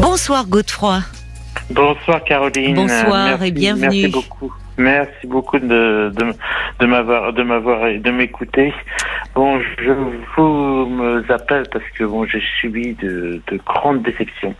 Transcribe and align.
Bonsoir 0.00 0.46
Godefroy. 0.46 1.00
Bonsoir 1.70 2.22
Caroline. 2.24 2.74
Bonsoir 2.74 3.26
Merci- 3.26 3.46
et 3.48 3.50
bienvenue. 3.52 3.86
Merci 4.02 4.08
beaucoup. 4.08 4.52
Merci 4.76 5.26
beaucoup 5.26 5.58
de, 5.58 6.12
de, 6.14 6.24
de 6.80 6.86
m'avoir 6.86 7.32
de 7.32 7.42
m'avoir 7.42 7.80
de 8.00 8.10
m'écouter. 8.10 8.74
Bon, 9.34 9.60
je 9.78 9.90
vous 10.36 10.86
me 10.86 11.32
appelle 11.32 11.64
parce 11.72 11.84
que 11.96 12.04
bon, 12.04 12.26
j'ai 12.26 12.42
subi 12.60 12.94
de, 12.94 13.40
de 13.50 13.56
grandes 13.64 14.02
déceptions. 14.02 14.54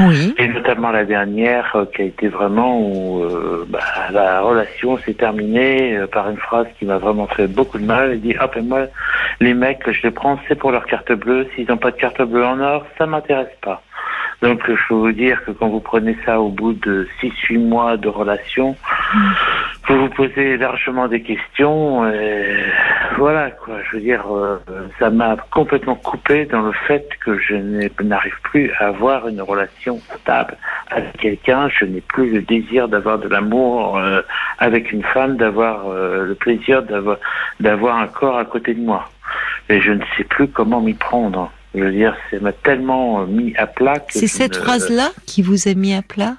Oui. 0.00 0.34
Et 0.38 0.48
notamment 0.48 0.90
la 0.90 1.04
dernière 1.04 1.70
euh, 1.76 1.84
qui 1.94 2.02
a 2.02 2.04
été 2.06 2.28
vraiment 2.28 2.80
où 2.80 3.22
euh, 3.24 3.66
bah, 3.68 3.80
la 4.10 4.40
relation 4.40 4.96
s'est 4.98 5.12
terminée 5.14 5.96
euh, 5.96 6.06
par 6.06 6.30
une 6.30 6.38
phrase 6.38 6.66
qui 6.78 6.86
m'a 6.86 6.98
vraiment 6.98 7.26
fait 7.26 7.46
beaucoup 7.46 7.78
de 7.78 7.84
mal. 7.84 8.12
Elle 8.12 8.20
dit 8.20 8.34
ah 8.38 8.48
ben 8.52 8.66
moi 8.66 8.86
les 9.40 9.54
mecs 9.54 9.82
je 9.90 10.02
les 10.02 10.10
prends 10.10 10.38
c'est 10.48 10.54
pour 10.54 10.72
leur 10.72 10.86
carte 10.86 11.12
bleue. 11.12 11.46
S'ils 11.54 11.68
n'ont 11.68 11.76
pas 11.76 11.90
de 11.90 11.96
carte 11.96 12.22
bleue 12.22 12.44
en 12.44 12.58
or 12.60 12.84
ça 12.98 13.06
m'intéresse 13.06 13.54
pas. 13.60 13.82
Donc 14.42 14.60
je 14.66 14.88
peux 14.88 14.94
vous 14.94 15.12
dire 15.12 15.42
que 15.44 15.52
quand 15.52 15.68
vous 15.68 15.80
prenez 15.80 16.16
ça 16.26 16.40
au 16.40 16.48
bout 16.48 16.72
de 16.72 17.06
6-8 17.22 17.58
mois 17.60 17.96
de 17.96 18.08
relation, 18.08 18.74
vous 19.86 19.98
vous 20.00 20.08
posez 20.08 20.56
largement 20.56 21.06
des 21.06 21.22
questions. 21.22 22.10
Et 22.10 22.56
voilà 23.18 23.52
quoi. 23.52 23.74
Je 23.84 23.96
veux 23.96 24.02
dire, 24.02 24.24
euh, 24.34 24.58
ça 24.98 25.10
m'a 25.10 25.36
complètement 25.52 25.94
coupé 25.94 26.44
dans 26.46 26.62
le 26.62 26.72
fait 26.88 27.08
que 27.24 27.38
je 27.38 27.54
n'arrive 28.02 28.34
plus 28.42 28.72
à 28.80 28.88
avoir 28.88 29.28
une 29.28 29.40
relation 29.40 30.00
stable 30.20 30.56
avec 30.90 31.16
quelqu'un. 31.18 31.68
Je 31.68 31.84
n'ai 31.84 32.00
plus 32.00 32.32
le 32.32 32.42
désir 32.42 32.88
d'avoir 32.88 33.20
de 33.20 33.28
l'amour 33.28 33.96
euh, 33.96 34.22
avec 34.58 34.90
une 34.90 35.04
femme, 35.04 35.36
d'avoir 35.36 35.88
euh, 35.88 36.26
le 36.26 36.34
plaisir 36.34 36.82
d'avoir 37.60 37.96
un 37.96 38.08
corps 38.08 38.38
à 38.38 38.44
côté 38.44 38.74
de 38.74 38.80
moi. 38.80 39.08
Et 39.68 39.80
je 39.80 39.92
ne 39.92 40.02
sais 40.16 40.24
plus 40.24 40.48
comment 40.48 40.80
m'y 40.80 40.94
prendre. 40.94 41.52
Je 41.74 41.80
veux 41.80 41.92
dire, 41.92 42.14
ça 42.30 42.38
m'a 42.40 42.52
tellement 42.52 43.22
euh, 43.22 43.26
mis 43.26 43.54
à 43.56 43.66
plat 43.66 43.94
que 43.94 44.12
C'est 44.12 44.26
cette 44.26 44.56
phrase-là 44.56 45.08
qui 45.26 45.42
vous 45.42 45.68
a 45.68 45.74
mis 45.74 45.94
à 45.94 46.02
plat? 46.02 46.34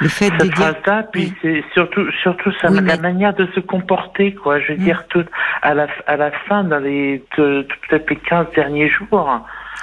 Le 0.00 0.08
fait 0.08 0.30
de 0.30 0.38
cette 0.38 0.42
dire. 0.44 0.56
phrase-là, 0.56 1.02
puis 1.12 1.32
c'est 1.42 1.62
surtout, 1.74 2.10
surtout 2.22 2.50
ça, 2.60 2.70
Oui, 2.70 2.78
la 2.82 2.96
manière 2.96 3.34
de 3.34 3.46
se 3.54 3.60
comporter, 3.60 4.34
quoi. 4.34 4.58
Je 4.58 4.72
veux 4.72 4.78
dire, 4.78 5.04
tout, 5.08 5.24
à 5.62 5.74
la, 5.74 5.88
à 6.06 6.16
la 6.16 6.30
fin, 6.30 6.64
dans 6.64 6.78
les, 6.78 7.22
peut-être 7.36 8.08
les 8.08 8.16
15 8.16 8.46
derniers 8.54 8.88
jours, 8.88 9.30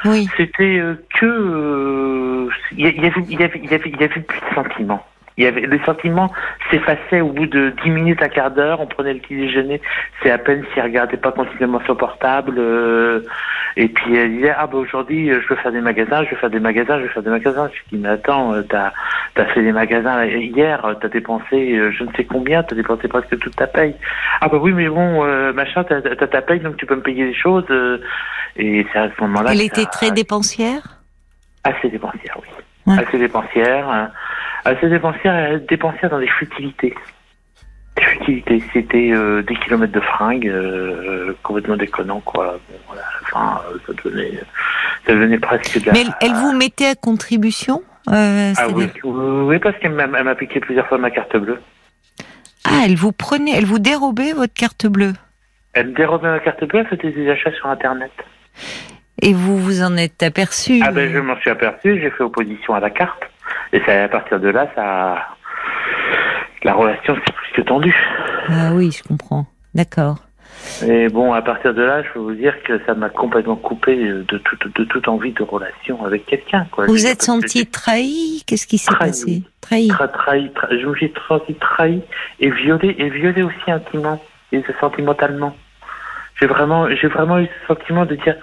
Oui. 0.06 0.28
c'était 0.36 0.80
euh, 0.80 0.96
que, 1.20 1.26
euh, 1.26 2.50
il 2.72 2.80
y, 2.86 2.88
avait, 2.88 3.12
il 3.30 3.40
y 3.40 3.44
avait, 3.44 3.60
il 3.64 3.70
y 3.70 3.74
avait, 3.76 3.90
il 3.90 4.02
y 4.02 4.04
avait 4.04 4.22
plus 4.22 4.40
de 4.40 4.56
sentiments. 4.56 5.06
Il 5.38 5.44
y 5.44 5.48
avait, 5.48 5.68
les 5.68 5.80
sentiments 5.86 6.32
s'effaçaient 6.72 7.22
au 7.22 7.30
bout 7.30 7.46
de 7.46 7.72
10 7.84 7.92
minutes, 7.92 8.24
un 8.24 8.28
quart 8.28 8.50
d'heure, 8.50 8.82
on 8.82 8.88
prenait 8.88 9.14
le 9.14 9.20
petit 9.20 9.36
déjeuner, 9.38 9.80
c'est 10.24 10.32
à 10.32 10.40
peine 10.40 10.64
s'il 10.74 10.82
regardait 10.82 11.18
pas 11.18 11.32
continuellement 11.32 11.80
son 11.86 11.96
portable, 11.96 12.56
euh, 12.58 13.22
et 13.80 13.88
puis 13.90 14.16
elle 14.16 14.38
disait, 14.38 14.54
ah 14.58 14.66
bah 14.66 14.78
aujourd'hui, 14.80 15.30
euh, 15.30 15.40
je 15.42 15.48
veux 15.48 15.56
faire 15.56 15.72
des 15.72 15.82
magasins, 15.82 16.24
je 16.24 16.32
veux 16.32 16.36
faire 16.38 16.50
des 16.50 16.60
magasins, 16.60 16.98
je 16.98 17.04
veux 17.04 17.10
faire 17.10 17.22
des 17.22 17.30
magasins. 17.30 17.70
Je 17.72 17.96
dis, 17.96 18.02
mais 18.02 18.10
attends, 18.10 18.54
euh, 18.54 18.64
t'as, 18.64 18.92
t'as 19.36 19.46
fait 19.46 19.62
des 19.62 19.72
magasins 19.72 20.26
hier, 20.26 20.84
euh, 20.84 20.96
t'as 21.00 21.10
dépensé 21.10 21.80
je 21.92 22.04
ne 22.04 22.12
sais 22.14 22.26
combien, 22.26 22.64
t'as 22.64 22.76
dépensé 22.76 23.08
presque 23.08 23.38
toute 23.38 23.56
ta 23.56 23.68
paye. 23.68 23.94
Ah 24.42 24.48
bah 24.50 24.58
oui, 24.60 24.74
mais 24.74 24.90
bon, 24.90 25.24
euh, 25.24 25.54
machin, 25.54 25.84
t'as, 25.84 26.02
t'as 26.02 26.28
ta 26.28 26.42
paye, 26.42 26.60
donc 26.60 26.78
tu 26.78 26.86
peux 26.88 26.96
me 26.96 27.02
payer 27.02 27.26
des 27.26 27.36
choses, 27.36 27.66
et 28.58 28.86
c'est 28.92 29.00
à 29.00 29.10
ce 29.16 29.22
moment-là. 29.22 29.52
Elle 29.54 29.62
était 29.62 29.84
ça- 29.84 29.90
très 29.90 30.12
dépensière? 30.12 30.82
Assez 31.64 31.90
dépensière, 31.90 32.36
oui. 32.42 32.48
Ouais. 32.88 33.04
Assez 33.04 33.20
dépensière. 33.20 33.88
hein. 33.90 34.10
Assez 34.66 34.90
dépensière, 34.90 35.60
dépensière 35.70 36.10
dans 36.10 36.20
des 36.20 36.28
futilités. 36.28 36.96
C'était 38.74 39.12
euh, 39.12 39.42
des 39.42 39.56
kilomètres 39.56 39.94
de 39.94 40.00
fringues, 40.00 40.48
euh, 40.48 41.34
complètement 41.44 41.78
déconnant, 41.78 42.20
quoi. 42.20 42.60
Bon, 42.70 42.78
voilà, 42.88 43.62
euh, 43.72 43.78
ça 43.86 43.94
devenait, 43.94 44.40
ça 45.06 45.14
devenait 45.14 45.40
presque 45.40 45.80
de 45.80 45.86
la... 45.86 45.94
Mais 45.94 46.02
elle, 46.02 46.14
elle 46.22 46.34
vous 46.34 46.52
mettait 46.54 46.88
à 46.88 46.96
contribution 46.96 47.82
euh, 48.10 48.54
Ah 48.58 48.68
oui, 48.74 48.90
oui, 49.04 49.60
parce 49.60 49.78
qu'elle 49.80 49.94
m'a, 49.94 50.36
piqué 50.36 50.60
plusieurs 50.60 50.88
fois 50.88 50.98
ma 50.98 51.12
carte 51.12 51.36
bleue. 51.38 51.60
Ah, 52.66 52.84
elle 52.86 52.96
vous 52.96 53.14
prenait, 53.14 53.52
elle 53.56 53.66
vous 53.66 53.80
dérobait 53.80 54.34
votre 54.34 54.54
carte 54.54 54.88
bleue. 54.88 55.14
Elle 55.74 55.90
me 55.90 55.94
dérobait 55.94 56.30
ma 56.30 56.40
carte 56.40 56.64
bleue, 56.66 56.80
elle 56.80 56.98
faisait 56.98 57.14
des 57.14 57.30
achats 57.30 57.54
sur 57.54 57.68
Internet. 57.68 58.12
Et 59.22 59.34
vous 59.34 59.58
vous 59.58 59.82
en 59.82 59.96
êtes 59.96 60.22
aperçu 60.22 60.82
Ah 60.84 60.92
ben, 60.92 61.12
je 61.12 61.20
m'en 61.20 61.38
suis 61.38 61.50
aperçu, 61.50 62.00
j'ai 62.02 62.12
fait 62.12 62.24
opposition 62.24 62.76
à 62.76 62.80
la 62.80 62.90
carte. 62.90 63.24
Et 63.74 63.82
ça, 63.86 64.04
à 64.04 64.08
partir 64.08 64.40
de 64.40 64.50
là, 64.50 64.68
ça... 64.76 65.28
La 66.64 66.74
relation 66.74 67.16
s'est 67.16 67.22
plus 67.34 67.52
que 67.56 67.62
tendue. 67.62 67.96
Ah 68.50 68.72
oui, 68.74 68.92
je 68.92 69.04
comprends. 69.04 69.46
D'accord. 69.76 70.18
Et 70.86 71.08
bon, 71.10 71.34
à 71.34 71.42
partir 71.42 71.74
de 71.74 71.82
là, 71.84 72.02
je 72.04 72.10
peux 72.14 72.20
vous 72.20 72.34
dire 72.34 72.54
que 72.64 72.82
ça 72.86 72.94
m'a 72.96 73.10
complètement 73.10 73.56
coupé 73.56 73.96
de 73.96 74.38
toute, 74.40 74.76
de 74.76 74.84
toute 74.86 75.08
envie 75.08 75.32
de 75.32 75.44
relation 75.44 76.04
avec 76.04 76.26
quelqu'un. 76.26 76.66
Quoi. 76.72 76.88
Vous 76.88 76.98
Je 76.98 77.06
êtes 77.08 77.22
senti 77.22 77.66
trahi? 77.68 78.44
Qu'est-ce 78.48 78.66
qui 78.66 78.78
s'est 78.78 78.92
Trahi. 78.92 79.10
passé? 79.10 79.44
Trahi. 79.62 79.88
Tra 79.90 80.08
trahi, 80.08 80.50
tra- 80.56 80.68
je 80.82 80.86
me 80.88 80.96
suis 80.96 81.14
senti 81.28 81.54
trahi 81.56 82.02
et 82.40 82.50
violé, 82.50 82.96
et 82.98 83.10
violé 83.10 83.44
aussi 83.44 83.72
intimement 83.72 84.20
et 84.52 84.64
sentimentalement. 84.80 85.56
J'ai 86.40 86.48
vraiment, 86.48 86.90
j'ai 86.90 87.08
vraiment 87.08 87.40
eu 87.40 87.46
ce 87.62 87.68
sentiment 87.76 88.06
de 88.06 88.16
dire, 88.16 88.36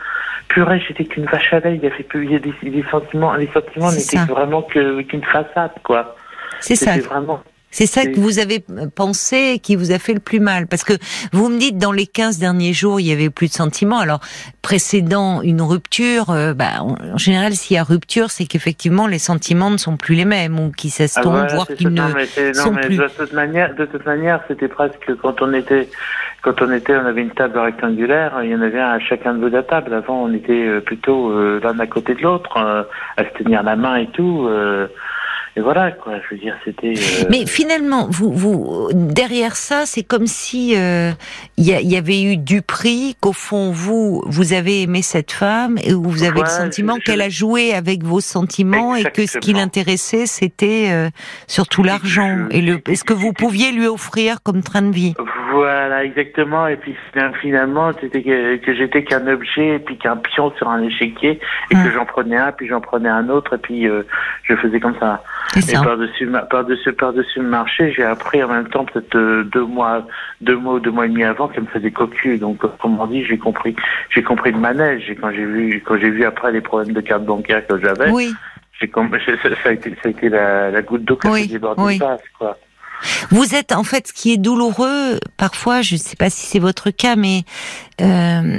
purée, 0.49 0.83
j'étais 0.87 1.05
qu'une 1.05 1.25
vache 1.27 1.53
à 1.53 1.61
lait. 1.61 1.77
Il 1.77 1.83
y 1.83 1.87
avait 1.87 2.03
plus, 2.05 2.25
il 2.27 2.33
y 2.33 2.37
a 2.37 2.39
des, 2.39 2.55
les 2.63 2.85
sentiments, 2.91 3.35
les 3.35 3.49
sentiments 3.53 3.89
C'est 3.91 3.99
n'étaient 4.17 4.27
ça. 4.29 4.33
vraiment 4.33 4.63
que, 4.63 5.03
qu'une 5.03 5.25
façade, 5.25 5.73
quoi. 5.83 6.15
C'est 6.61 6.77
ça. 6.77 6.93
C'était 6.95 7.07
vraiment. 7.09 7.43
C'est 7.75 7.87
ça 7.87 8.07
que 8.07 8.21
vous 8.21 8.39
avez 8.39 8.65
pensé 8.95 9.55
et 9.55 9.59
qui 9.59 9.75
vous 9.75 9.91
a 9.91 9.99
fait 9.99 10.15
le 10.15 10.21
plus 10.21 10.39
mal. 10.39 10.69
Parce 10.69 10.85
que 10.85 10.93
vous 11.33 11.49
me 11.49 11.59
dites, 11.59 11.77
dans 11.77 11.91
les 11.91 12.07
15 12.07 12.39
derniers 12.39 12.73
jours, 12.73 13.01
il 13.01 13.09
y 13.09 13.13
avait 13.13 13.31
plus 13.31 13.49
de 13.49 13.53
sentiments. 13.53 13.99
Alors, 13.99 14.21
précédant 14.63 15.43
une 15.43 15.61
rupture, 15.61 16.31
euh, 16.31 16.55
bah, 16.55 16.83
en, 16.83 17.19
général, 17.19 17.55
s'il 17.55 17.75
y 17.75 17.79
a 17.81 17.83
rupture, 17.83 18.31
c'est 18.31 18.45
qu'effectivement, 18.45 19.09
les 19.09 19.19
sentiments 19.19 19.71
ne 19.71 19.77
sont 19.77 19.97
plus 19.97 20.15
les 20.15 20.25
mêmes 20.25 20.61
ou 20.61 20.71
qu'ils 20.71 20.91
Ah, 20.95 20.97
s'estompent, 20.99 21.33
voilà, 21.33 21.53
voire 21.53 21.67
qu'ils 21.67 21.89
ne 21.89 22.01
non, 22.01 22.09
mais, 22.15 22.27
c'est- 22.27 22.53
non, 22.53 22.63
sont 22.63 22.73
mais 22.75 22.83
plus. 22.83 22.97
de 22.97 23.09
toute 23.09 23.33
manière, 23.33 23.75
de 23.75 23.87
toute 23.87 24.07
manière, 24.07 24.41
c'était 24.47 24.69
presque 24.69 25.13
quand 25.21 25.43
on 25.43 25.53
était, 25.53 25.89
quand 26.43 26.63
on 26.63 26.71
était, 26.71 26.95
on 26.95 27.07
avait 27.07 27.23
une 27.23 27.33
table 27.33 27.59
rectangulaire, 27.59 28.39
il 28.45 28.51
y 28.51 28.55
en 28.55 28.61
avait 28.63 28.81
un 28.81 28.91
à 28.91 29.01
chacun 29.01 29.35
de 29.35 29.41
bout 29.41 29.49
de 29.51 29.57
la 29.57 29.65
table. 29.65 29.93
Avant, 29.95 30.23
on 30.23 30.33
était 30.33 30.53
euh, 30.53 30.81
plutôt 30.81 31.33
euh, 31.33 31.59
l'un 31.61 31.77
à 31.81 31.89
côté 31.89 32.15
de 32.15 32.23
l'autre, 32.23 32.57
euh, 32.57 32.85
à 33.17 33.25
se 33.25 33.31
tenir 33.43 33.65
la 33.65 33.75
main 33.75 33.97
et 33.97 34.07
tout. 34.13 34.49
Euh, 35.57 35.61
et 35.61 35.63
voilà, 35.63 35.93
quoi. 35.93 36.15
Je 36.29 36.35
veux 36.35 36.41
dire, 36.41 36.55
c'était. 36.65 36.95
euh, 36.97 37.27
Mais 37.31 37.47
finalement, 37.47 38.09
vous, 38.11 38.33
vous, 38.33 38.89
derrière 38.93 39.57
ça, 39.57 39.85
c'est 39.87 40.03
comme 40.03 40.27
si 40.27 40.75
euh, 40.77 41.13
il 41.57 41.65
y, 41.65 41.73
a- 41.73 41.81
il 41.81 41.89
y 41.91 41.97
avait 41.97 42.23
eu 42.23 42.37
du 42.37 42.61
prix, 42.63 43.17
qu'au 43.21 43.33
fond 43.33 43.71
vous, 43.71 44.23
vous 44.27 44.53
avez 44.53 44.83
aimé 44.83 45.03
cette 45.03 45.31
femme 45.33 45.79
et 45.83 45.95
où 45.95 46.03
vous 46.03 46.23
avez 46.25 46.41
le 46.41 46.47
sentiment 46.47 46.97
je- 46.99 47.03
qu'elle 47.05 47.23
a 47.23 47.29
joué 47.29 47.73
avec 47.73 48.03
vos 48.05 48.21
sentiments 48.21 48.97
et 48.97 49.05
que 49.05 49.27
ce 49.27 49.39
qui 49.39 49.53
l'intéressait, 49.53 50.27
c'était 50.27 50.89
euh, 50.91 51.09
surtout 51.47 51.83
l'argent 51.83 52.47
et 52.51 52.61
le, 52.61 52.81
et 52.89 52.97
ce 52.97 53.05
que 53.05 53.13
vous 53.15 53.33
pouviez 53.33 53.71
lui 53.73 53.87
offrir 53.87 54.43
comme 54.43 54.63
train 54.63 54.83
de 54.83 54.93
vie? 54.95 55.15
Voilà, 55.55 56.05
exactement. 56.05 56.67
Et 56.67 56.77
puis 56.77 56.97
finalement, 57.41 57.91
c'était 58.01 58.23
que, 58.23 58.57
que 58.57 58.75
j'étais 58.75 59.05
qu'un 59.05 59.27
objet, 59.29 59.77
et 59.77 59.79
puis 59.79 59.97
qu'un 59.97 60.17
pion 60.17 60.53
sur 60.57 60.69
un 60.69 60.83
échiquier, 60.83 61.39
et 61.71 61.75
Hum. 61.77 61.85
que 61.85 61.91
j'en 61.93 62.05
prenais 62.05 62.37
un, 62.37 62.53
puis 62.53 62.67
j'en 62.67 62.81
prenais 62.81 63.09
un 63.09 63.29
autre, 63.29 63.55
et 63.55 63.59
puis 63.59 63.89
euh, 63.89 64.03
je 64.45 64.55
faisais 64.57 64.81
comme 64.81 64.97
ça. 64.99 65.23
Et 65.57 65.73
par-dessus, 65.85 66.29
par-dessus, 66.51 66.93
par-dessus 66.93 67.39
le 67.41 67.49
marché, 67.49 67.93
j'ai 67.93 68.03
appris 68.05 68.43
en 68.43 68.49
même 68.49 68.69
temps, 68.69 68.85
peut-être 68.85 69.15
euh, 69.17 69.45
deux 69.45 69.65
mois, 69.65 70.07
deux 70.41 70.57
mois 70.57 70.75
ou 70.75 70.81
deux 70.81 70.91
mois 70.91 71.07
et 71.07 71.09
demi 71.09 71.25
avant, 71.25 71.49
qu'elle 71.49 71.63
me 71.65 71.69
faisait 71.69 71.91
cocu. 71.93 72.39
Donc, 72.39 72.59
comme 72.81 72.99
on 73.01 73.07
dit, 73.07 73.25
j'ai 73.25 73.39
compris, 73.39 73.77
j'ai 74.11 74.23
compris 74.23 74.51
le 74.53 74.59
manège. 74.59 75.09
Et 75.11 75.15
quand 75.15 75.31
j'ai 75.31 75.45
vu, 75.45 75.83
quand 75.87 75.97
j'ai 75.99 76.11
vu 76.11 76.25
après 76.25 76.51
les 76.53 76.61
problèmes 76.61 76.93
de 76.95 77.01
carte 77.01 77.25
bancaire 77.25 77.65
que 77.67 77.79
j'avais, 77.81 78.11
Oui. 78.11 78.33
j'ai 78.81 78.89
compris, 78.89 79.21
ça, 79.43 79.49
ça 79.63 79.69
a 79.69 79.73
été, 79.73 79.91
ça 80.03 80.09
a 80.09 80.09
été 80.09 80.29
la, 80.29 80.71
la 80.71 80.83
goutte 80.83 81.05
d'eau 81.05 81.17
qui 81.17 81.27
a 81.29 81.31
Oui, 81.31 81.61
oui. 81.79 81.99
quoi. 82.39 82.57
Vous 83.31 83.55
êtes 83.55 83.73
en 83.73 83.85
fait 83.85 84.09
ce 84.09 84.13
qui 84.13 84.33
est 84.33 84.37
douloureux 84.37 85.19
parfois, 85.37 85.83
je 85.83 85.95
ne 85.95 85.99
sais 85.99 86.17
pas 86.17 86.31
si 86.31 86.47
c'est 86.47 86.59
votre 86.59 86.91
cas, 86.91 87.17
mais 87.17 87.43
euh, 88.01 88.59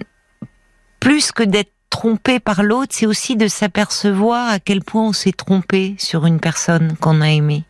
plus 1.00 1.32
que 1.32 1.44
d'être 1.44 1.72
trompé 1.90 2.40
par 2.40 2.64
l'autre, 2.64 2.92
c'est 2.92 3.06
aussi 3.06 3.38
de 3.38 3.48
s'apercevoir 3.48 4.50
à 4.50 4.60
quel 4.60 4.82
point 4.82 5.08
on 5.08 5.14
s'est 5.14 5.32
trompé 5.32 5.96
sur 5.98 6.26
une 6.26 6.40
personne 6.40 6.96
qu'on 6.98 7.22
a 7.22 7.30
aimée. 7.30 7.64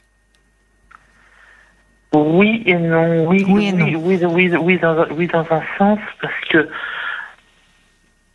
Oui 2.13 2.63
et 2.65 2.75
non, 2.75 3.27
oui, 3.27 3.45
Oui 3.47 3.67
et 3.67 3.73
oui, 3.73 3.95
oui, 3.95 4.19
oui, 4.25 4.55
oui, 4.57 4.79
dans, 4.79 5.05
oui, 5.11 5.27
dans 5.27 5.45
un 5.51 5.61
sens, 5.77 5.99
parce 6.21 6.33
que 6.49 6.69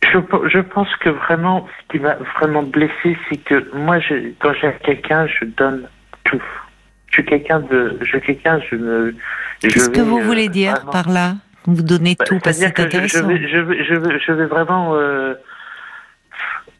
je, 0.03 0.19
je 0.49 0.59
pense 0.59 0.93
que 0.97 1.09
vraiment, 1.09 1.67
ce 1.79 1.91
qui 1.91 2.03
m'a 2.03 2.15
vraiment 2.39 2.63
blessé, 2.63 3.17
c'est 3.29 3.37
que 3.37 3.75
moi, 3.75 3.99
je, 3.99 4.33
quand 4.39 4.53
j'aime 4.53 4.77
quelqu'un, 4.83 5.27
je 5.27 5.45
donne 5.45 5.87
tout. 6.25 6.43
Je 7.11 7.15
suis 7.17 7.25
quelqu'un 7.25 7.59
de, 7.59 7.97
je 8.01 8.05
suis 8.07 8.21
quelqu'un, 8.21 8.59
je 8.69 8.75
me. 8.75 9.15
je 9.63 9.67
Qu'est-ce 9.69 9.89
que 9.89 10.01
vous 10.01 10.17
euh, 10.19 10.23
voulez 10.23 10.47
dire 10.49 10.73
vraiment- 10.75 10.91
par 10.91 11.09
là? 11.09 11.35
Vous 11.65 11.83
donnez 11.83 12.15
Bah, 12.17 12.25
tout 12.25 12.39
parce 12.43 12.57
que 12.57 12.65
c'est 12.65 12.71
que 12.73 12.81
je, 12.83 12.87
je 12.89 12.95
intéressant. 12.97 13.27
vais, 13.27 13.47
je 13.47 13.57
vais, 13.59 13.83
je 13.85 13.93
vais, 13.95 14.19
je 14.25 14.31
vais 14.31 14.45
vraiment. 14.45 14.95
euh, 14.95 15.35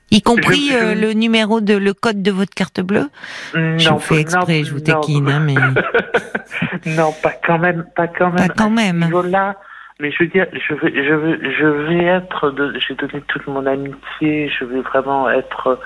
Y 0.09 0.21
compris 0.21 0.67
je- 0.69 0.73
je- 0.73 0.77
euh, 0.77 0.95
le 0.95 1.13
numéro 1.13 1.61
de 1.61 1.75
le 1.75 1.93
code 1.93 2.21
de 2.23 2.31
votre 2.31 2.53
carte 2.53 2.81
bleue? 2.81 3.09
je 3.53 3.87
non, 3.89 3.93
vous 3.95 3.99
fais 3.99 4.19
exprès, 4.19 4.59
non, 4.59 4.63
je 4.65 4.71
vous 4.71 4.79
non. 4.79 4.83
taquine, 4.83 5.29
hein, 5.29 5.39
mais 5.39 5.53
non, 6.97 7.13
pas 7.23 7.33
quand 7.45 7.59
même, 7.59 7.85
pas 7.95 8.07
quand 8.07 8.31
même. 8.31 8.47
pas 8.47 8.53
quand 8.53 8.65
À 8.65 8.69
ce 8.69 8.73
même. 8.93 9.05
niveau-là, 9.05 9.55
mais 10.01 10.11
je 10.11 10.23
veux 10.23 10.29
dire, 10.29 10.47
je 10.53 10.73
vais, 10.73 10.91
je 11.05 11.13
vais, 11.13 11.51
je 11.57 11.65
vais 11.65 12.03
être, 12.05 12.49
de, 12.51 12.73
j'ai 12.79 12.95
donné 12.95 13.21
toute 13.27 13.45
mon 13.47 13.65
amitié, 13.65 14.49
je 14.49 14.65
vais 14.65 14.81
vraiment 14.81 15.29
être 15.29 15.79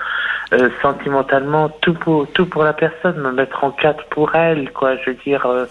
euh, 0.53 0.69
sentimentalement 0.81 1.69
tout 1.81 1.93
pour, 1.93 2.27
tout 2.31 2.45
pour 2.45 2.63
la 2.63 2.73
personne, 2.73 3.17
me 3.21 3.31
mettre 3.31 3.63
en 3.63 3.71
quatre 3.71 4.05
pour 4.09 4.33
elle, 4.35 4.71
quoi. 4.71 4.95
Je 4.97 5.09
veux 5.11 5.17
dire, 5.25 5.45
euh, 5.45 5.65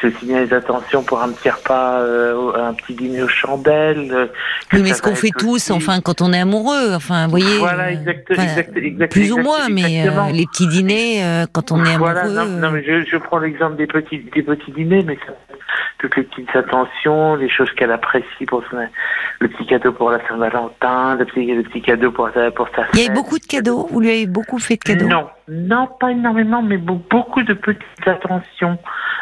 c'est 0.00 0.12
bien 0.24 0.40
les 0.44 0.52
attentions 0.52 1.02
pour 1.02 1.22
un 1.22 1.30
petit 1.30 1.48
repas, 1.50 2.00
euh, 2.00 2.52
un 2.56 2.74
petit 2.74 2.94
dîner 2.94 3.22
aux 3.22 3.28
chandelles. 3.28 4.10
euh, 4.12 4.26
Oui, 4.72 4.80
mais 4.82 4.92
ce 4.92 5.00
qu'on 5.02 5.14
fait 5.14 5.30
tous, 5.38 5.54
aussi- 5.56 5.72
enfin, 5.72 6.00
quand 6.00 6.20
on 6.20 6.32
est 6.32 6.40
amoureux, 6.40 6.94
enfin, 6.94 7.24
vous 7.26 7.30
voyez. 7.30 7.58
Voilà, 7.58 7.92
exact, 7.92 8.28
enfin, 8.32 8.42
exact, 8.42 8.76
exact, 8.76 9.12
Plus 9.12 9.32
ou 9.32 9.38
moins, 9.38 9.68
mais 9.70 10.04
les 10.32 10.46
petits 10.46 10.66
dîners, 10.68 11.22
quand 11.52 11.70
on 11.72 11.76
est 11.84 11.94
amoureux. 11.94 12.12
Voilà, 12.12 12.24
non, 12.28 12.44
non, 12.46 12.70
mais 12.72 12.82
je, 12.84 13.04
je 13.04 13.16
prends 13.18 13.38
l'exemple 13.38 13.76
des 13.76 13.86
petits, 13.86 14.18
des 14.34 14.42
petits 14.42 14.72
dîners, 14.72 15.04
mais 15.06 15.16
ça- 15.26 15.32
toutes 15.98 16.16
les 16.16 16.24
petites 16.24 16.54
attentions, 16.54 17.36
les 17.36 17.48
choses 17.48 17.70
qu'elle 17.72 17.92
apprécie 17.92 18.46
pour 18.46 18.62
son, 18.70 18.76
le 19.40 19.48
petit 19.48 19.66
cadeau 19.66 19.92
pour 19.92 20.10
la 20.10 20.18
Saint-Valentin, 20.28 21.16
le 21.16 21.24
petit, 21.24 21.46
le 21.46 21.62
petit 21.62 21.80
cadeau 21.80 22.10
pour 22.10 22.28
sa, 22.34 22.50
pour 22.50 22.68
sa 22.74 22.86
Il 22.94 23.00
y 23.00 23.06
avait 23.06 23.14
beaucoup 23.14 23.38
de 23.38 23.44
cadeaux. 23.44 23.86
Vous 23.90 24.00
lui 24.00 24.10
avez 24.10 24.26
beaucoup 24.26 24.58
fait 24.58 24.76
de 24.76 24.82
cadeaux? 24.84 25.06
Non, 25.06 25.28
non, 25.48 25.88
pas 25.98 26.10
énormément, 26.10 26.62
mais 26.62 26.76
be- 26.76 27.00
beaucoup 27.08 27.42
de 27.42 27.54
petites 27.54 28.06
attentions, 28.06 28.78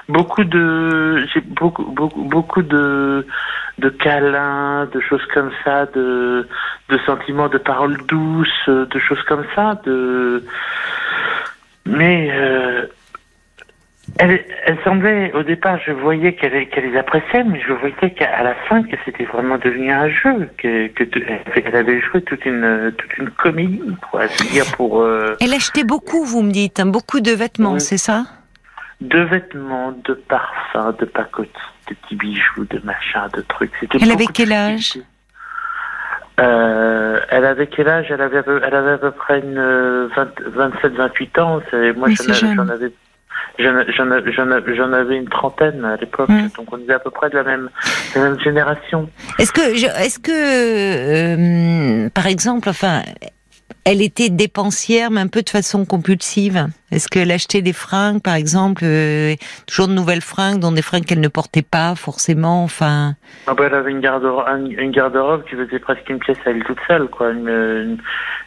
beaucoup 0.08 0.44
de, 0.44 1.24
j'ai 1.32 1.40
beaucoup, 1.40 1.84
beaucoup, 1.84 2.22
beaucoup 2.22 2.62
de, 2.62 3.26
de 3.78 3.88
câlins, 3.88 4.86
de 4.86 5.00
choses 5.00 5.24
comme 5.32 5.50
ça, 5.64 5.86
de, 5.86 6.48
de 6.88 6.98
sentiments, 7.06 7.48
de 7.48 7.58
paroles 7.58 7.98
douces, 8.08 8.68
de 8.68 8.98
choses 8.98 9.22
comme 9.24 9.44
ça, 9.54 9.80
de, 9.84 10.44
mais 11.86 12.30
euh, 12.32 12.86
elle, 14.18 14.44
elle 14.66 14.78
semblait, 14.84 15.32
au 15.32 15.42
départ, 15.42 15.78
je 15.86 15.92
voyais 15.92 16.34
qu'elle 16.34 16.52
les 16.52 16.96
appréciait, 16.98 17.44
mais 17.44 17.60
je 17.66 17.72
voyais 17.72 18.10
qu'à 18.14 18.42
la 18.42 18.54
fin 18.68 18.82
que 18.82 18.96
c'était 19.04 19.24
vraiment 19.24 19.58
devenu 19.58 19.90
un 19.90 20.08
jeu, 20.08 20.48
que, 20.58 20.90
elle 21.64 21.76
avait 21.76 22.00
joué 22.00 22.20
toute 22.22 22.44
une 22.44 22.92
toute 22.98 23.16
une 23.18 23.30
comédie, 23.30 23.80
quoi. 24.10 24.26
C'est-à-dire 24.28 24.66
pour 24.76 25.02
euh, 25.02 25.36
Elle 25.40 25.54
achetait 25.54 25.84
beaucoup, 25.84 26.24
vous 26.24 26.42
me 26.42 26.50
dites, 26.50 26.80
hein, 26.80 26.86
beaucoup 26.86 27.20
de 27.20 27.30
vêtements, 27.32 27.74
Oui. 27.74 27.80
c'est 27.80 27.96
ça? 27.98 28.24
De 29.00 29.20
vêtements, 29.20 29.92
de 30.04 30.14
parfums, 30.14 30.96
de 30.98 31.04
pacotis, 31.06 31.50
de 31.88 31.94
petits 31.94 32.16
bijoux, 32.16 32.64
de 32.70 32.80
machins, 32.84 33.28
de 33.34 33.40
trucs. 33.42 33.72
C'était 33.80 33.98
Elle 34.00 34.12
avait 34.12 34.26
quel 34.26 34.52
âge? 34.52 34.98
euh, 36.40 37.18
Elle 37.28 37.44
avait 37.44 37.66
quel 37.66 37.88
âge? 37.88 38.06
Elle 38.10 38.20
avait 38.20 38.38
à 38.38 38.42
peu, 38.42 38.60
elle 38.64 38.74
avait 38.74 38.92
à 38.92 38.98
peu 38.98 39.10
près 39.10 39.40
une 39.40 40.08
27-28 40.14 41.38
ans. 41.40 41.60
C'est- 41.70 41.92
Moi, 41.94 42.08
Oui, 42.08 42.16
j'en 42.16 42.68
avais-. 42.68 42.92
J'en 43.58 43.76
avais. 43.76 43.92
J'en 43.92 44.04
j'en 44.04 44.10
avais, 44.10 44.32
j'en 44.32 44.50
avais- 44.50 44.76
j'en 44.76 44.92
avais 44.92 45.16
une 45.16 45.28
trentaine 45.28 45.84
à 45.84 45.96
l'époque, 45.96 46.28
Mm. 46.28 46.48
donc 46.56 46.72
on 46.72 46.78
était 46.78 46.92
à 46.94 46.98
peu 46.98 47.10
près 47.10 47.30
de 47.30 47.36
la 47.36 47.44
même, 47.44 47.68
de 48.14 48.20
la 48.20 48.30
même 48.30 48.40
génération. 48.40 49.08
Est-ce 49.38 49.52
que, 49.52 49.74
je- 49.76 49.86
est-ce 50.04 50.18
que, 50.18 52.06
euh, 52.06 52.08
par 52.10 52.26
exemple, 52.26 52.68
enfin, 52.68 53.02
elle 53.84 54.00
était 54.02 54.28
dépensière, 54.28 55.10
mais 55.10 55.20
un 55.20 55.26
peu 55.26 55.42
de 55.42 55.50
façon 55.50 55.84
compulsive 55.84 56.66
Est-ce 56.92 57.08
qu'elle 57.08 57.30
achetait 57.32 57.62
des 57.62 57.72
fringues, 57.72 58.20
par 58.22 58.34
exemple, 58.34 58.82
euh, 58.84 59.34
toujours 59.66 59.88
de 59.88 59.92
nouvelles 59.94 60.20
fringues, 60.20 60.60
dont 60.60 60.72
des 60.72 60.82
fringues 60.82 61.04
qu'elle 61.04 61.20
ne 61.20 61.28
portait 61.28 61.62
pas 61.62 61.94
forcément 61.94 62.62
Enfin, 62.64 63.14
Ah 63.46 63.54
bah, 63.54 63.64
elle 63.66 63.74
avait 63.74 63.90
une 63.90 64.00
garde-robe, 64.00 64.44
une 64.78 64.90
garde-robe 64.92 65.44
qui 65.44 65.56
faisait 65.56 65.78
presque 65.78 66.08
une 66.08 66.18
pièce 66.18 66.36
à 66.46 66.50
elle 66.50 66.62
toute 66.64 66.78
seule, 66.86 67.08
quoi. 67.08 67.30
Une, 67.30 67.48
une, 67.48 67.98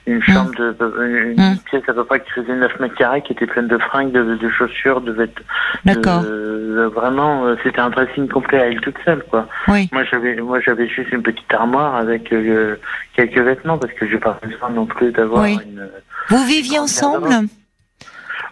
une 0.08 0.22
chambre 0.24 0.52
de, 0.56 0.76
une, 1.06 1.36
Mm. 1.36 1.58
pièce 1.70 1.84
à 1.90 1.94
peu 1.94 2.06
près 2.06 2.22
qui 2.22 2.30
faisait 2.32 2.56
9 2.56 2.80
mètres 2.80 2.96
carrés, 2.96 3.22
qui 3.24 3.34
était 3.34 3.48
pleine 3.48 3.68
de 3.68 3.78
fringues, 3.78 4.12
de, 4.12 4.36
de 4.36 4.50
chaussures, 4.50 5.02
de 5.02 5.12
vêtements. 5.12 5.46
d'accord. 5.84 6.22
de- 6.22 6.90
vraiment, 6.94 7.46
euh, 7.46 7.56
c'était 7.64 7.80
un 7.80 7.90
dressing 7.90 8.28
complet 8.28 8.60
à 8.62 8.68
elle 8.68 8.80
toute 8.82 8.98
seule, 9.06 9.24
quoi. 9.30 9.48
Oui. 9.68 9.90
Moi, 9.92 10.04
j'avais, 10.04 10.36
moi, 10.36 10.60
j'avais 10.60 10.88
juste 10.88 11.10
une 11.12 11.24
petite 11.24 11.52
armoire 11.54 11.96
avec 11.96 12.32
euh, 12.34 12.76
quelques 13.16 13.40
vêtements 13.40 13.78
parce 13.78 13.94
que 13.94 14.08
j'ai 14.08 14.18
pas 14.20 14.40
besoin 14.44 14.70
non 14.70 14.86
plus 14.86 15.12
d'avoir 15.26 15.44
Oui. 15.44 15.58
une. 15.66 15.90
Vous 16.30 16.44
viviez 16.46 16.80
ensemble? 16.80 17.30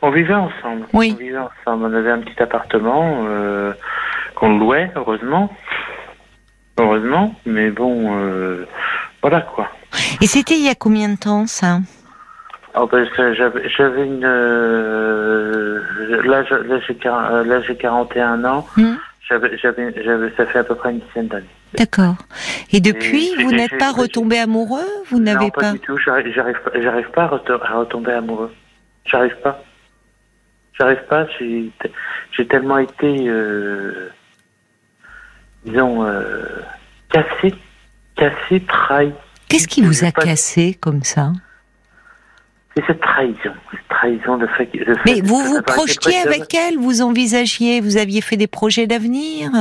On 0.02 0.12
vivait 0.12 0.34
ensemble. 0.34 0.86
Oui. 0.94 1.14
On 1.16 1.24
vivait 1.24 1.38
ensemble. 1.38 1.86
On 1.86 1.94
avait 1.94 2.12
un 2.12 2.20
petit 2.20 2.42
appartement 2.42 3.24
euh, 3.26 3.74
qu'on 4.36 4.58
louait, 4.58 4.92
heureusement. 4.96 5.50
Heureusement, 6.78 7.36
mais 7.46 7.70
bon, 7.70 8.18
euh, 8.18 8.66
voilà 9.22 9.42
quoi. 9.42 9.70
Et 10.22 10.26
c'était 10.28 10.56
il 10.56 10.66
y 10.66 10.70
a 10.70 10.76
combien 10.76 11.10
de 11.10 11.18
temps, 11.18 11.46
ça? 11.46 11.80
Alors, 12.74 12.88
ben, 12.88 13.08
j'avais, 13.16 14.06
une. 14.06 14.26
euh, 14.26 15.80
j'ai, 16.10 16.16
euh, 16.16 17.44
là, 17.44 17.62
j'ai 17.62 17.76
41 17.76 18.44
ans. 18.46 18.66
Hmm 18.76 18.96
J'avais, 19.30 19.58
j'avais, 19.58 20.04
j'avais, 20.04 20.32
ça 20.36 20.46
fait 20.46 20.60
à 20.60 20.64
peu 20.64 20.76
près 20.76 20.92
une 20.92 21.00
dizaine 21.00 21.28
d'années. 21.28 21.46
D'accord. 21.76 22.16
Et 22.72 22.82
depuis, 22.82 23.30
Et 23.40 23.44
vous 23.44 23.52
n'êtes 23.52 23.72
j'ai- 23.72 23.78
pas 23.78 23.92
retombé 23.92 24.38
amoureux? 24.38 24.86
Vous 25.10 25.20
n'avez 25.20 25.46
non, 25.46 25.50
pas, 25.50 25.62
pas 25.62 25.72
du 25.72 25.80
tout. 25.80 25.98
J'arrive, 25.98 26.32
j'arrive, 26.36 26.58
pas- 26.64 26.82
j'arrive 26.82 27.10
pas 27.12 27.24
à, 27.24 27.28
reto- 27.30 27.62
à 27.64 27.74
retomber 27.80 28.12
amoureux. 28.12 28.54
J'arrive 29.06 29.36
pas. 29.42 29.64
J'arrive 30.78 31.04
pas. 31.10 31.26
J'ai, 31.40 31.72
j'ai 32.36 32.48
tellement 32.48 32.78
été, 32.80 33.28
euh, 33.30 34.10
disons, 35.66 36.04
euh, 36.06 36.44
cassé, 37.10 37.56
cassé, 38.16 38.60
trahi. 38.68 39.14
Qu'est-ce 39.48 39.68
qui 39.68 39.82
vous 39.82 40.04
a 40.04 40.12
pas- 40.12 40.24
cassé 40.24 40.74
comme 40.80 41.04
ça? 41.04 41.32
C'est 42.76 42.84
cette 42.88 43.02
trahison, 43.02 43.54
cette 43.70 43.88
trahison, 43.88 44.38
le 44.38 44.48
fait, 44.48 44.68
Mais 45.06 45.22
vous 45.22 45.40
vous 45.44 45.62
projetiez 45.62 46.24
de- 46.24 46.28
avec 46.28 46.54
elle, 46.56 46.78
vous 46.80 47.04
envisagiez, 47.04 47.82
vous 47.82 47.98
aviez 47.98 48.20
fait 48.22 48.36
des 48.36 48.48
projets 48.48 48.88
d'avenir 48.88 49.52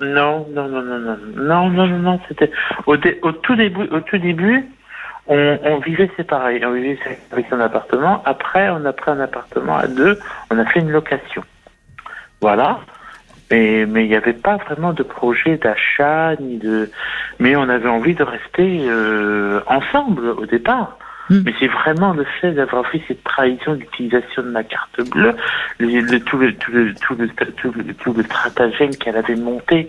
Non, 0.00 0.46
non, 0.50 0.68
non, 0.68 0.80
non, 0.82 0.98
non, 0.98 1.16
non, 1.36 1.68
non, 1.70 1.86
non, 1.86 1.98
non, 1.98 2.20
c'était 2.28 2.50
au, 2.86 2.96
dé- 2.96 3.18
au 3.22 3.32
tout 3.32 3.56
début, 3.56 3.82
au 3.90 4.00
tout 4.00 4.16
début, 4.16 4.64
on, 5.26 5.58
on 5.64 5.78
vivait 5.80 6.10
séparés, 6.16 6.64
on 6.64 6.72
vivait 6.72 6.98
avec 7.30 7.46
son 7.50 7.60
appartement. 7.60 8.22
Après, 8.24 8.70
on 8.70 8.84
a 8.86 8.92
pris 8.94 9.10
un 9.10 9.20
appartement 9.20 9.76
à 9.76 9.86
deux, 9.86 10.18
on 10.50 10.58
a 10.58 10.64
fait 10.64 10.80
une 10.80 10.90
location. 10.90 11.44
Voilà. 12.40 12.80
Mais 13.50 13.84
mais 13.86 14.04
il 14.04 14.08
n'y 14.08 14.16
avait 14.16 14.32
pas 14.32 14.56
vraiment 14.56 14.94
de 14.94 15.02
projet 15.02 15.58
d'achat 15.58 16.36
ni 16.40 16.56
de. 16.56 16.90
Mais 17.38 17.54
on 17.54 17.68
avait 17.68 17.88
envie 17.90 18.14
de 18.14 18.22
rester 18.22 18.86
euh, 18.88 19.60
ensemble 19.66 20.26
au 20.30 20.46
départ. 20.46 20.96
Hmm. 21.30 21.42
Mais 21.44 21.54
c'est 21.60 21.68
vraiment 21.68 22.12
le 22.12 22.24
fait 22.40 22.52
d'avoir 22.52 22.84
fait 22.88 23.00
cette 23.06 23.22
trahison 23.22 23.74
d'utilisation 23.74 24.42
de 24.42 24.50
ma 24.50 24.64
carte 24.64 25.00
bleue, 25.08 25.36
le, 25.78 26.00
le- 26.00 26.20
tout, 26.20 26.36
le, 26.36 26.52
tout, 26.54 26.72
le, 26.72 26.92
tout, 26.94 27.14
le, 27.14 27.28
tout, 27.28 27.72
le, 27.72 27.94
tout 27.94 28.12
le 28.12 28.22
stratagème 28.24 28.90
qu'elle 28.96 29.16
avait 29.16 29.36
monté, 29.36 29.88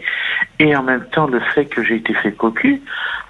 et 0.60 0.76
en 0.76 0.84
même 0.84 1.06
temps 1.10 1.26
le 1.28 1.40
fait 1.40 1.66
que 1.66 1.84
j'ai 1.84 1.96
été 1.96 2.14
fait 2.14 2.32
cocu, 2.34 2.82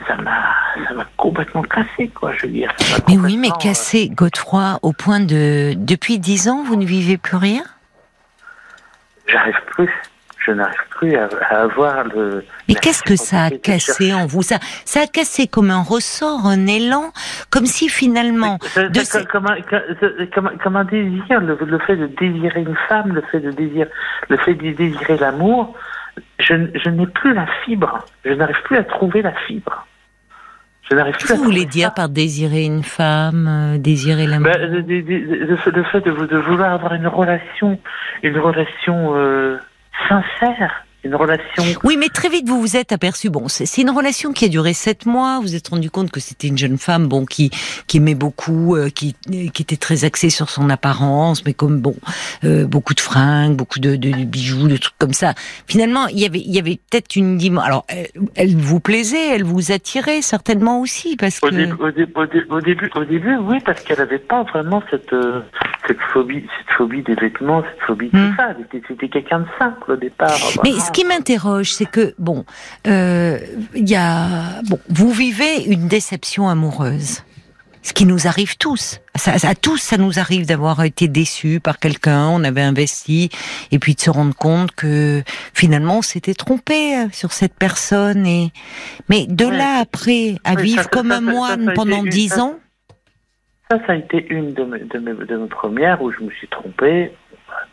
ça 0.08 0.16
m'a 0.18 0.54
ça 0.88 0.94
m'a 0.94 1.06
complètement 1.18 1.62
cassé, 1.64 2.10
quoi, 2.10 2.34
je 2.34 2.46
veux 2.46 2.52
dire. 2.52 2.74
Mais 3.08 3.18
oui, 3.18 3.38
mais 3.38 3.48
complètement, 3.48 3.56
euh, 3.56 3.60
cassé, 3.60 4.10
Godefroy, 4.10 4.80
au 4.82 4.92
point 4.92 5.20
de... 5.22 5.74
Depuis 5.76 6.20
dix 6.20 6.50
ans, 6.50 6.64
vous 6.64 6.76
ne 6.76 6.86
vivez 6.86 7.18
plus 7.18 7.38
rien? 7.38 7.64
J'arrive 9.28 9.56
plus. 9.72 9.90
Je 10.46 10.52
n'arrive 10.52 10.76
plus 10.98 11.16
à, 11.16 11.30
à 11.50 11.62
avoir 11.62 12.04
le. 12.04 12.44
Mais 12.68 12.76
qu'est-ce 12.76 13.02
que 13.04 13.16
ça 13.16 13.44
a 13.46 13.50
cassé 13.50 14.14
en 14.14 14.26
vous? 14.26 14.42
Ça, 14.42 14.58
ça 14.84 15.02
a 15.02 15.08
cassé 15.08 15.48
comme 15.48 15.72
un 15.72 15.82
ressort, 15.82 16.46
un 16.46 16.68
élan, 16.68 17.14
comme 17.50 17.66
si 17.66 17.88
finalement... 17.88 18.58
Ça- 18.62 18.90
de 18.90 19.00
ça- 19.00 19.20
ces- 19.20 19.26
comme, 19.26 19.48
un, 19.48 19.62
comme- 19.62 20.28
comme, 20.34 20.48
un- 20.48 20.58
comme 20.58 20.76
un 20.76 20.84
désir, 20.84 21.40
le, 21.40 21.58
le 21.66 21.80
fait 21.80 21.96
de 21.96 22.08
désirer 22.08 22.60
une 22.62 22.76
femme, 22.90 23.14
le 23.14 23.22
fait 23.32 23.40
de 23.40 23.52
désirer, 23.52 23.90
le 24.30 24.38
fait 24.38 24.54
de 24.56 24.72
désirer 24.72 25.18
l'amour, 25.18 25.76
je, 26.40 26.54
n'ai 26.90 27.08
plus 27.08 27.34
la 27.34 27.46
fibre. 27.64 28.06
Je 28.26 28.34
n'arrive 28.34 28.62
plus 28.66 28.78
à 28.78 28.84
trouver 28.84 29.22
la 29.22 29.34
fibre. 29.48 29.88
Je 30.92 30.96
n'arrive 30.98 31.14
plus 31.16 31.22
Qu'est-ce 31.28 31.34
que 31.34 31.38
vous 31.38 31.46
voulez 31.46 31.66
dire 31.66 31.88
ça. 31.88 31.94
par 31.96 32.10
désirer 32.10 32.66
une 32.66 32.84
femme, 32.84 33.48
euh, 33.48 33.78
désirer 33.78 34.28
l'amour? 34.28 34.52
Ben, 34.52 34.62
le, 34.70 34.82
le- 34.82 35.00
le- 35.00 35.72
le 35.72 35.84
fait- 35.86 36.02
de 36.02 36.38
vouloir 36.38 36.74
avoir 36.74 36.94
une 36.96 37.08
relation, 37.08 37.80
une 38.24 38.38
relation 38.38 39.16
euh, 39.16 39.58
sincère, 40.08 40.86
une 41.04 41.16
relation. 41.16 41.64
Oui, 41.84 41.98
mais 41.98 42.10
très 42.10 42.30
vite 42.30 42.48
vous 42.48 42.60
vous 42.62 42.78
êtes 42.78 42.92
aperçu. 42.92 43.30
Bon, 43.30 43.48
c'est 43.48 43.82
une 43.82 43.90
relation 43.90 44.32
qui 44.34 44.46
a 44.46 44.48
duré 44.48 44.74
sept 44.74 45.06
mois. 45.06 45.38
Vous 45.38 45.44
vous 45.44 45.56
êtes 45.56 45.68
rendu 45.68 45.90
compte 45.90 46.12
que 46.12 46.20
c'était 46.20 46.48
une 46.48 46.58
jeune 46.58 46.78
femme, 46.78 47.08
bon, 47.08 47.26
qui 47.26 47.52
qui 47.88 47.98
aimait 47.98 48.16
beaucoup, 48.16 48.76
euh, 48.76 48.90
qui 48.90 49.16
qui 49.54 49.62
était 49.62 49.78
très 49.78 50.06
axée 50.06 50.30
sur 50.30 50.50
son 50.50 50.70
apparence, 50.70 51.46
mais 51.46 51.54
comme 51.54 51.80
bon, 51.80 51.96
euh, 52.44 52.66
beaucoup 52.66 52.94
de 52.94 53.00
fringues, 53.00 53.56
beaucoup 53.56 53.80
de, 53.80 53.96
de, 53.96 54.12
de 54.12 54.24
bijoux, 54.24 54.68
de 54.68 54.78
trucs 54.78 54.98
comme 54.98 55.14
ça. 55.14 55.34
Finalement, 55.68 56.08
il 56.08 56.20
y 56.20 56.26
avait 56.26 56.40
il 56.40 56.54
y 56.54 56.60
avait 56.60 56.80
peut-être 56.90 57.16
une 57.16 57.38
dimension. 57.38 57.66
Alors, 57.68 57.86
elle, 57.88 58.08
elle 58.36 58.56
vous 58.56 58.80
plaisait, 58.80 59.30
elle 59.36 59.44
vous 59.44 59.72
attirait 59.72 60.22
certainement 60.22 60.80
aussi, 60.82 61.16
parce 61.18 61.40
que 61.40 61.48
Au, 61.48 61.52
dé- 61.52 61.72
au, 61.80 61.92
dé- 61.92 62.08
au, 62.16 62.26
dé- 62.26 62.44
au 62.50 62.62
début, 62.62 62.90
au 62.96 63.04
début, 63.04 63.36
oui, 63.38 63.60
parce 63.66 63.82
qu'elle 63.82 63.98
n'avait 64.00 64.20
pas 64.20 64.44
vraiment 64.44 64.82
cette 64.90 65.14
euh, 65.14 65.42
cette 65.88 66.00
phobie, 66.14 66.46
cette 66.60 66.76
phobie 66.78 67.02
des 67.04 67.16
vêtements, 67.16 67.62
cette 67.64 67.82
phobie 67.86 68.10
de 68.10 68.18
tout 68.18 68.36
ça. 68.38 68.56
C'était 68.88 69.10
quelqu'un 69.10 69.40
de 69.42 69.46
simple 69.60 69.92
au 69.92 69.96
départ. 69.98 70.32
Mais 70.64 70.72
qui 70.94 71.04
m'interroge, 71.06 71.74
c'est 71.74 71.90
que 71.90 72.14
bon, 72.18 72.46
euh, 72.88 73.40
il 73.76 73.90
y 73.90 73.96
a 73.96 74.62
bon, 74.70 74.80
vous 74.90 75.12
vivez 75.12 75.66
une 75.66 75.88
déception 75.88 76.48
amoureuse. 76.48 77.24
Ce 77.82 77.92
qui 77.92 78.06
nous 78.06 78.28
arrive 78.28 78.56
tous. 78.56 79.02
Ça, 79.14 79.34
à 79.46 79.56
tous, 79.56 79.76
ça 79.76 79.98
nous 79.98 80.18
arrive 80.18 80.46
d'avoir 80.46 80.86
été 80.86 81.10
déçus 81.10 81.60
par 81.60 81.80
quelqu'un, 81.80 82.28
on 82.30 82.46
avait 82.46 82.62
investi, 82.62 83.30
et 83.72 83.80
puis 83.80 83.94
de 83.94 84.00
se 84.00 84.10
rendre 84.10 84.34
compte 84.34 84.72
que 84.72 85.22
finalement 85.54 85.98
on 85.98 86.02
s'était 86.02 86.34
trompé 86.34 86.96
euh, 86.96 87.08
sur 87.12 87.34
cette 87.34 87.56
personne. 87.56 88.26
Et 88.26 88.54
mais 89.10 89.26
de 89.28 89.46
là 89.46 89.80
après 89.82 90.36
à 90.46 90.56
vivre 90.56 90.90
comme 90.90 91.12
un 91.12 91.20
moine 91.20 91.74
pendant 91.76 92.04
dix 92.04 92.40
ans. 92.40 92.58
Ça, 93.70 93.80
ça 93.86 93.94
a 93.94 93.96
été 93.96 94.28
une 94.30 94.54
de 94.54 94.64
mes, 94.64 94.80
de 94.80 95.00
mes, 95.00 95.26
de 95.26 95.36
mes 95.36 95.48
premières 95.48 96.02
où 96.02 96.12
je 96.12 96.22
me 96.22 96.30
suis 96.32 96.48
trompé. 96.48 97.12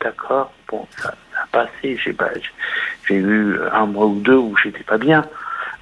D'accord, 0.01 0.53
bon, 0.69 0.87
ça, 0.97 1.15
passé. 1.53 1.99
J'ai 2.03 2.15
j'ai 3.09 3.15
eu 3.17 3.59
un 3.73 3.87
mois 3.87 4.07
ou 4.07 4.21
deux 4.21 4.37
où 4.37 4.57
j'étais 4.63 4.85
pas 4.85 4.99
bien. 4.99 5.25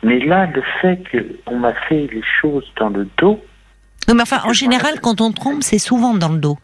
Mais 0.03 0.21
là, 0.21 0.47
le 0.47 0.63
fait 0.81 1.03
qu'on 1.45 1.59
m'a 1.59 1.75
fait 1.89 2.09
les 2.13 2.23
choses 2.41 2.71
dans 2.77 2.89
le 2.89 3.09
dos. 3.19 3.41
mais 4.07 4.23
enfin, 4.23 4.41
en 4.45 4.53
général, 4.53 5.01
quand 5.01 5.21
on 5.21 5.33
trompe, 5.33 5.63
c'est 5.63 5.79
souvent 5.79 6.15
dans 6.15 6.29
le 6.29 6.39
dos. 6.39 6.59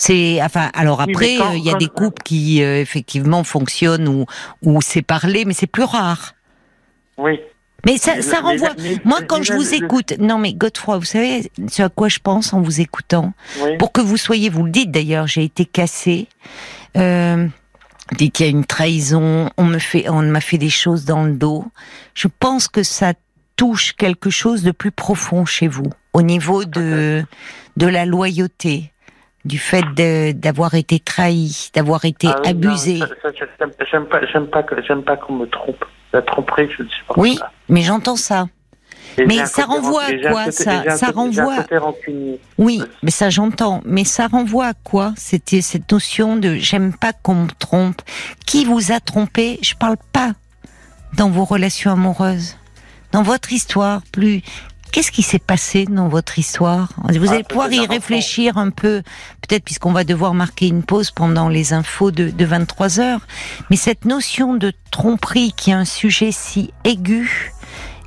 C'est 0.00 0.38
enfin 0.42 0.70
alors 0.74 1.00
après 1.00 1.38
il 1.56 1.64
y 1.64 1.70
a 1.70 1.74
des 1.74 1.88
couples 1.88 2.22
qui 2.22 2.62
euh, 2.62 2.80
effectivement 2.80 3.42
fonctionnent 3.42 4.06
ou 4.06 4.26
ou 4.62 4.80
c'est 4.80 5.02
parlé 5.02 5.44
mais 5.44 5.54
c'est 5.54 5.66
plus 5.66 5.82
rare. 5.82 6.34
Oui. 7.16 7.40
Mais 7.86 7.96
ça, 7.96 8.22
ça 8.22 8.40
renvoie. 8.40 8.70
Moi, 9.04 9.20
quand 9.22 9.42
je 9.42 9.52
vous 9.52 9.74
écoute, 9.74 10.14
non 10.18 10.38
mais 10.38 10.52
Godefroy, 10.52 10.98
vous 10.98 11.04
savez 11.04 11.50
ce 11.68 11.82
à 11.82 11.88
quoi 11.88 12.08
je 12.08 12.18
pense 12.18 12.52
en 12.52 12.60
vous 12.60 12.80
écoutant, 12.80 13.32
pour 13.78 13.92
que 13.92 14.00
vous 14.00 14.16
soyez, 14.16 14.48
vous 14.48 14.64
le 14.64 14.70
dites 14.70 14.90
d'ailleurs, 14.90 15.26
j'ai 15.26 15.44
été 15.44 15.64
cassée. 15.64 16.26
Euh, 16.96 17.46
dit 18.12 18.30
qu'il 18.30 18.46
y 18.46 18.48
a 18.48 18.52
une 18.52 18.64
trahison, 18.64 19.50
on 19.56 19.64
me 19.64 19.78
fait, 19.78 20.08
on 20.08 20.22
m'a 20.22 20.40
fait 20.40 20.58
des 20.58 20.70
choses 20.70 21.04
dans 21.04 21.24
le 21.24 21.32
dos. 21.32 21.64
Je 22.14 22.28
pense 22.28 22.68
que 22.68 22.82
ça 22.82 23.12
touche 23.56 23.92
quelque 23.92 24.30
chose 24.30 24.62
de 24.62 24.70
plus 24.70 24.92
profond 24.92 25.44
chez 25.44 25.68
vous, 25.68 25.90
au 26.12 26.22
niveau 26.22 26.64
de 26.64 27.24
de 27.76 27.86
la 27.86 28.06
loyauté, 28.06 28.92
du 29.44 29.58
fait 29.58 29.84
d'avoir 30.34 30.74
été 30.74 30.98
trahi, 30.98 31.70
d'avoir 31.74 32.04
été 32.04 32.28
ah 32.28 32.40
abusé. 32.44 33.00
J'aime 33.90 34.06
pas, 34.06 34.20
j'aime 34.26 34.46
pas, 34.46 34.62
pas 34.62 35.16
qu'on 35.16 35.34
me 35.34 35.46
trompe. 35.46 35.84
La 36.12 36.22
tromperie, 36.22 36.68
je 36.76 36.82
ne 36.82 36.88
pas. 37.06 37.14
Oui, 37.16 37.38
mais 37.68 37.82
j'entends 37.82 38.16
ça 38.16 38.46
mais 39.26 39.46
ça 39.46 39.64
renvoie 39.64 40.04
à 40.04 40.30
quoi 40.30 40.50
Ça, 40.52 40.96
ça 40.96 41.10
renvoie. 41.10 41.66
Oui, 42.58 42.82
mais 43.02 43.10
ça 43.10 43.30
j'entends. 43.30 43.80
Mais 43.84 44.04
ça 44.04 44.26
renvoie 44.26 44.66
à 44.66 44.74
quoi 44.74 45.14
C'était 45.16 45.60
cette 45.60 45.90
notion 45.90 46.36
de 46.36 46.54
j'aime 46.56 46.92
pas 46.92 47.12
qu'on 47.12 47.34
me 47.34 47.50
trompe. 47.58 48.00
Qui 48.46 48.64
vous 48.64 48.92
a 48.92 49.00
trompé? 49.00 49.58
Je 49.62 49.74
parle 49.74 49.96
pas 50.12 50.32
dans 51.16 51.30
vos 51.30 51.44
relations 51.44 51.92
amoureuses, 51.92 52.56
dans 53.12 53.22
votre 53.22 53.52
histoire. 53.52 54.02
Plus 54.12 54.42
Qu'est-ce 54.90 55.12
qui 55.12 55.22
s'est 55.22 55.38
passé 55.38 55.84
dans 55.84 56.08
votre 56.08 56.38
histoire? 56.38 56.88
Vous 57.08 57.30
allez 57.30 57.42
ah, 57.44 57.48
pouvoir 57.48 57.72
y 57.72 57.86
réfléchir 57.86 58.56
un 58.56 58.70
peu, 58.70 59.02
peut-être 59.42 59.64
puisqu'on 59.64 59.92
va 59.92 60.04
devoir 60.04 60.34
marquer 60.34 60.68
une 60.68 60.82
pause 60.82 61.10
pendant 61.10 61.48
les 61.48 61.72
infos 61.72 62.10
de, 62.10 62.30
de 62.30 62.44
23 62.44 63.00
heures. 63.00 63.26
Mais 63.70 63.76
cette 63.76 64.06
notion 64.06 64.54
de 64.54 64.72
tromperie 64.90 65.52
qui 65.52 65.70
est 65.70 65.74
un 65.74 65.84
sujet 65.84 66.32
si 66.32 66.72
aigu, 66.84 67.52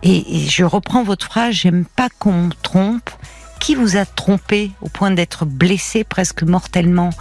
et, 0.03 0.47
je 0.47 0.63
reprends 0.63 1.03
votre 1.03 1.25
phrase, 1.25 1.53
j'aime 1.55 1.85
pas 1.85 2.09
qu'on 2.19 2.33
me 2.33 2.51
trompe. 2.61 3.09
Qui 3.59 3.75
vous 3.75 3.95
a 3.95 4.05
trompé 4.05 4.71
au 4.81 4.89
point 4.89 5.11
d'être 5.11 5.45
blessé 5.45 6.03
presque 6.03 6.41
mortellement? 6.41 7.11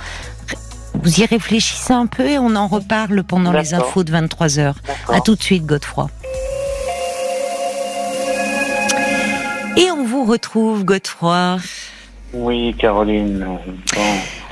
Vous 1.03 1.21
y 1.21 1.27
réfléchissez 1.27 1.93
un 1.93 2.07
peu 2.07 2.27
et 2.27 2.39
on 2.39 2.57
en 2.57 2.67
reparle 2.67 3.23
pendant 3.25 3.53
les 3.53 3.75
infos 3.75 4.05
de 4.05 4.11
23 4.11 4.59
heures. 4.59 4.77
À 5.09 5.21
tout 5.21 5.37
de 5.37 5.43
suite, 5.43 5.67
Godefroy. 5.67 6.09
Et 9.77 9.91
on 9.91 10.05
vous 10.05 10.25
retrouve, 10.25 10.85
Godefroy. 10.85 11.59
Oui, 12.33 12.75
Caroline. 12.79 13.59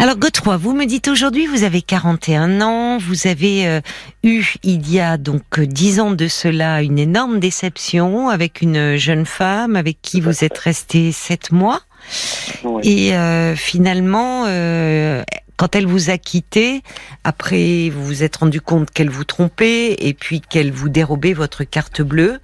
Alors 0.01 0.17
Godefroy, 0.17 0.57
vous 0.57 0.75
me 0.75 0.85
dites 0.85 1.07
aujourd'hui, 1.09 1.47
vous 1.47 1.63
avez 1.63 1.81
41 1.81 2.61
ans, 2.61 2.99
vous 2.99 3.29
avez 3.29 3.69
euh, 3.69 3.81
eu 4.25 4.45
il 4.65 4.91
y 4.91 4.99
a 4.99 5.17
donc 5.17 5.61
10 5.61 6.01
ans 6.01 6.11
de 6.11 6.27
cela 6.27 6.83
une 6.83 6.99
énorme 6.99 7.39
déception 7.39 8.29
avec 8.29 8.63
une 8.63 8.97
jeune 8.97 9.27
femme 9.27 9.77
avec 9.77 10.03
qui 10.03 10.21
vous 10.21 10.45
êtes 10.45 10.59
resté 10.59 11.13
7 11.13 11.53
mois. 11.53 11.83
Et 12.83 13.15
euh, 13.15 13.55
finalement, 13.55 14.45
euh, 14.47 15.23
quand 15.57 15.77
elle 15.77 15.87
vous 15.87 16.11
a 16.11 16.19
quitté, 16.19 16.83
après 17.23 17.91
vous 17.91 18.05
vous 18.05 18.23
êtes 18.25 18.37
rendu 18.37 18.61
compte 18.61 18.91
qu'elle 18.91 19.11
vous 19.11 19.25
trompait 19.25 19.95
et 20.01 20.15
puis 20.15 20.41
qu'elle 20.41 20.73
vous 20.73 20.89
dérobait 20.89 21.33
votre 21.33 21.63
carte 21.63 22.03
bleue, 22.03 22.41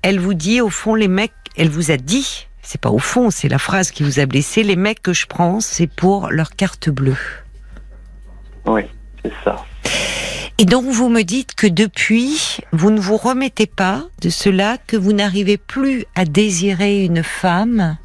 elle 0.00 0.18
vous 0.18 0.34
dit 0.34 0.62
au 0.62 0.70
fond 0.70 0.94
les 0.94 1.08
mecs, 1.08 1.32
elle 1.56 1.68
vous 1.68 1.90
a 1.90 1.98
dit 1.98 2.46
c'est 2.62 2.80
pas 2.80 2.90
au 2.90 2.98
fond, 2.98 3.30
c'est 3.30 3.48
la 3.48 3.58
phrase 3.58 3.90
qui 3.90 4.04
vous 4.04 4.20
a 4.20 4.26
blessé. 4.26 4.62
Les 4.62 4.76
mecs 4.76 5.02
que 5.02 5.12
je 5.12 5.26
prends, 5.26 5.60
c'est 5.60 5.88
pour 5.88 6.30
leur 6.30 6.50
carte 6.50 6.88
bleue. 6.88 7.16
Oui, 8.66 8.82
c'est 9.22 9.32
ça. 9.44 9.64
Et 10.58 10.64
donc 10.64 10.84
vous 10.84 11.08
me 11.08 11.22
dites 11.22 11.54
que 11.54 11.66
depuis, 11.66 12.58
vous 12.72 12.92
ne 12.92 13.00
vous 13.00 13.16
remettez 13.16 13.66
pas 13.66 14.04
de 14.20 14.30
cela, 14.30 14.78
que 14.86 14.96
vous 14.96 15.12
n'arrivez 15.12 15.56
plus 15.56 16.04
à 16.14 16.24
désirer 16.24 17.04
une 17.04 17.24
femme, 17.24 17.96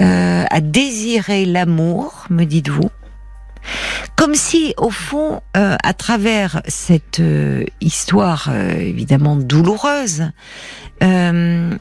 euh, 0.00 0.44
à 0.48 0.60
désirer 0.62 1.44
l'amour, 1.44 2.24
me 2.30 2.44
dites-vous. 2.44 2.90
Comme 4.14 4.34
si, 4.34 4.72
au 4.78 4.90
fond, 4.90 5.42
euh, 5.56 5.76
à 5.82 5.92
travers 5.92 6.62
cette 6.66 7.20
euh, 7.20 7.64
histoire 7.82 8.50
évidemment 8.78 9.36
douloureuse, 9.36 10.30
J'en 11.02 11.78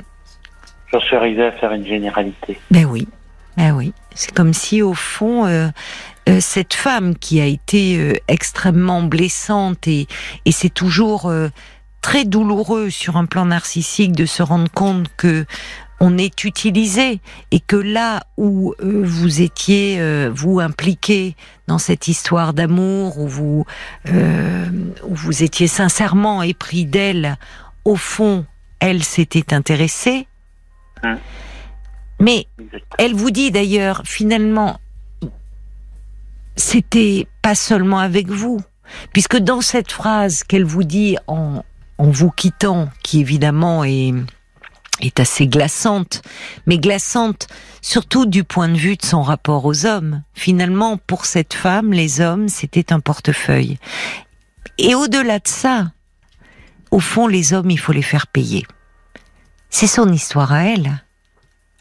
suis 1.00 1.16
arrivé 1.16 1.46
à 1.46 1.52
faire 1.52 1.72
une 1.72 1.86
généralité. 1.86 2.60
Ben 2.72 2.86
oui, 2.86 3.08
ben 3.58 3.72
oui. 3.72 3.94
C'est 4.14 4.34
comme 4.34 4.54
si 4.54 4.82
au 4.82 4.94
fond, 4.94 5.46
euh, 5.46 5.68
euh, 6.30 6.40
cette 6.40 6.74
femme 6.74 7.16
qui 7.16 7.42
a 7.42 7.46
été 7.46 7.98
euh, 7.98 8.14
extrêmement 8.28 9.04
blessante 9.04 9.88
et, 9.88 10.08
et 10.46 10.52
c'est 10.52 10.74
toujours 10.74 11.32
très 12.02 12.26
douloureux 12.26 12.90
sur 12.90 13.18
un 13.18 13.26
plan 13.26 13.46
narcissique 13.46 14.14
de 14.14 14.26
se 14.26 14.44
rendre 14.44 14.72
compte 14.72 15.08
que 15.18 15.46
on 16.02 16.18
est 16.18 16.44
utilisé 16.44 17.22
et 17.52 17.62
que 17.62 17.78
là 17.78 18.24
où 18.36 18.74
vous 18.82 19.42
étiez 19.42 20.28
vous 20.30 20.60
impliqué 20.60 21.38
dans 21.68 21.78
cette 21.78 22.10
histoire 22.10 22.54
d'amour 22.54 23.18
où 23.18 23.28
vous 23.30 23.66
où 24.12 25.16
vous 25.16 25.44
étiez 25.44 25.68
sincèrement 25.68 26.44
épris 26.44 26.86
d'elle, 26.86 27.38
au 27.86 27.96
fond 27.96 28.46
elle 28.82 29.04
s'était 29.04 29.54
intéressée 29.54 30.28
Hein. 31.04 31.18
Mais 32.20 32.48
elle 32.98 33.14
vous 33.14 33.32
dit 33.32 33.52
d'ailleurs, 33.52 34.04
finalement, 34.06 34.80
c'était 36.56 37.28
pas 37.42 37.56
seulement 37.56 38.00
avec 38.00 38.30
vous, 38.30 38.62
puisque 39.14 39.38
dans 39.38 39.62
cette 39.62 39.92
phrase 39.92 40.44
qu'elle 40.44 40.64
vous 40.64 40.84
dit 40.84 41.18
en, 41.28 41.64
en 41.98 42.10
vous 42.10 42.32
quittant, 42.32 42.90
qui 43.04 43.20
évidemment 43.20 43.84
est, 43.84 44.14
est 45.02 45.20
assez 45.20 45.48
glaçante, 45.48 46.22
mais 46.66 46.78
glaçante 46.78 47.48
surtout 47.82 48.26
du 48.26 48.44
point 48.44 48.70
de 48.70 48.78
vue 48.78 48.96
de 48.96 49.06
son 49.06 49.22
rapport 49.22 49.66
aux 49.66 49.86
hommes. 49.86 50.24
Finalement, 50.34 50.98
pour 50.98 51.26
cette 51.26 51.54
femme, 51.54 51.94
les 51.94 52.22
hommes, 52.22 52.48
c'était 52.48 52.92
un 52.94 53.00
portefeuille. 53.00 53.78
Et 54.78 54.96
au-delà 54.96 55.40
de 55.40 55.48
ça, 55.48 55.92
au 56.92 57.00
fond, 57.00 57.28
les 57.28 57.54
hommes, 57.54 57.70
il 57.70 57.78
faut 57.78 57.92
les 57.92 58.02
faire 58.02 58.28
payer. 58.28 58.66
C'est 59.70 59.88
son 59.88 60.12
histoire 60.12 60.54
à 60.54 60.64
elle. 60.66 61.04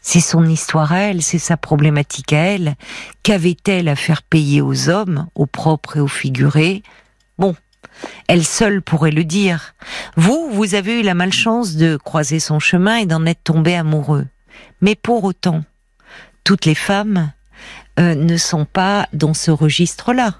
C'est 0.01 0.19
son 0.19 0.45
histoire 0.45 0.91
à 0.91 0.99
elle, 0.99 1.23
c'est 1.23 1.39
sa 1.39 1.57
problématique 1.57 2.31
à 2.33 2.37
elle. 2.37 2.75
Qu'avait-elle 3.23 3.87
à 3.87 3.95
faire 3.95 4.21
payer 4.21 4.61
aux 4.61 4.89
hommes, 4.89 5.27
aux 5.33 5.47
propres 5.47 5.97
et 5.97 5.99
aux 5.99 6.07
figurés? 6.07 6.83
Bon, 7.39 7.55
elle 8.27 8.45
seule 8.45 8.81
pourrait 8.81 9.11
le 9.11 9.23
dire. 9.23 9.73
Vous, 10.15 10.49
vous 10.51 10.75
avez 10.75 10.99
eu 10.99 11.03
la 11.03 11.15
malchance 11.15 11.75
de 11.75 11.97
croiser 11.97 12.39
son 12.39 12.59
chemin 12.59 12.97
et 12.97 13.05
d'en 13.05 13.25
être 13.25 13.43
tombé 13.43 13.75
amoureux. 13.75 14.27
Mais 14.81 14.95
pour 14.95 15.23
autant, 15.23 15.63
toutes 16.43 16.65
les 16.65 16.75
femmes 16.75 17.31
euh, 17.99 18.15
ne 18.15 18.37
sont 18.37 18.65
pas 18.65 19.07
dans 19.13 19.33
ce 19.33 19.51
registre-là. 19.51 20.35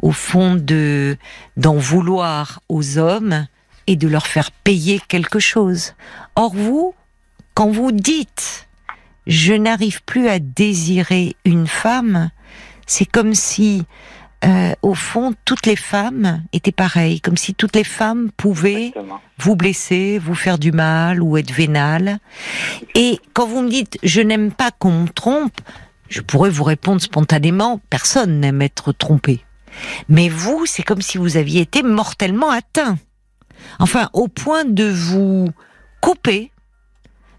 Au 0.00 0.12
fond 0.12 0.54
de 0.54 1.16
d'en 1.56 1.74
vouloir 1.74 2.60
aux 2.68 2.98
hommes 2.98 3.46
et 3.88 3.96
de 3.96 4.06
leur 4.06 4.28
faire 4.28 4.52
payer 4.52 5.00
quelque 5.08 5.40
chose. 5.40 5.94
Or 6.36 6.54
vous, 6.54 6.94
quand 7.54 7.70
vous 7.70 7.90
dites 7.90 8.68
je 9.26 9.52
n'arrive 9.52 10.02
plus 10.04 10.28
à 10.28 10.38
désirer 10.38 11.36
une 11.44 11.66
femme, 11.66 12.30
c'est 12.86 13.04
comme 13.04 13.34
si 13.34 13.84
euh, 14.44 14.72
au 14.82 14.94
fond, 14.94 15.34
toutes 15.44 15.66
les 15.66 15.76
femmes 15.76 16.42
étaient 16.52 16.72
pareilles, 16.72 17.20
comme 17.20 17.36
si 17.36 17.54
toutes 17.54 17.76
les 17.76 17.84
femmes 17.84 18.30
pouvaient 18.36 18.94
vous 19.38 19.56
blesser, 19.56 20.18
vous 20.18 20.34
faire 20.34 20.58
du 20.58 20.72
mal 20.72 21.22
ou 21.22 21.36
être 21.36 21.50
vénales. 21.50 22.18
Et 22.94 23.18
quand 23.34 23.46
vous 23.46 23.62
me 23.62 23.68
dites 23.68 23.98
je 24.02 24.20
n'aime 24.20 24.52
pas 24.52 24.70
qu'on 24.70 25.02
me 25.02 25.08
trompe, 25.08 25.60
je 26.08 26.20
pourrais 26.20 26.50
vous 26.50 26.64
répondre 26.64 27.02
spontanément 27.02 27.80
personne 27.90 28.40
n'aime 28.40 28.62
être 28.62 28.92
trompé. 28.92 29.44
Mais 30.08 30.28
vous, 30.28 30.64
c'est 30.66 30.82
comme 30.82 31.02
si 31.02 31.18
vous 31.18 31.36
aviez 31.36 31.60
été 31.60 31.82
mortellement 31.82 32.50
atteint. 32.50 32.96
Enfin, 33.78 34.08
au 34.12 34.28
point 34.28 34.64
de 34.64 34.84
vous 34.84 35.48
couper, 36.00 36.50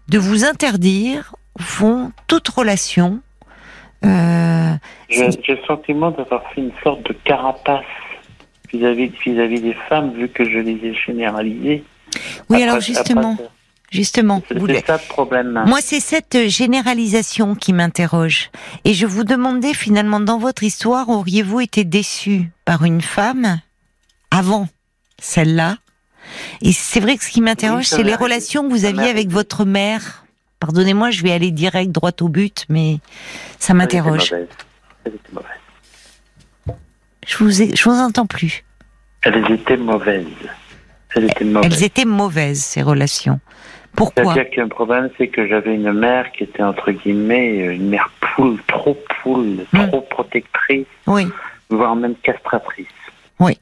de 0.08 0.18
vous 0.18 0.44
interdire, 0.44 1.34
fond, 1.58 2.12
toute 2.26 2.48
relation. 2.48 3.20
Euh, 4.04 4.74
J'ai 5.08 5.26
le 5.26 5.66
sentiment 5.66 6.10
d'avoir 6.10 6.42
fait 6.52 6.62
une 6.62 6.72
sorte 6.82 7.06
de 7.06 7.12
carapace 7.24 7.84
vis-à-vis 8.72 9.12
vis-à-vis 9.24 9.60
des 9.60 9.76
femmes, 9.88 10.12
vu 10.14 10.28
que 10.28 10.44
je 10.44 10.58
les 10.58 10.78
ai 10.86 10.94
généralisées. 10.94 11.84
Oui, 12.48 12.62
alors 12.62 12.80
justement. 12.80 13.36
Justement, 13.90 14.40
c'est 14.46 14.86
ça 14.86 14.98
le 14.98 15.08
problème. 15.08 15.64
Moi, 15.66 15.78
c'est 15.80 15.98
cette 15.98 16.48
généralisation 16.48 17.56
qui 17.56 17.72
m'interroge. 17.72 18.50
Et 18.84 18.94
je 18.94 19.04
vous 19.04 19.24
demandais 19.24 19.74
finalement, 19.74 20.20
dans 20.20 20.38
votre 20.38 20.62
histoire, 20.62 21.08
auriez-vous 21.08 21.58
été 21.58 21.82
déçu 21.82 22.52
par 22.64 22.84
une 22.84 23.00
femme 23.00 23.60
avant 24.30 24.68
celle-là? 25.20 25.76
Et 26.62 26.72
c'est 26.72 27.00
vrai 27.00 27.16
que 27.16 27.24
ce 27.24 27.30
qui 27.30 27.40
m'interroge, 27.40 27.84
c'est 27.84 28.02
les 28.02 28.14
relations 28.14 28.62
que 28.62 28.72
vous 28.72 28.84
aviez 28.84 29.08
avec 29.08 29.28
votre 29.28 29.64
mère. 29.64 30.24
Pardonnez-moi, 30.58 31.10
je 31.10 31.22
vais 31.22 31.32
aller 31.32 31.50
direct, 31.50 31.90
droit 31.90 32.10
au 32.20 32.28
but, 32.28 32.66
mais 32.68 32.98
ça 33.58 33.72
m'interroge. 33.72 34.34
Je 37.26 37.36
vous, 37.38 37.50
je 37.50 37.84
vous 37.84 37.96
entends 37.96 38.26
plus. 38.26 38.64
Elles 39.22 39.50
étaient 39.52 39.76
mauvaises. 39.76 40.26
Elles 41.14 41.24
étaient 41.24 41.44
mauvaises. 41.44 41.72
Elles 41.72 41.84
étaient 41.84 42.04
mauvaises, 42.04 42.60
ces 42.62 42.82
relations. 42.82 43.40
Pourquoi 43.96 44.34
C'est-à-dire 44.34 44.50
qu'un 44.50 44.68
problème, 44.68 45.10
c'est 45.18 45.28
que 45.28 45.46
j'avais 45.48 45.74
une 45.74 45.92
mère 45.92 46.30
qui 46.32 46.44
était, 46.44 46.62
entre 46.62 46.92
guillemets, 46.92 47.74
une 47.74 47.88
mère 47.88 48.10
poule, 48.20 48.58
trop 48.68 48.96
poule, 49.22 49.64
hmm. 49.72 49.88
trop 49.88 50.00
protectrice, 50.02 50.86
oui. 51.06 51.26
voire 51.70 51.96
même 51.96 52.14
castratrice. 52.22 52.86
Oui. 53.40 53.58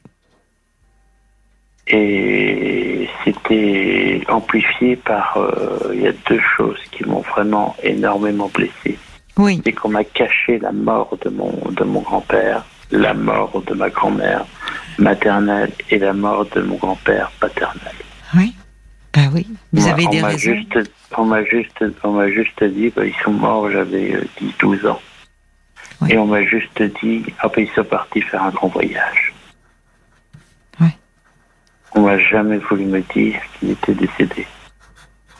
Et 1.90 3.09
c'était 3.25 4.21
amplifié 4.28 4.97
par. 4.97 5.37
Euh, 5.37 5.92
il 5.95 6.02
y 6.02 6.07
a 6.07 6.12
deux 6.28 6.40
choses 6.57 6.80
qui 6.90 7.04
m'ont 7.04 7.21
vraiment 7.21 7.75
énormément 7.83 8.50
blessé. 8.52 8.99
Oui. 9.37 9.62
C'est 9.64 9.73
qu'on 9.73 9.88
m'a 9.88 10.04
caché 10.04 10.59
la 10.59 10.73
mort 10.73 11.16
de 11.25 11.30
mon, 11.30 11.52
de 11.71 11.85
mon 11.85 12.00
grand-père, 12.00 12.64
la 12.90 13.14
mort 13.14 13.62
de 13.66 13.75
ma 13.75 13.88
grand-mère 13.88 14.45
maternelle 14.99 15.71
et 15.90 15.99
la 15.99 16.12
mort 16.12 16.47
de 16.54 16.61
mon 16.61 16.76
grand-père 16.76 17.30
paternel. 17.40 17.95
Oui. 18.37 18.54
Bah 19.14 19.23
oui, 19.33 19.47
vous 19.73 19.88
avez 19.88 20.07
des 20.09 20.23
on 20.23 20.26
raisons. 20.26 20.54
Juste, 20.54 20.78
on 21.16 21.25
m'a 21.25 21.42
juste, 21.45 21.85
on 22.04 22.12
m'a 22.12 22.30
juste 22.30 22.62
dit, 22.62 22.92
bah, 22.95 23.07
ils 23.07 23.14
sont 23.25 23.33
morts, 23.33 23.71
j'avais 23.71 24.21
10-12 24.61 24.85
euh, 24.85 24.90
ans. 24.90 25.00
Et 26.09 26.16
on 26.18 26.26
m'a 26.26 26.45
juste 26.45 26.83
dit, 27.02 27.25
ah 27.40 27.49
ben, 27.49 27.64
ils 27.64 27.75
sont 27.75 27.85
partis 27.85 28.21
faire 28.21 28.42
un 28.42 28.50
grand 28.50 28.68
voyage. 28.68 29.35
On 31.95 32.02
m'a 32.02 32.18
jamais 32.18 32.59
voulu 32.59 32.85
me 32.85 33.00
dire 33.00 33.40
qu'il 33.59 33.71
était 33.71 33.95
décédé. 33.95 34.47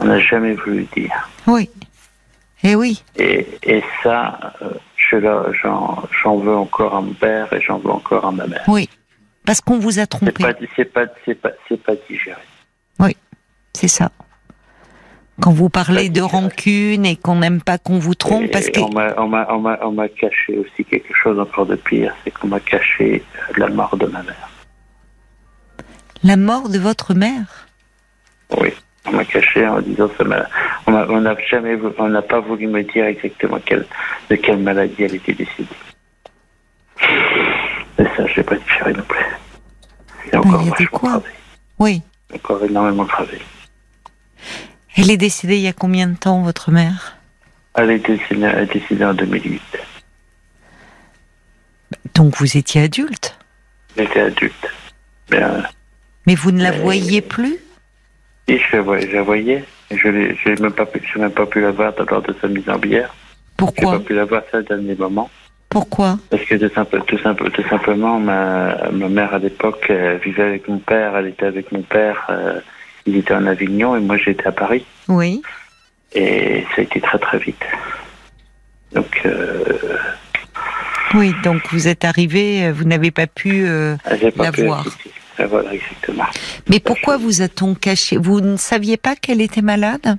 On 0.01 0.05
n'a 0.05 0.19
jamais 0.21 0.55
voulu 0.55 0.87
dire. 0.97 1.29
Oui. 1.47 1.71
Et 2.63 2.71
eh 2.71 2.75
oui. 2.75 3.05
Et, 3.17 3.47
et 3.63 3.85
ça, 4.03 4.55
euh, 4.63 4.71
j'en 5.13 6.37
veux 6.37 6.57
encore 6.57 6.97
à 6.97 7.01
mon 7.01 7.13
père 7.13 7.53
et 7.53 7.61
j'en 7.61 7.79
veux 7.79 7.91
encore 7.91 8.25
à 8.27 8.33
ma 8.33 8.47
mère. 8.47 8.65
Oui. 8.67 8.89
Parce 9.47 9.61
qu'on 9.61 9.79
vous 9.79 9.99
a 9.99 10.07
trompé. 10.07 10.45
C'est 10.77 10.85
pas, 10.85 11.07
pas, 11.07 11.35
pas, 11.35 11.77
pas 11.85 11.95
digéré. 12.09 12.41
Oui. 12.99 13.17
C'est 13.75 13.89
ça. 13.89 14.11
Quand 15.41 15.53
vous 15.53 15.69
parlez 15.69 16.09
de 16.09 16.21
rancune 16.21 17.07
et 17.07 17.15
qu'on 17.15 17.37
n'aime 17.37 17.63
pas 17.63 17.79
qu'on 17.79 18.01
vous 18.01 18.17
trompe, 18.17 18.51
parce 18.51 18.69
que... 18.71 18.81
On 18.81 19.93
m'a 19.93 20.09
caché 20.09 20.59
aussi 20.59 20.85
quelque 20.85 21.15
chose 21.15 21.39
encore 21.39 21.67
de 21.67 21.77
pire, 21.77 22.13
c'est 22.25 22.33
qu'on 22.33 22.49
m'a 22.49 22.59
caché 22.59 23.23
la 23.57 23.69
mort 23.69 23.97
de 23.97 24.07
ma 24.07 24.23
mère. 24.25 24.51
La 26.25 26.37
mort 26.37 26.69
de 26.69 26.79
votre 26.79 27.15
mère? 27.15 27.69
Oui, 28.59 28.71
on 29.07 29.13
m'a 29.13 29.25
caché 29.25 29.67
en 29.67 29.81
disant 29.81 30.11
ça. 30.17 30.25
On 30.87 31.21
n'a 31.21 31.37
jamais, 31.49 31.79
on 31.99 32.09
n'a 32.09 32.23
pas 32.23 32.41
voulu 32.41 32.67
me 32.67 32.83
dire 32.83 33.05
exactement 33.07 33.61
quelle, 33.65 33.87
de 34.31 34.37
quelle 34.37 34.59
maladie 34.59 35.03
elle 35.05 35.15
était 35.15 35.35
décédée. 35.35 35.69
Et 37.99 38.05
ça, 38.17 38.27
je 38.27 38.41
n'ai 38.41 38.45
pas 38.45 38.57
différé 38.57 38.93
non 38.93 39.03
plus. 39.03 39.25
Il 40.27 40.33
y 40.33 40.37
a 40.37 40.41
encore 40.41 40.91
quoi 40.93 41.23
Oui. 41.79 42.03
Encore 42.35 42.65
énormément 42.65 43.05
travaillé. 43.05 43.43
Elle 44.97 45.11
est 45.11 45.17
décédée 45.17 45.57
il 45.57 45.63
y 45.63 45.69
a 45.69 45.73
combien 45.73 46.09
de 46.09 46.17
temps, 46.17 46.43
votre 46.43 46.71
mère? 46.71 47.17
Elle 47.75 47.91
est, 47.91 47.99
décédée, 47.99 49.05
en 49.05 49.15
2008. 49.15 49.63
Donc 52.15 52.37
vous 52.37 52.57
étiez 52.57 52.83
adulte? 52.83 53.39
J'étais 53.97 54.21
adulte. 54.21 54.69
Mais, 55.31 55.41
vous 56.35 56.51
ne 56.51 56.63
la 56.63 56.73
voyiez 56.73 57.21
plus? 57.21 57.59
Oui, 58.49 58.61
je, 58.71 58.77
la 58.77 59.23
voyais. 59.23 59.65
Je 59.91 60.09
n'ai 60.09 60.61
même, 60.61 60.73
pas 60.73 60.87
pu, 60.87 61.01
même 61.19 61.31
pas 61.31 61.47
pu 61.47 61.61
la 61.61 61.71
voir 61.71 61.93
lors 62.11 62.23
de 62.23 62.35
sa 62.41 62.49
mise 62.49 62.69
en 62.69 62.79
bière. 62.79 63.15
Pourquoi? 63.57 63.85
Je 63.85 63.87
n'ai 63.87 63.99
pas 63.99 64.05
pu 64.05 64.15
la 64.15 64.25
voir 64.25 64.43
ça 64.51 64.63
dernier 64.63 64.95
moment. 64.95 65.31
Pourquoi? 65.69 66.19
Parce 66.31 66.45
que 66.45 66.55
tout, 66.55 66.75
simple, 66.75 67.03
tout, 67.07 67.19
simple, 67.19 67.51
tout 67.51 67.69
simplement, 67.69 68.19
ma, 68.19 68.91
ma 68.91 69.09
mère 69.09 69.35
à 69.35 69.39
l'époque 69.39 69.93
vivait 70.25 70.45
avec 70.45 70.69
mon 70.69 70.79
père, 70.79 71.17
elle 71.17 71.27
était 71.27 71.47
avec 71.47 71.73
mon 71.73 71.83
père. 71.83 72.27
Euh, 72.31 72.61
il 73.09 73.17
était 73.17 73.35
en 73.35 73.47
Avignon 73.47 73.97
et 73.97 74.01
moi 74.01 74.17
j'étais 74.19 74.47
à 74.47 74.53
Paris. 74.53 74.85
Oui. 75.09 75.43
Et 76.15 76.65
ça 76.75 76.81
a 76.81 76.85
été 76.85 77.01
très 77.01 77.19
très 77.19 77.39
vite. 77.39 77.65
Donc. 78.93 79.21
Euh, 79.25 79.75
oui, 81.15 81.35
donc 81.43 81.63
vous 81.73 81.89
êtes 81.89 82.05
arrivé, 82.05 82.67
euh, 82.67 82.73
vous 82.73 82.85
n'avez 82.85 83.11
pas 83.11 83.27
pu 83.27 83.67
euh, 83.67 83.97
la 84.37 84.51
voir. 84.51 84.85
Voilà, 85.47 85.75
exactement. 85.75 86.27
Mais 86.69 86.81
pourquoi 86.81 87.17
vous 87.17 87.43
a-t-on 87.43 87.75
caché? 87.75 88.17
Vous 88.17 88.41
ne 88.41 88.57
saviez 88.57 88.97
pas 88.97 89.15
qu'elle 89.17 89.41
était 89.41 89.63
malade? 89.63 90.17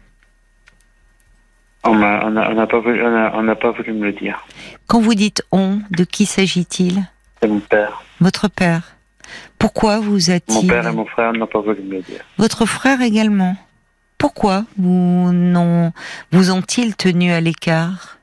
On 1.84 1.95
n'a 1.95 2.67
pas, 2.67 2.79
voulu, 2.79 3.01
on 3.05 3.55
pas 3.55 3.71
voulu 3.71 3.93
me 3.93 4.05
le 4.08 4.13
dire. 4.13 4.45
Quand 4.88 4.99
vous 4.99 5.15
dites 5.15 5.43
on, 5.51 5.79
de 5.91 6.03
qui 6.03 6.25
s'agit-il? 6.25 7.03
C'est 7.41 7.47
mon 7.47 7.60
père. 7.60 8.03
Votre 8.19 8.49
père 8.49 8.95
pourquoi 9.58 9.99
vous 9.99 10.32
a-t-il... 10.32 10.67
Mon 10.67 10.67
père 10.67 10.88
et 10.88 10.91
mon 10.91 11.05
frère 11.05 11.34
n'ont 11.34 11.47
pas 11.47 11.60
voulu 11.60 11.82
me 11.82 11.95
le 11.95 12.01
dire. 12.01 12.21
Votre 12.38 12.65
frère 12.65 13.01
également 13.01 13.55
Pourquoi 14.17 14.63
vous, 14.77 15.32
non, 15.34 15.91
vous 16.32 16.51
ont-ils 16.51 16.95
tenu 16.95 17.32
à 17.32 17.41
l'écart? 17.41 18.17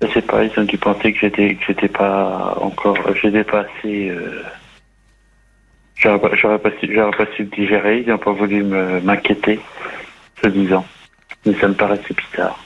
Je 0.00 0.08
sais 0.08 0.22
pas, 0.22 0.42
ils 0.42 0.58
ont 0.58 0.64
dû 0.64 0.78
penser 0.78 1.12
que 1.12 1.20
j'étais, 1.20 1.54
que 1.54 1.64
j'étais 1.66 1.88
pas 1.88 2.56
encore, 2.60 2.96
j'étais 3.20 3.44
pas 3.44 3.60
assez... 3.60 4.08
Euh, 4.08 4.42
j'aurais, 6.02 6.20
pas, 6.20 6.34
j'aurais, 6.34 6.58
pas 6.58 6.70
su, 6.80 6.92
j'aurais 6.92 7.16
pas 7.16 7.26
su 7.36 7.44
le 7.44 7.48
digérer, 7.48 8.00
ils 8.00 8.08
n'ont 8.08 8.18
pas 8.18 8.32
voulu 8.32 8.62
m'inquiéter, 8.64 9.60
se 10.42 10.48
disant. 10.48 10.84
Mais 11.46 11.54
ça 11.58 11.68
me 11.68 11.74
paraissait 11.74 12.14
bizarre. 12.14 12.58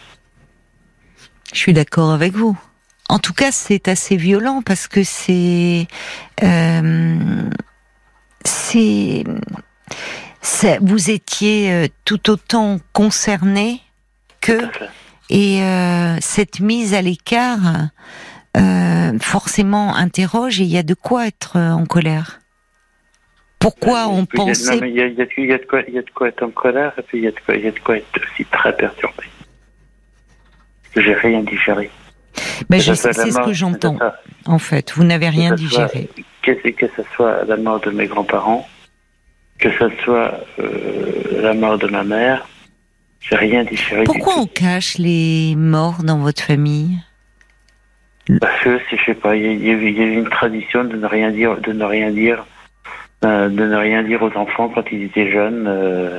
Je 1.52 1.58
suis 1.58 1.72
d'accord 1.72 2.12
avec 2.12 2.32
vous. 2.32 2.58
En 3.08 3.18
tout 3.18 3.32
cas, 3.32 3.52
c'est 3.52 3.88
assez 3.88 4.16
violent 4.16 4.62
parce 4.62 4.88
que 4.88 5.04
c'est 5.04 5.86
euh, 6.42 7.16
c'est 8.44 9.24
vous 10.80 11.10
étiez 11.10 11.72
euh, 11.72 11.86
tout 12.04 12.30
autant 12.30 12.78
concerné 12.92 13.80
que 14.40 14.60
et 15.30 15.62
euh, 15.62 16.16
cette 16.20 16.60
mise 16.60 16.94
à 16.94 17.02
l'écart 17.02 17.88
forcément 19.20 19.94
interroge 19.94 20.60
et 20.60 20.64
il 20.64 20.70
y 20.70 20.78
a 20.78 20.82
de 20.82 20.94
quoi 20.94 21.26
être 21.26 21.58
en 21.58 21.84
colère. 21.84 22.40
Pourquoi 23.58 24.08
on 24.08 24.26
pensait 24.26 24.78
Il 24.78 24.94
y, 24.94 25.00
a 25.00 25.08
de 25.08 26.10
quoi 26.14 26.28
être 26.28 26.42
en 26.42 26.50
colère 26.50 26.92
et 26.98 27.02
puis 27.02 27.18
il 27.18 27.24
y 27.24 27.26
a 27.26 27.30
de 27.30 27.40
quoi, 27.44 27.56
y 27.56 27.66
a 27.66 27.70
de 27.70 27.78
quoi 27.78 27.96
être 27.96 28.20
aussi 28.22 28.44
très 28.44 28.74
perturbé. 28.76 29.24
J'ai 30.94 31.14
rien 31.14 31.42
digéré. 31.42 31.90
Ben, 32.68 32.80
c'est 32.80 32.94
ce 32.94 33.44
que 33.44 33.52
j'entends. 33.52 33.98
En 34.46 34.58
fait, 34.58 34.92
vous 34.94 35.04
n'avez 35.04 35.28
rien 35.28 35.54
digéré. 35.54 36.08
que, 36.42 36.52
que 36.52 36.86
ce 36.96 37.02
soit 37.14 37.44
la 37.44 37.56
mort 37.56 37.80
de 37.80 37.90
mes 37.90 38.06
grands-parents, 38.06 38.66
que 39.58 39.70
ce 39.70 39.88
soit 40.04 40.40
euh, 40.58 41.42
la 41.42 41.54
mort 41.54 41.78
de 41.78 41.88
ma 41.88 42.04
mère, 42.04 42.48
j'ai 43.20 43.36
rien 43.36 43.64
digéré. 43.64 44.04
Pourquoi 44.04 44.34
on 44.38 44.46
cache 44.46 44.98
les 44.98 45.54
morts 45.56 46.02
dans 46.04 46.18
votre 46.18 46.42
famille 46.42 46.98
Parce 48.40 48.62
que 48.62 48.78
je 48.90 49.04
sais 49.04 49.14
pas, 49.14 49.34
il 49.34 49.64
y, 49.64 49.70
a 49.70 50.04
une 50.04 50.28
tradition 50.28 50.84
de 50.84 50.96
ne 50.96 51.06
rien 51.06 51.30
dire, 51.30 51.56
de 51.60 51.72
ne 51.72 51.84
rien 51.84 52.10
dire, 52.10 52.46
euh, 53.24 53.48
de 53.48 53.64
ne 53.64 53.76
rien 53.76 54.02
dire 54.02 54.22
aux 54.22 54.36
enfants 54.36 54.68
quand 54.68 54.84
ils 54.92 55.04
étaient 55.04 55.30
jeunes. 55.30 55.64
Euh, 55.66 56.18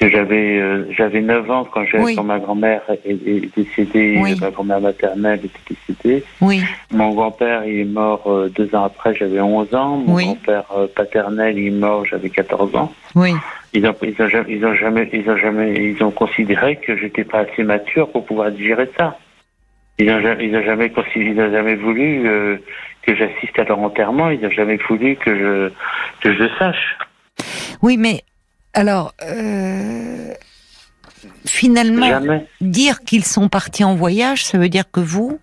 j'avais 0.00 0.58
euh, 0.58 0.84
j'avais 0.90 1.20
9 1.20 1.50
ans 1.50 1.64
quand, 1.72 1.84
quand 1.92 2.24
ma 2.24 2.38
grand-mère 2.38 2.82
est, 3.04 3.56
décédée, 3.56 4.20
ma 4.40 4.50
grand-mère 4.50 4.80
maternelle 4.80 5.40
était 5.44 5.76
décédée. 5.88 6.24
Oui. 6.40 6.60
Mon 6.90 7.14
grand-père 7.14 7.64
il 7.64 7.80
est 7.80 7.84
mort 7.84 8.22
euh, 8.26 8.48
deux 8.48 8.74
ans 8.74 8.84
après, 8.84 9.14
j'avais 9.14 9.40
11 9.40 9.74
ans. 9.74 9.96
Mon 9.98 10.16
grand-père 10.16 10.64
euh, 10.76 10.86
paternel 10.94 11.58
il 11.58 11.68
est 11.68 11.70
mort, 11.70 12.04
j'avais 12.04 12.30
14 12.30 12.74
ans. 12.76 12.92
Oui. 13.14 13.32
Ils 13.72 13.86
ont, 13.86 13.94
ils 14.02 14.20
ont, 14.20 14.44
ils 14.48 14.64
ont 14.64 14.74
jamais 14.74 15.08
ils 15.12 15.28
ont 15.30 15.36
jamais 15.36 15.74
ils 15.74 16.02
ont 16.02 16.10
considéré 16.10 16.76
que 16.76 16.96
j'étais 16.96 17.24
pas 17.24 17.40
assez 17.40 17.62
mature 17.62 18.10
pour 18.10 18.24
pouvoir 18.24 18.50
digérer 18.50 18.90
ça. 18.96 19.16
Ils 19.98 20.10
ont 20.10 20.20
jamais 20.20 20.90
jamais 21.52 21.76
voulu 21.76 22.22
que 23.02 23.14
j'assiste 23.14 23.58
à 23.58 23.64
leur 23.64 23.78
enterrement. 23.78 24.30
Ils 24.30 24.44
ont 24.44 24.50
jamais 24.50 24.78
voulu 24.88 25.16
que 25.16 25.34
je 25.38 25.70
que 26.22 26.32
je 26.34 26.42
le 26.44 26.50
sache. 26.58 26.96
Oui, 27.82 27.96
mais 27.96 28.22
alors, 28.72 29.12
euh, 29.22 30.32
finalement, 31.46 32.06
Jamais. 32.08 32.46
dire 32.60 33.00
qu'ils 33.00 33.24
sont 33.24 33.48
partis 33.48 33.84
en 33.84 33.94
voyage, 33.94 34.44
ça 34.44 34.58
veut 34.58 34.68
dire 34.68 34.90
que 34.90 35.00
vous, 35.00 35.38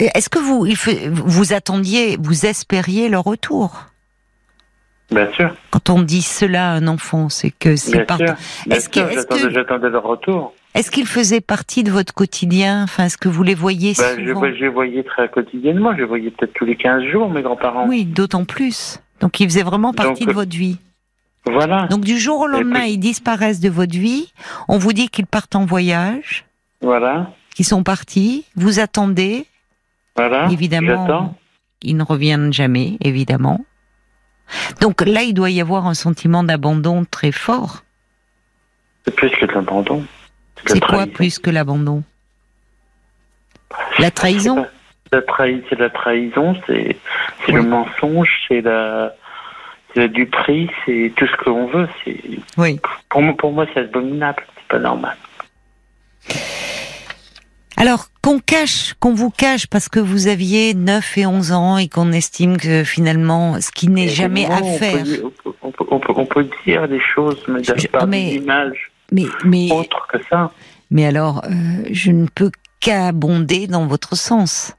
est-ce 0.00 0.28
que 0.28 0.38
vous, 0.38 0.66
il 0.66 0.76
vous 0.76 1.52
attendiez, 1.52 2.16
vous 2.20 2.46
espériez 2.46 3.08
leur 3.08 3.24
retour? 3.24 3.86
Bien 5.10 5.30
sûr. 5.34 5.54
Quand 5.70 5.90
on 5.90 6.00
dit 6.02 6.22
cela 6.22 6.70
à 6.70 6.74
un 6.74 6.88
enfant, 6.88 7.28
c'est 7.28 7.50
que 7.50 7.76
c'est 7.76 7.92
Bien 7.98 8.04
part- 8.06 8.16
sûr. 8.16 8.34
Bien 8.66 8.76
Est-ce 8.76 8.88
que- 8.88 8.94
sûr, 9.00 9.08
est-ce 9.10 9.14
j'attendais, 9.20 9.42
que- 9.42 9.50
j'attendais 9.50 9.90
leur 9.90 10.04
retour. 10.04 10.54
Est-ce 10.74 10.90
qu'ils 10.90 11.06
faisaient 11.06 11.40
partie 11.42 11.84
de 11.84 11.90
votre 11.90 12.14
quotidien? 12.14 12.84
Enfin, 12.84 13.04
est-ce 13.04 13.18
que 13.18 13.28
vous 13.28 13.42
les 13.42 13.54
voyez 13.54 13.92
Ben, 13.98 14.18
je, 14.24 14.28
souvent 14.32 14.46
je 14.46 14.60
les 14.60 14.68
voyais 14.68 15.02
très 15.02 15.28
quotidiennement. 15.28 15.92
Je 15.92 15.98
les 15.98 16.04
voyais 16.04 16.30
peut-être 16.30 16.54
tous 16.54 16.64
les 16.64 16.76
15 16.76 17.04
jours, 17.12 17.28
mes 17.30 17.42
grands-parents. 17.42 17.86
Oui, 17.88 18.04
d'autant 18.06 18.44
plus. 18.44 18.98
Donc, 19.20 19.38
ils 19.40 19.48
faisaient 19.48 19.62
vraiment 19.62 19.92
partie 19.92 20.20
Donc, 20.24 20.28
de 20.28 20.32
votre 20.34 20.56
vie. 20.56 20.78
Voilà. 21.44 21.86
Donc, 21.88 22.00
du 22.04 22.18
jour 22.18 22.40
au 22.40 22.46
lendemain, 22.46 22.80
puis- 22.80 22.92
ils 22.92 22.98
disparaissent 22.98 23.60
de 23.60 23.68
votre 23.68 23.92
vie. 23.92 24.32
On 24.68 24.78
vous 24.78 24.92
dit 24.94 25.08
qu'ils 25.08 25.26
partent 25.26 25.54
en 25.56 25.66
voyage, 25.66 26.46
Voilà. 26.80 27.30
qu'ils 27.54 27.66
sont 27.66 27.82
partis. 27.82 28.46
Vous 28.56 28.80
attendez. 28.80 29.46
Voilà. 30.16 30.48
Évidemment, 30.50 31.06
J'attends. 31.06 31.38
ils 31.82 31.96
ne 31.96 32.02
reviennent 32.02 32.52
jamais, 32.52 32.96
évidemment. 33.02 33.64
Donc 34.80 35.02
là, 35.02 35.22
il 35.22 35.34
doit 35.34 35.50
y 35.50 35.60
avoir 35.60 35.86
un 35.86 35.94
sentiment 35.94 36.44
d'abandon 36.44 37.04
très 37.10 37.32
fort. 37.32 37.82
C'est 39.04 39.14
plus 39.14 39.30
que 39.30 39.46
de 39.46 39.52
l'abandon. 39.52 40.04
C'est 40.66 40.80
quoi 40.84 41.06
plus 41.06 41.38
que 41.38 41.50
l'abandon? 41.50 42.02
La 43.98 44.10
trahison? 44.10 44.66
C'est 45.10 45.16
la, 45.16 45.22
trahi- 45.22 45.62
c'est 45.68 45.78
la 45.78 45.90
trahison, 45.90 46.56
c'est 46.66 46.96
Oui. 47.48 47.54
le 47.54 47.62
mensonge, 47.62 48.30
c'est 48.48 48.60
la, 48.62 49.14
la 49.94 50.08
duperie, 50.08 50.70
c'est 50.86 51.12
tout 51.16 51.26
ce 51.26 51.36
que 51.36 51.50
l'on 51.50 51.66
veut. 51.66 51.88
Oui. 52.56 52.80
pour 53.08 53.22
moi, 53.22 53.34
pour 53.36 53.52
moi, 53.52 53.66
c'est 53.74 53.80
abominable. 53.80 54.42
C'est 54.56 54.68
pas 54.68 54.78
normal. 54.78 55.16
Alors, 57.76 58.06
qu'on 58.22 58.38
cache, 58.38 58.94
qu'on 59.00 59.14
vous 59.14 59.30
cache 59.30 59.66
parce 59.66 59.88
que 59.88 59.98
vous 59.98 60.28
aviez 60.28 60.74
9 60.74 61.18
et 61.18 61.26
11 61.26 61.52
ans 61.52 61.78
et 61.78 61.88
qu'on 61.88 62.12
estime 62.12 62.56
que 62.58 62.84
finalement, 62.84 63.60
ce 63.60 63.70
qui 63.72 63.88
n'est 63.88 64.08
jamais 64.08 64.46
à 64.46 64.60
on 64.62 64.78
faire. 64.78 65.04
On 65.62 65.70
peut, 65.72 65.84
on 65.90 65.98
peut- 65.98 66.12
on 66.16 66.26
peut 66.26 66.46
dire 66.66 66.86
des 66.86 67.00
choses, 67.00 67.42
mais 67.48 67.64
Je- 67.64 67.88
par 67.88 68.06
mais- 68.06 68.30
des 68.30 68.36
images 68.36 68.90
Mais, 69.12 69.24
mais, 69.44 69.70
autres 69.70 70.06
que 70.12 70.18
ça. 70.28 70.50
mais 70.90 71.06
alors, 71.06 71.44
euh, 71.44 71.84
je 71.90 72.10
ne 72.10 72.26
peux 72.26 72.50
qu'abonder 72.80 73.68
dans 73.68 73.86
votre 73.86 74.16
sens. 74.16 74.74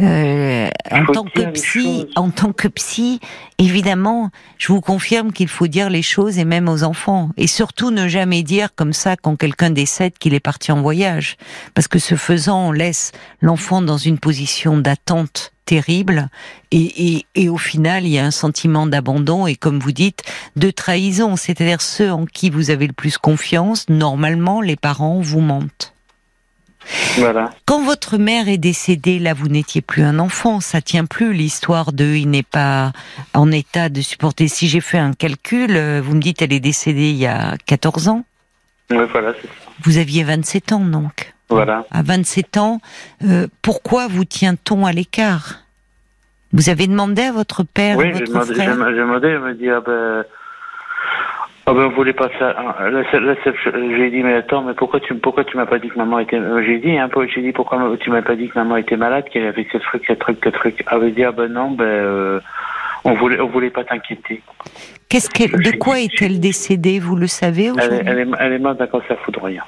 Euh, 0.00 0.70
en 0.92 1.04
tant 1.06 1.24
que 1.24 1.50
psy, 1.50 2.06
en 2.14 2.30
tant 2.30 2.52
que 2.52 2.68
psy, 2.68 3.18
évidemment, 3.58 4.30
je 4.56 4.68
vous 4.72 4.80
confirme 4.80 5.32
qu'il 5.32 5.48
faut 5.48 5.66
dire 5.66 5.90
les 5.90 6.02
choses 6.02 6.38
et 6.38 6.44
même 6.44 6.68
aux 6.68 6.84
enfants. 6.84 7.30
Et 7.36 7.48
surtout 7.48 7.90
ne 7.90 8.06
jamais 8.06 8.44
dire 8.44 8.74
comme 8.76 8.92
ça 8.92 9.16
quand 9.16 9.34
quelqu'un 9.34 9.70
décède 9.70 10.16
qu'il 10.18 10.34
est 10.34 10.40
parti 10.40 10.70
en 10.70 10.82
voyage. 10.82 11.36
Parce 11.74 11.88
que 11.88 11.98
ce 11.98 12.14
faisant, 12.14 12.68
on 12.68 12.72
laisse 12.72 13.10
l'enfant 13.40 13.82
dans 13.82 13.96
une 13.96 14.18
position 14.18 14.78
d'attente 14.78 15.52
terrible 15.68 16.30
et, 16.70 17.16
et, 17.16 17.26
et 17.34 17.48
au 17.50 17.58
final, 17.58 18.06
il 18.06 18.10
y 18.10 18.18
a 18.18 18.24
un 18.24 18.30
sentiment 18.30 18.86
d'abandon 18.86 19.46
et 19.46 19.54
comme 19.54 19.78
vous 19.78 19.92
dites, 19.92 20.22
de 20.56 20.70
trahison. 20.70 21.36
C'est-à-dire 21.36 21.82
ceux 21.82 22.10
en 22.10 22.24
qui 22.24 22.48
vous 22.48 22.70
avez 22.70 22.86
le 22.86 22.94
plus 22.94 23.18
confiance, 23.18 23.86
normalement, 23.90 24.62
les 24.62 24.76
parents 24.76 25.20
vous 25.20 25.40
mentent. 25.40 25.92
Voilà. 27.18 27.50
Quand 27.66 27.84
votre 27.84 28.16
mère 28.16 28.48
est 28.48 28.56
décédée, 28.56 29.18
là, 29.18 29.34
vous 29.34 29.48
n'étiez 29.48 29.82
plus 29.82 30.02
un 30.02 30.18
enfant, 30.18 30.60
ça 30.60 30.80
tient 30.80 31.04
plus 31.04 31.34
l'histoire 31.34 31.92
de 31.92 32.14
il 32.14 32.30
n'est 32.30 32.42
pas 32.42 32.92
en 33.34 33.52
état 33.52 33.90
de 33.90 34.00
supporter. 34.00 34.48
Si 34.48 34.68
j'ai 34.68 34.80
fait 34.80 34.96
un 34.98 35.12
calcul, 35.12 35.76
euh, 35.76 36.00
vous 36.02 36.14
me 36.14 36.20
dites 36.20 36.40
elle 36.40 36.54
est 36.54 36.60
décédée 36.60 37.10
il 37.10 37.18
y 37.18 37.26
a 37.26 37.56
14 37.66 38.08
ans. 38.08 38.24
Ouais, 38.90 39.04
voilà, 39.04 39.34
c'est 39.38 39.48
ça. 39.48 39.54
Vous 39.82 39.98
aviez 39.98 40.24
27 40.24 40.72
ans 40.72 40.80
donc. 40.80 41.34
Voilà. 41.48 41.84
À 41.90 42.02
27 42.02 42.56
ans, 42.56 42.80
euh, 43.24 43.46
pourquoi 43.62 44.06
vous 44.08 44.24
tient-on 44.24 44.84
à 44.84 44.92
l'écart? 44.92 45.62
Vous 46.52 46.70
avez 46.70 46.86
demandé 46.86 47.22
à 47.22 47.32
votre 47.32 47.62
père 47.62 47.96
Oui, 47.96 48.06
j'ai 48.14 48.24
votre 48.24 48.48
demandé, 48.48 48.54
j'ai 48.54 49.28
elle 49.28 49.40
m'a 49.40 49.54
dit, 49.54 49.68
ah 49.68 49.80
ben, 49.80 50.24
ah 51.66 51.74
ben, 51.74 51.84
on 51.84 51.90
voulait 51.90 52.14
pas 52.14 52.30
ça. 52.38 52.54
Ah, 52.56 52.76
j'ai 52.82 54.10
dit, 54.10 54.22
mais 54.22 54.34
attends, 54.34 54.62
mais 54.62 54.72
pourquoi 54.72 55.00
tu, 55.00 55.14
pourquoi 55.16 55.44
tu 55.44 55.58
m'as 55.58 55.66
pas 55.66 55.78
dit 55.78 55.88
que 55.88 55.98
maman 55.98 56.18
était, 56.18 56.38
euh, 56.38 56.62
j'ai 56.64 56.78
dit, 56.78 56.96
hein, 56.96 57.10
j'ai 57.34 57.42
dit, 57.42 57.52
pourquoi 57.52 57.94
tu 58.00 58.08
m'as 58.08 58.22
pas 58.22 58.36
dit 58.36 58.48
que 58.48 58.58
maman 58.58 58.78
était 58.78 58.96
malade, 58.96 59.26
qu'elle 59.30 59.44
avait 59.44 59.66
ce 59.70 59.76
truc, 59.76 60.02
ce 60.06 60.14
truc, 60.14 60.38
ce 60.42 60.48
truc. 60.48 60.82
Elle 60.90 60.96
avait 60.96 61.10
dit, 61.10 61.24
ah 61.24 61.32
ben 61.32 61.52
non, 61.52 61.72
ben, 61.72 61.84
euh, 61.84 62.40
on 63.04 63.12
voulait, 63.12 63.38
on 63.38 63.48
voulait 63.48 63.68
pas 63.68 63.84
t'inquiéter. 63.84 64.42
Qu'est-ce 65.10 65.28
qu'elle, 65.28 65.50
de 65.52 65.76
quoi 65.76 66.00
est-elle 66.00 66.40
décédée? 66.40 67.00
Vous 67.00 67.16
le 67.16 67.26
savez 67.26 67.70
Elle, 67.78 68.02
elle 68.06 68.18
est, 68.20 68.26
elle 68.38 68.52
est 68.54 68.58
morte 68.58 68.78
d'un 68.78 68.86
cancer 68.86 69.18
foudroyant. 69.20 69.64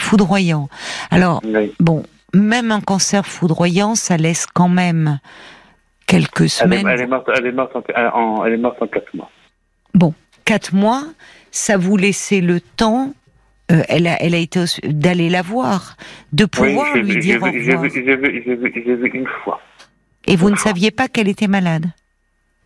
Foudroyant. 0.00 0.68
Alors, 1.10 1.40
Oui. 1.44 1.72
Bon, 1.80 2.04
même 2.34 2.70
un 2.72 2.80
cancer 2.80 3.26
foudroyant, 3.26 3.94
ça 3.94 4.16
laisse 4.16 4.46
quand 4.46 4.68
même 4.68 5.18
quelques 6.06 6.40
Elle 6.40 6.46
est, 6.46 6.48
semaines, 6.48 6.88
elle 6.88 7.00
est 7.02 7.06
morte, 7.06 7.28
elle 7.36 7.46
est 7.46 7.52
morte 7.52 7.72
en, 7.76 7.82
en- 8.18 8.44
elle 8.44 8.54
est 8.54 8.56
morte 8.56 8.80
en 8.80 8.86
quatre 8.86 9.12
mois. 9.14 9.30
quatre 10.44 10.74
mois. 10.74 11.04
Ça 11.52 11.76
vous 11.76 11.96
laissait 11.96 12.40
le 12.40 12.60
temps. 12.60 13.12
euh, 13.72 13.82
elle 13.88 14.06
a, 14.08 14.20
elle 14.22 14.34
a 14.34 14.38
été 14.38 14.64
d'aller 14.84 15.28
la 15.30 15.42
voir, 15.42 15.96
de 16.32 16.44
pouvoir 16.44 16.94
lui 16.96 17.02
vu, 17.14 17.20
dire 17.20 17.44
vu, 17.44 17.50
vu, 17.52 17.90
j'ai 18.04 18.16
vu 18.96 19.10
une 19.14 19.26
fois. 19.44 19.60
Et 20.26 20.34
vous 20.36 20.50
ne 20.50 20.56
saviez 20.56 20.90
pas 20.90 21.06
qu'elle 21.08 21.28
était 21.28 21.46
malade. 21.48 21.86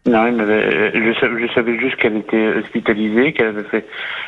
Non, 0.07 0.31
mais 0.31 0.43
euh, 0.43 0.91
je, 0.93 1.19
savais, 1.19 1.47
je 1.49 1.53
savais 1.55 1.79
juste 1.79 1.97
qu'elle 1.97 2.17
était 2.19 2.49
hospitalisée, 2.59 3.33
qu'elle 3.33 3.47
avait 3.47 3.65
fait, 3.65 3.87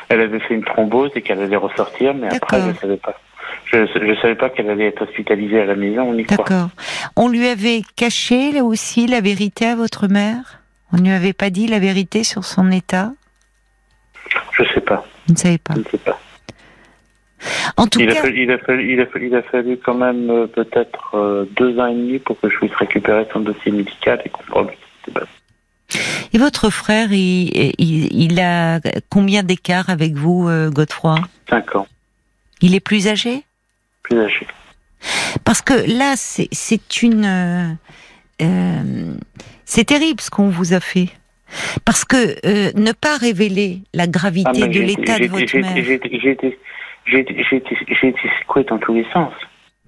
elle 0.09 0.21
avait 0.21 0.39
fait 0.39 0.55
une 0.55 0.63
thrombose 0.63 1.11
et 1.15 1.21
qu'elle 1.21 1.39
allait 1.39 1.55
ressortir, 1.55 2.15
mais 2.15 2.33
après 2.35 2.61
je 2.61 2.79
savais 2.79 2.97
pas. 2.97 3.19
Je, 3.65 3.85
je 3.85 4.21
savais 4.21 4.35
pas 4.35 4.49
qu'elle 4.49 4.69
allait 4.69 4.87
être 4.87 5.03
hospitalisée 5.03 5.61
à 5.61 5.65
la 5.65 5.75
maison 5.75 6.13
ni 6.13 6.25
quoi. 6.25 6.37
D'accord. 6.37 6.69
On 7.15 7.27
lui 7.27 7.47
avait 7.47 7.81
caché 7.95 8.51
là 8.51 8.63
aussi 8.63 9.07
la 9.07 9.21
vérité 9.21 9.67
à 9.67 9.75
votre 9.75 10.07
mère? 10.07 10.61
On 10.93 10.97
ne 10.97 11.03
lui 11.03 11.11
avait 11.11 11.33
pas 11.33 11.49
dit 11.49 11.67
la 11.67 11.79
vérité 11.79 12.23
sur 12.23 12.43
son 12.43 12.71
état? 12.71 13.11
Je 14.53 14.63
sais 14.73 14.81
pas. 14.81 15.05
Vous 15.27 15.33
ne 15.33 15.37
savez 15.37 15.57
pas. 15.57 15.73
Je 15.75 15.79
ne 15.79 15.85
sais 15.85 15.97
pas. 15.97 16.19
En 17.75 17.87
tout 17.87 17.99
Il 17.99 18.09
a, 18.09 18.13
cas, 18.13 18.21
fallu, 18.21 18.43
il, 18.43 18.51
a 18.51 18.57
fallu, 18.57 18.93
il, 18.93 19.01
a 19.01 19.05
fallu, 19.05 19.27
il 19.27 19.35
a 19.35 19.41
fallu 19.43 19.77
quand 19.77 19.93
même 19.93 20.29
euh, 20.29 20.47
peut-être 20.47 21.15
euh, 21.15 21.45
deux 21.55 21.77
ans 21.79 21.85
et 21.87 21.93
demi 21.93 22.19
pour 22.19 22.39
que 22.39 22.49
je 22.49 22.57
puisse 22.57 22.73
récupérer 22.75 23.27
son 23.31 23.41
dossier 23.41 23.71
médical 23.71 24.19
et 24.25 24.29
comprendre 24.29 24.71
ce 24.71 25.05
qui 25.05 25.11
passé. 25.11 25.27
Et 26.33 26.37
votre 26.37 26.69
frère, 26.69 27.11
il, 27.11 27.73
il, 27.77 28.13
il 28.13 28.39
a 28.39 28.79
combien 29.09 29.43
d'écart 29.43 29.89
avec 29.89 30.13
vous, 30.13 30.47
euh, 30.47 30.69
Godefroy? 30.69 31.19
Cinq 31.49 31.75
ans, 31.75 31.87
Il 32.61 32.75
est 32.75 32.79
plus 32.79 33.07
âgé? 33.07 33.43
Plus 34.03 34.19
âgé. 34.19 34.47
Parce 35.43 35.61
que 35.61 35.73
là, 35.73 36.15
c'est 36.15 36.49
c'est 36.51 37.01
une, 37.03 37.25
euh, 37.25 37.67
euh, 38.41 39.13
c'est 39.65 39.85
terrible 39.85 40.21
ce 40.21 40.29
qu'on 40.29 40.49
vous 40.49 40.73
a 40.73 40.79
fait. 40.79 41.09
Parce 41.85 42.03
que 42.03 42.17
euh, 42.45 42.71
ne 42.75 42.91
pas 42.91 43.15
révéler 43.17 43.81
la 43.93 44.07
gravité 44.07 44.49
Ah, 44.63 44.67
de 44.67 44.81
l'état 44.81 45.17
de 45.19 45.27
votre 45.27 45.57
mère. 45.57 45.75
J'ai 47.05 47.21
été 47.21 48.19
secoué 48.41 48.63
dans 48.65 48.77
tous 48.79 48.93
les 48.93 49.05
sens. 49.13 49.31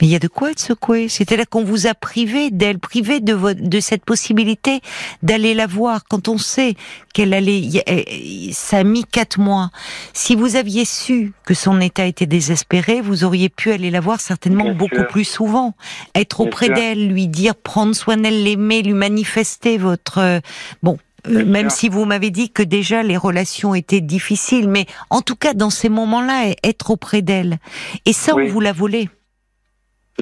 Mais 0.01 0.07
il 0.07 0.09
y 0.11 0.15
a 0.15 0.19
de 0.19 0.27
quoi 0.27 0.51
être 0.51 0.59
secoué. 0.59 1.07
Là 1.29 1.45
qu'on 1.45 1.63
vous 1.63 1.87
a 1.87 1.93
privé 1.93 2.51
d'elle, 2.51 2.79
privé 2.79 3.19
de 3.21 3.33
votre, 3.33 3.61
de 3.61 3.79
cette 3.79 4.03
possibilité 4.03 4.81
d'aller 5.23 5.53
la 5.53 5.67
voir. 5.67 6.03
Quand 6.09 6.27
on 6.27 6.37
sait 6.37 6.75
qu'elle 7.13 7.33
allait, 7.33 7.61
eh, 7.87 8.49
ça 8.53 8.77
a 8.79 8.83
mis 8.83 9.03
quatre 9.05 9.39
mois. 9.39 9.69
Si 10.13 10.35
vous 10.35 10.55
aviez 10.55 10.85
su 10.85 11.33
que 11.45 11.53
son 11.53 11.79
état 11.81 12.05
était 12.05 12.25
désespéré, 12.25 13.01
vous 13.01 13.23
auriez 13.23 13.49
pu 13.49 13.71
aller 13.71 13.89
la 13.91 13.99
voir 14.01 14.19
certainement 14.21 14.65
Bien 14.65 14.73
beaucoup 14.73 14.95
sûr. 14.95 15.07
plus 15.07 15.23
souvent, 15.23 15.75
être 16.15 16.39
Bien 16.39 16.47
auprès 16.47 16.65
sûr. 16.67 16.75
d'elle, 16.75 17.07
lui 17.09 17.27
dire, 17.27 17.55
prendre 17.55 17.95
soin 17.95 18.17
d'elle, 18.17 18.43
l'aimer, 18.43 18.81
lui 18.81 18.93
manifester 18.93 19.77
votre, 19.77 20.17
euh, 20.19 20.39
bon. 20.83 20.97
euh, 21.27 21.45
même 21.45 21.69
si 21.69 21.89
vous 21.89 22.05
m'avez 22.05 22.31
dit 22.31 22.49
que 22.49 22.63
déjà 22.63 23.03
les 23.03 23.17
relations 23.17 23.75
étaient 23.75 24.01
difficiles, 24.01 24.67
mais 24.69 24.85
en 25.09 25.21
tout 25.21 25.35
cas 25.35 25.53
dans 25.53 25.69
ces 25.69 25.89
moments-là, 25.89 26.53
être 26.63 26.91
auprès 26.91 27.21
d'elle. 27.21 27.59
Et 28.05 28.13
ça, 28.13 28.35
Oui. 28.35 28.45
on 28.47 28.51
vous 28.51 28.59
l'a 28.61 28.73
volé 28.73 29.09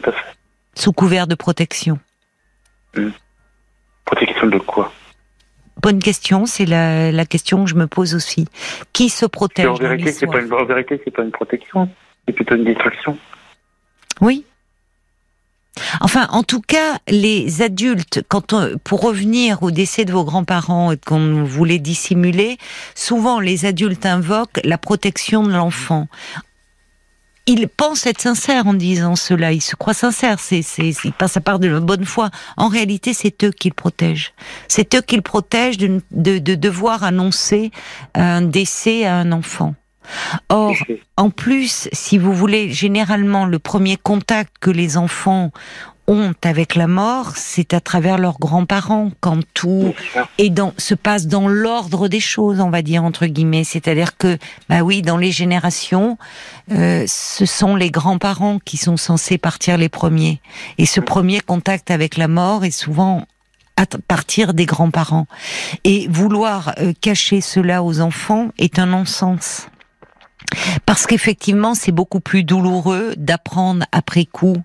Tout 0.02 0.10
à 0.10 0.14
fait. 0.14 0.26
sous 0.76 0.92
couvert 0.94 1.26
de 1.28 1.36
protection 1.36 2.00
Protection 4.06 4.48
de 4.48 4.58
quoi? 4.60 4.92
Bonne 5.82 6.00
question, 6.00 6.46
c'est 6.46 6.66
la, 6.66 7.12
la 7.12 7.26
question 7.26 7.64
que 7.64 7.70
je 7.70 7.76
me 7.76 7.88
pose 7.88 8.16
aussi. 8.16 8.48
Qui 8.94 9.10
se 9.10 9.26
protège 9.26 9.68
En 9.68 9.74
vérité, 9.76 10.12
c'est 10.12 10.26
pas 10.28 10.40
une, 10.42 10.52
en 10.54 10.66
vérité, 10.66 11.00
c'est 11.04 11.12
pas 11.12 11.24
une 11.24 11.32
protection, 11.32 11.90
c'est 12.28 12.34
plutôt 12.34 12.56
une 12.56 12.64
destruction. 12.64 13.18
Oui. 14.22 14.46
Enfin, 16.02 16.28
en 16.32 16.42
tout 16.42 16.62
cas, 16.62 16.98
les 17.08 17.62
adultes, 17.62 18.24
quand 18.28 18.54
on- 18.54 18.80
pour 18.84 19.02
revenir 19.02 19.62
au 19.62 19.70
décès 19.70 20.06
de 20.06 20.12
vos 20.12 20.24
grands-parents 20.24 20.92
et 20.92 20.98
qu'on 20.98 21.44
voulait 21.44 21.78
dissimuler, 21.78 22.58
souvent 22.96 23.40
les 23.40 23.66
adultes 23.66 24.08
invoquent 24.08 24.60
la 24.64 24.80
protection 24.80 25.44
de 25.44 25.52
l'enfant. 25.54 26.08
Ils 27.50 27.70
pensent 27.70 28.06
être 28.06 28.22
sincères 28.22 28.68
en 28.68 28.74
disant 28.74 29.16
cela, 29.16 29.54
ils 29.54 29.62
se 29.62 29.76
croient 29.76 29.94
sincères, 29.94 30.40
c'est, 30.40 30.62
c'est, 30.62 30.90
ils 31.06 31.14
passent 31.14 31.38
à 31.38 31.42
part 31.42 31.60
de 31.60 31.68
la 31.68 31.80
bonne 31.80 32.04
foi. 32.04 32.30
En 32.58 32.68
réalité, 32.68 33.14
c'est 33.14 33.44
eux 33.46 33.52
qui 33.52 33.70
le 33.70 33.74
protègent. 33.74 34.34
C'est 34.68 34.94
eux 34.96 35.02
qui 35.02 35.16
le 35.16 35.22
protègent 35.22 35.78
de, 35.78 36.02
de, 36.12 36.40
de 36.40 36.56
devoir 36.56 37.04
annoncer 37.04 37.72
un 38.16 38.42
décès 38.42 39.06
à 39.06 39.16
un 39.16 39.32
enfant. 39.32 39.76
Or, 40.50 40.74
en 41.16 41.30
plus, 41.30 41.90
si 41.92 42.18
vous 42.18 42.34
voulez, 42.34 42.72
généralement, 42.72 43.46
le 43.46 43.60
premier 43.60 43.98
contact 43.98 44.56
que 44.60 44.72
les 44.72 44.98
enfants 44.98 45.52
ont 46.08 46.34
avec 46.44 46.76
la 46.76 46.88
mort, 46.88 47.34
c'est 47.36 47.74
à 47.74 47.82
travers 47.82 48.18
leurs 48.18 48.40
grands-parents, 48.40 49.12
quand 49.20 49.42
tout 49.54 49.94
et 50.38 50.50
dans, 50.50 50.74
se 50.78 50.96
passe 50.96 51.28
dans 51.28 51.48
l'ordre 51.48 52.08
des 52.08 52.20
choses, 52.20 52.62
on 52.62 52.70
va 52.70 52.82
dire 52.82 53.04
entre 53.04 53.26
guillemets. 53.26 53.66
C'est-à-dire 53.66 54.18
que, 54.18 54.38
bah 54.70 54.82
oui, 54.82 55.02
dans 55.02 55.18
les 55.18 55.32
générations, 55.32 56.18
euh, 56.72 57.04
ce 57.08 57.46
sont 57.46 57.76
les 57.76 57.92
grands-parents 57.92 58.60
qui 58.64 58.78
sont 58.78 58.98
censés 58.98 59.38
partir 59.38 59.78
les 59.78 59.90
premiers. 59.90 60.40
Et 60.78 60.86
ce 60.86 61.02
premier 61.02 61.42
contact 61.42 61.92
avec 61.92 62.18
la 62.18 62.28
mort 62.28 62.64
est 62.64 62.72
souvent 62.72 63.26
à 63.76 63.86
partir 64.08 64.54
des 64.54 64.66
grands-parents. 64.66 65.28
Et 65.84 66.08
vouloir 66.10 66.74
euh, 66.80 66.94
cacher 67.00 67.42
cela 67.42 67.84
aux 67.84 68.00
enfants 68.00 68.50
est 68.58 68.80
un 68.80 68.88
non-sens. 68.88 69.68
Parce 70.86 71.06
qu'effectivement, 71.08 71.74
c'est 71.74 71.92
beaucoup 71.92 72.20
plus 72.20 72.44
douloureux 72.44 73.14
d'apprendre 73.18 73.86
après 73.92 74.26
coup, 74.26 74.58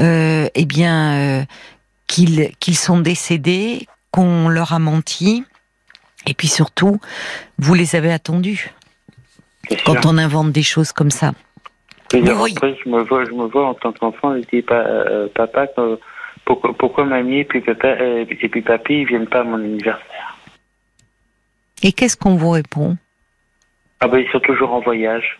euh, 0.00 0.48
eh 0.54 0.64
bien, 0.64 1.12
euh, 1.12 1.44
qu'ils 2.06 2.50
qu'ils 2.58 2.76
sont 2.76 3.00
décédés, 3.00 3.86
qu'on 4.10 4.48
leur 4.48 4.72
a 4.72 4.78
menti, 4.78 5.44
et 6.26 6.34
puis 6.34 6.48
surtout, 6.48 7.00
vous 7.58 7.74
les 7.74 7.96
avez 7.96 8.12
attendus. 8.12 8.70
Quand 9.84 10.06
on 10.06 10.18
invente 10.18 10.52
des 10.52 10.62
choses 10.62 10.92
comme 10.92 11.10
ça. 11.10 11.32
oui. 12.12 12.54
Après, 12.56 12.76
je 12.84 12.88
me 12.88 13.02
vois, 13.02 13.24
je 13.24 13.30
me 13.30 13.46
vois 13.46 13.68
en 13.68 13.74
tant 13.74 13.92
qu'enfant, 13.92 14.34
je 14.34 14.42
dis 14.58 14.64
euh, 14.70 15.28
papa, 15.34 15.66
pourquoi, 16.44 16.74
pourquoi 16.76 17.04
mamie 17.04 17.40
et 17.40 17.44
puis 17.44 17.60
papa 17.60 17.94
et 18.00 18.26
puis 18.26 18.62
papy 18.62 19.02
ils 19.02 19.06
viennent 19.06 19.28
pas 19.28 19.40
à 19.40 19.44
mon 19.44 19.56
anniversaire. 19.56 20.38
Et 21.82 21.92
qu'est-ce 21.92 22.16
qu'on 22.16 22.34
vous 22.34 22.50
répond? 22.50 22.96
Ah 24.00 24.08
ben, 24.08 24.18
ils 24.18 24.30
sont 24.30 24.40
toujours 24.40 24.72
en 24.72 24.80
voyage. 24.80 25.38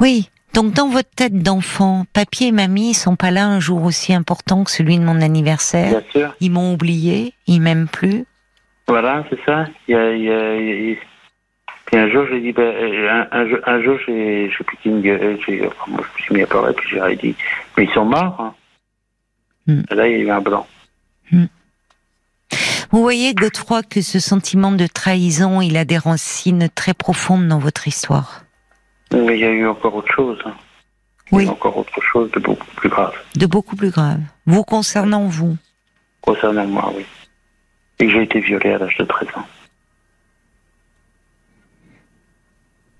Oui. 0.00 0.28
Donc 0.54 0.74
dans 0.74 0.88
votre 0.88 1.10
tête 1.10 1.42
d'enfant, 1.42 2.04
papier 2.12 2.48
et 2.48 2.52
mamie 2.52 2.92
sont 2.92 3.16
pas 3.16 3.30
là 3.30 3.46
un 3.46 3.58
jour 3.58 3.82
aussi 3.84 4.12
important 4.12 4.64
que 4.64 4.70
celui 4.70 4.98
de 4.98 5.04
mon 5.04 5.20
anniversaire? 5.22 5.90
Bien 5.90 6.10
sûr. 6.10 6.36
Ils 6.40 6.50
m'ont 6.50 6.74
oublié, 6.74 7.32
ils 7.46 7.60
m'aiment 7.60 7.88
plus? 7.88 8.26
Voilà, 8.86 9.24
c'est 9.30 9.42
ça. 9.46 9.66
Il 9.88 9.92
y 9.92 9.94
a, 9.96 10.12
il 10.14 10.22
y 10.24 10.30
a, 10.30 10.56
il 10.56 10.98
Puis 11.86 11.96
un 11.96 12.10
jour, 12.10 12.26
j'ai 12.30 12.40
dit, 12.40 12.52
ben, 12.52 12.70
un, 12.70 13.28
un, 13.32 13.46
un, 13.64 13.82
jour, 13.82 13.96
j'ai, 14.06 14.50
j'ai 14.50 14.64
piqué 14.64 14.90
une 14.90 15.00
gueule, 15.00 15.38
enfin, 15.66 15.90
moi, 15.90 16.00
je 16.02 16.18
me 16.18 16.22
suis 16.24 16.34
mis 16.34 16.42
à 16.42 16.46
pleurer, 16.46 16.74
puis 16.74 16.88
j'ai 16.90 17.16
dit, 17.16 17.34
mais 17.76 17.84
ils 17.84 17.90
sont 17.92 18.04
morts. 18.04 18.36
Hein. 18.38 18.54
Hmm. 19.66 19.82
là, 19.90 20.08
il 20.08 20.18
y 20.18 20.20
a 20.20 20.24
eu 20.24 20.30
un 20.30 20.40
blanc. 20.40 20.66
Hmm. 21.30 21.46
Vous 22.92 23.00
voyez, 23.00 23.32
Godefroy, 23.32 23.82
que 23.82 24.02
ce 24.02 24.20
sentiment 24.20 24.70
de 24.70 24.86
trahison, 24.86 25.62
il 25.62 25.78
a 25.78 25.86
des 25.86 25.96
racines 25.96 26.68
très 26.74 26.92
profondes 26.92 27.48
dans 27.48 27.58
votre 27.58 27.88
histoire. 27.88 28.44
Mais 29.10 29.38
il 29.38 29.40
y 29.40 29.44
a 29.44 29.50
eu 29.50 29.66
encore 29.66 29.94
autre 29.94 30.12
chose. 30.12 30.38
Oui. 31.30 31.48
encore 31.48 31.78
autre 31.78 32.02
chose 32.02 32.30
de 32.32 32.40
beaucoup 32.40 32.66
plus 32.76 32.90
grave. 32.90 33.14
De 33.34 33.46
beaucoup 33.46 33.76
plus 33.76 33.88
grave. 33.88 34.20
Vous 34.44 34.62
concernant 34.62 35.24
vous 35.24 35.56
Concernant 36.20 36.66
moi, 36.66 36.92
oui. 36.94 37.06
Et 37.98 38.10
j'ai 38.10 38.24
été 38.24 38.40
violée 38.40 38.74
à 38.74 38.78
l'âge 38.78 38.98
de 38.98 39.04
13 39.04 39.28
ans. 39.36 39.46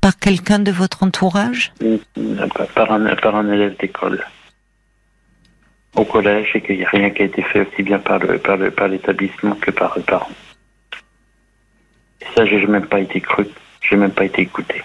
Par 0.00 0.16
quelqu'un 0.18 0.58
de 0.58 0.72
votre 0.72 1.02
entourage? 1.02 1.74
Par 2.74 2.92
un, 2.92 3.14
par 3.16 3.36
un 3.36 3.52
élève 3.52 3.76
d'école 3.78 4.24
au 5.94 6.04
collège 6.04 6.50
et 6.54 6.60
qu'il 6.60 6.78
n'y 6.78 6.84
a 6.84 6.88
rien 6.88 7.10
qui 7.10 7.22
a 7.22 7.26
été 7.26 7.42
fait 7.42 7.60
aussi 7.60 7.82
bien 7.82 7.98
par 7.98 8.18
le 8.18 8.38
par 8.38 8.56
le 8.56 8.70
par 8.70 8.88
l'établissement 8.88 9.54
que 9.56 9.70
par 9.70 9.94
les 9.96 10.02
parents. 10.02 10.30
Et 12.20 12.24
ça, 12.34 12.46
j'ai 12.46 12.66
même 12.66 12.86
pas 12.86 13.00
été 13.00 13.20
cru, 13.20 13.46
j'ai 13.80 13.96
même 13.96 14.12
pas 14.12 14.24
été 14.24 14.42
écouté. 14.42 14.82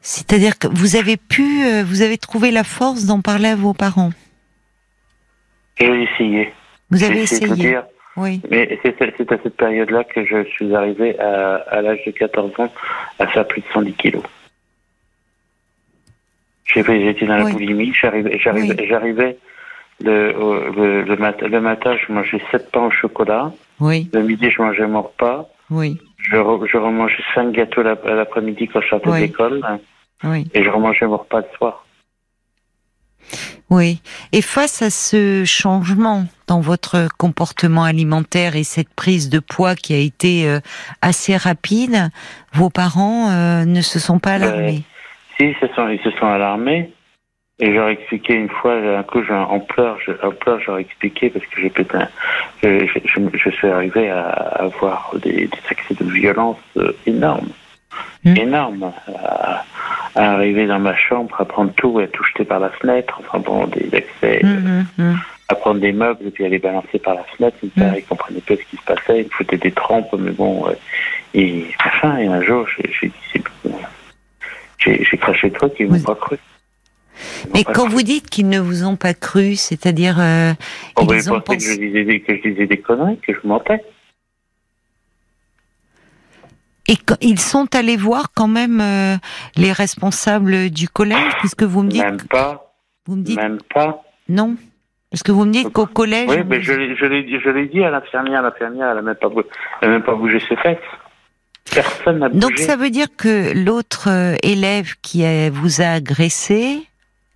C'est-à-dire 0.00 0.58
que 0.58 0.66
vous 0.68 0.96
avez 0.96 1.18
pu, 1.18 1.64
euh, 1.64 1.84
vous 1.84 2.00
avez 2.00 2.16
trouvé 2.16 2.50
la 2.50 2.64
force 2.64 3.04
d'en 3.04 3.20
parler 3.20 3.50
à 3.50 3.56
vos 3.56 3.74
parents? 3.74 4.10
J'ai 5.78 6.02
essayé. 6.02 6.52
Vous 6.90 7.04
avez 7.04 7.20
essayé. 7.22 7.54
Dire, 7.54 7.84
oui. 8.16 8.40
Mais 8.50 8.78
c'est 8.82 9.02
à 9.02 9.36
cette 9.42 9.56
période-là 9.56 10.04
que 10.04 10.24
je 10.24 10.44
suis 10.44 10.74
arrivé 10.74 11.18
à, 11.20 11.56
à 11.56 11.82
l'âge 11.82 12.00
de 12.06 12.10
14 12.10 12.52
ans 12.58 12.72
à 13.18 13.26
faire 13.26 13.46
plus 13.46 13.60
de 13.60 13.66
110 13.72 13.92
kilos. 13.92 14.22
J'étais 16.74 17.26
dans 17.26 17.36
la 17.36 17.50
boulimie, 17.50 17.92
j'arrivais, 17.94 18.38
j'arrivais, 18.38 18.86
j'arrivais 18.86 19.38
le, 20.04 20.32
le, 20.76 21.02
le, 21.02 21.16
matin, 21.16 21.48
le 21.48 21.60
matin, 21.60 21.96
je 21.96 22.12
mangeais 22.12 22.40
7 22.50 22.70
pains 22.70 22.86
au 22.86 22.90
chocolat. 22.90 23.52
Oui. 23.80 24.08
Le 24.12 24.22
midi, 24.22 24.50
je 24.50 24.62
mangeais 24.62 24.86
mon 24.86 25.02
repas. 25.02 25.48
Oui. 25.70 25.98
Je, 26.18 26.36
je 26.36 26.76
remangeais 26.76 27.22
5 27.34 27.52
gâteaux 27.52 27.82
l'après-midi 27.82 28.68
quand 28.68 28.80
je 28.80 28.88
sortais 28.88 29.10
de 29.10 29.16
l'école. 29.16 29.62
Oui. 30.24 30.46
Et 30.54 30.62
je 30.62 30.68
remangeais 30.68 31.06
mon 31.06 31.16
repas 31.16 31.40
le 31.40 31.56
soir. 31.56 31.84
Oui. 33.70 34.00
Et 34.32 34.40
face 34.40 34.80
à 34.80 34.90
ce 34.90 35.44
changement 35.44 36.24
dans 36.46 36.60
votre 36.60 37.08
comportement 37.18 37.84
alimentaire 37.84 38.56
et 38.56 38.64
cette 38.64 38.88
prise 38.88 39.28
de 39.28 39.40
poids 39.40 39.74
qui 39.74 39.92
a 39.92 39.98
été 39.98 40.48
euh, 40.48 40.60
assez 41.02 41.36
rapide, 41.36 42.10
vos 42.54 42.70
parents 42.70 43.30
euh, 43.30 43.64
ne 43.66 43.82
se 43.82 43.98
sont 43.98 44.18
pas 44.18 44.34
alarmés? 44.34 44.84
Ils 45.40 45.56
se 45.56 45.66
sont, 45.74 45.88
ils 45.88 46.00
se 46.00 46.10
sont 46.12 46.26
alarmés. 46.26 46.90
Et 47.60 47.74
j'aurais 47.74 47.94
expliqué 47.94 48.34
une 48.34 48.48
fois, 48.48 48.74
un 48.74 49.02
coup, 49.02 49.20
en 49.32 49.58
pleurs, 49.58 49.98
je, 50.06 50.12
en 50.24 50.30
pleurs, 50.30 50.60
j'aurais 50.60 50.82
expliqué 50.82 51.28
parce 51.28 51.44
que 51.46 51.60
j'ai 51.60 51.72
je, 52.62 52.86
je, 53.04 53.20
je, 53.36 53.50
suis 53.50 53.66
arrivé 53.66 54.10
à, 54.10 54.28
avoir 54.60 55.12
des, 55.20 55.46
des 55.46 55.58
accès 55.68 55.94
de 55.94 56.04
violence 56.04 56.58
euh, 56.76 56.92
énormes. 57.06 57.48
Mmh. 58.24 58.36
Énormes. 58.36 58.92
À, 59.08 59.64
arriver 60.14 60.66
dans 60.66 60.78
ma 60.78 60.96
chambre, 60.96 61.34
à 61.40 61.44
prendre 61.44 61.72
tout 61.74 62.00
et 62.00 62.04
à 62.04 62.08
tout 62.08 62.22
jeter 62.24 62.44
par 62.44 62.60
la 62.60 62.70
fenêtre. 62.70 63.20
Enfin 63.20 63.40
bon, 63.40 63.66
des 63.66 63.92
accès, 63.92 64.40
mmh, 64.44 64.86
mmh, 64.96 65.14
à 65.48 65.54
prendre 65.56 65.80
des 65.80 65.92
meubles 65.92 66.26
et 66.26 66.30
puis 66.30 66.44
à 66.44 66.48
les 66.48 66.58
balancer 66.58 67.00
par 67.00 67.14
la 67.14 67.24
fenêtre. 67.24 67.56
Mon 67.62 67.70
père, 67.70 67.94
il 67.96 68.04
comprenait 68.04 68.40
pas 68.40 68.54
ce 68.54 68.62
qui 68.62 68.76
se 68.76 68.82
passait. 68.82 69.20
Il 69.20 69.24
me 69.24 69.30
foutait 69.30 69.56
des 69.56 69.72
trompes, 69.72 70.14
mais 70.16 70.30
bon, 70.30 70.64
et, 71.34 71.66
enfin, 71.84 72.16
et 72.18 72.26
un 72.26 72.42
jour, 72.42 72.66
j'ai 72.76 73.08
dit, 73.08 73.14
c'est 73.32 73.42
j'ai 74.78 75.18
craché 75.18 75.50
trop 75.50 75.68
qu'ils 75.68 75.88
m'ont 75.88 76.00
pas 76.00 76.14
cru. 76.14 76.38
Mais 77.52 77.64
quand 77.64 77.88
vous 77.88 78.02
dites 78.02 78.30
qu'ils 78.30 78.48
ne 78.48 78.60
vous 78.60 78.84
ont 78.84 78.96
pas 78.96 79.14
cru, 79.14 79.56
c'est-à-dire 79.56 80.20
euh, 80.20 80.52
oh, 80.96 81.06
ils 81.12 81.32
ont 81.32 81.40
pensé 81.40 81.58
que 81.58 81.74
je, 81.74 81.78
disais 81.78 82.04
des, 82.04 82.20
que 82.20 82.36
je 82.36 82.48
disais 82.48 82.66
des 82.66 82.78
conneries, 82.78 83.18
que 83.18 83.32
je 83.32 83.46
mentais. 83.46 83.82
Et 86.88 86.96
ils 87.20 87.38
sont 87.38 87.74
allés 87.74 87.96
voir 87.96 88.28
quand 88.34 88.48
même 88.48 88.80
euh, 88.80 89.16
les 89.56 89.72
responsables 89.72 90.70
du 90.70 90.88
collège, 90.88 91.32
puisque 91.40 91.64
vous 91.64 91.82
me 91.82 91.90
dites. 91.90 92.04
Même 92.04 92.22
pas. 92.22 92.72
Vous 93.06 93.16
me 93.16 93.22
dites. 93.22 93.36
Même 93.36 93.58
pas. 93.74 94.02
Non. 94.28 94.56
Parce 95.10 95.22
que 95.22 95.32
vous 95.32 95.44
me 95.44 95.52
dites 95.52 95.70
qu'au 95.70 95.86
collège. 95.86 96.28
Oui, 96.28 96.44
mais 96.46 96.62
je, 96.62 96.72
je 96.94 97.50
l'ai 97.50 97.66
dit 97.66 97.82
à 97.82 97.90
l'infirmière. 97.90 98.42
L'infirmière, 98.42 98.90
elle 98.90 98.96
n'a 98.96 99.02
même 99.88 100.02
pas 100.02 100.14
bougé 100.14 100.40
ses 100.48 100.56
fesses. 100.56 100.78
Personne 101.74 102.18
n'a 102.18 102.28
Donc 102.28 102.58
ça 102.58 102.76
veut 102.76 102.90
dire 102.90 103.08
que 103.16 103.52
l'autre 103.52 104.08
euh, 104.08 104.36
élève 104.42 104.94
qui 105.02 105.24
vous 105.50 105.80
a 105.80 105.86
agressé 105.86 106.88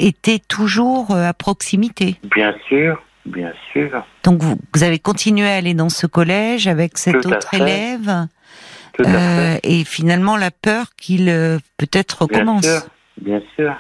était 0.02 0.40
toujours 0.40 1.12
euh, 1.12 1.28
à 1.28 1.32
proximité 1.32 2.16
Bien 2.34 2.54
sûr, 2.68 3.02
bien 3.24 3.52
sûr. 3.72 4.04
Donc 4.24 4.42
vous, 4.42 4.58
vous 4.74 4.82
avez 4.82 4.98
continué 4.98 5.46
à 5.46 5.56
aller 5.56 5.74
dans 5.74 5.88
ce 5.88 6.06
collège 6.06 6.66
avec 6.66 6.98
cet 6.98 7.26
autre 7.26 7.54
élève 7.54 8.26
euh, 9.00 9.56
et 9.62 9.84
finalement 9.84 10.36
la 10.36 10.50
peur 10.50 10.94
qu'il 10.96 11.28
euh, 11.28 11.58
peut-être 11.78 12.22
recommence. 12.22 12.62
Bien 12.62 12.80
sûr, 12.80 12.88
bien 13.18 13.42
sûr. 13.56 13.74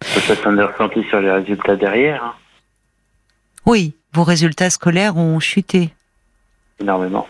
Peut-être 0.00 0.58
est 0.58 0.62
ressenti 0.62 1.02
sur 1.08 1.20
les 1.20 1.30
résultats 1.30 1.76
derrière. 1.76 2.22
Hein. 2.22 2.34
Oui, 3.66 3.94
vos 4.12 4.22
résultats 4.22 4.70
scolaires 4.70 5.16
ont 5.16 5.40
chuté. 5.40 5.90
Énormément. 6.80 7.26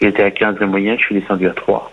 J'étais 0.00 0.22
à 0.22 0.30
15 0.30 0.58
de 0.58 0.66
moyenne, 0.66 0.98
je 0.98 1.04
suis 1.04 1.20
descendu 1.20 1.48
à 1.48 1.52
3. 1.52 1.92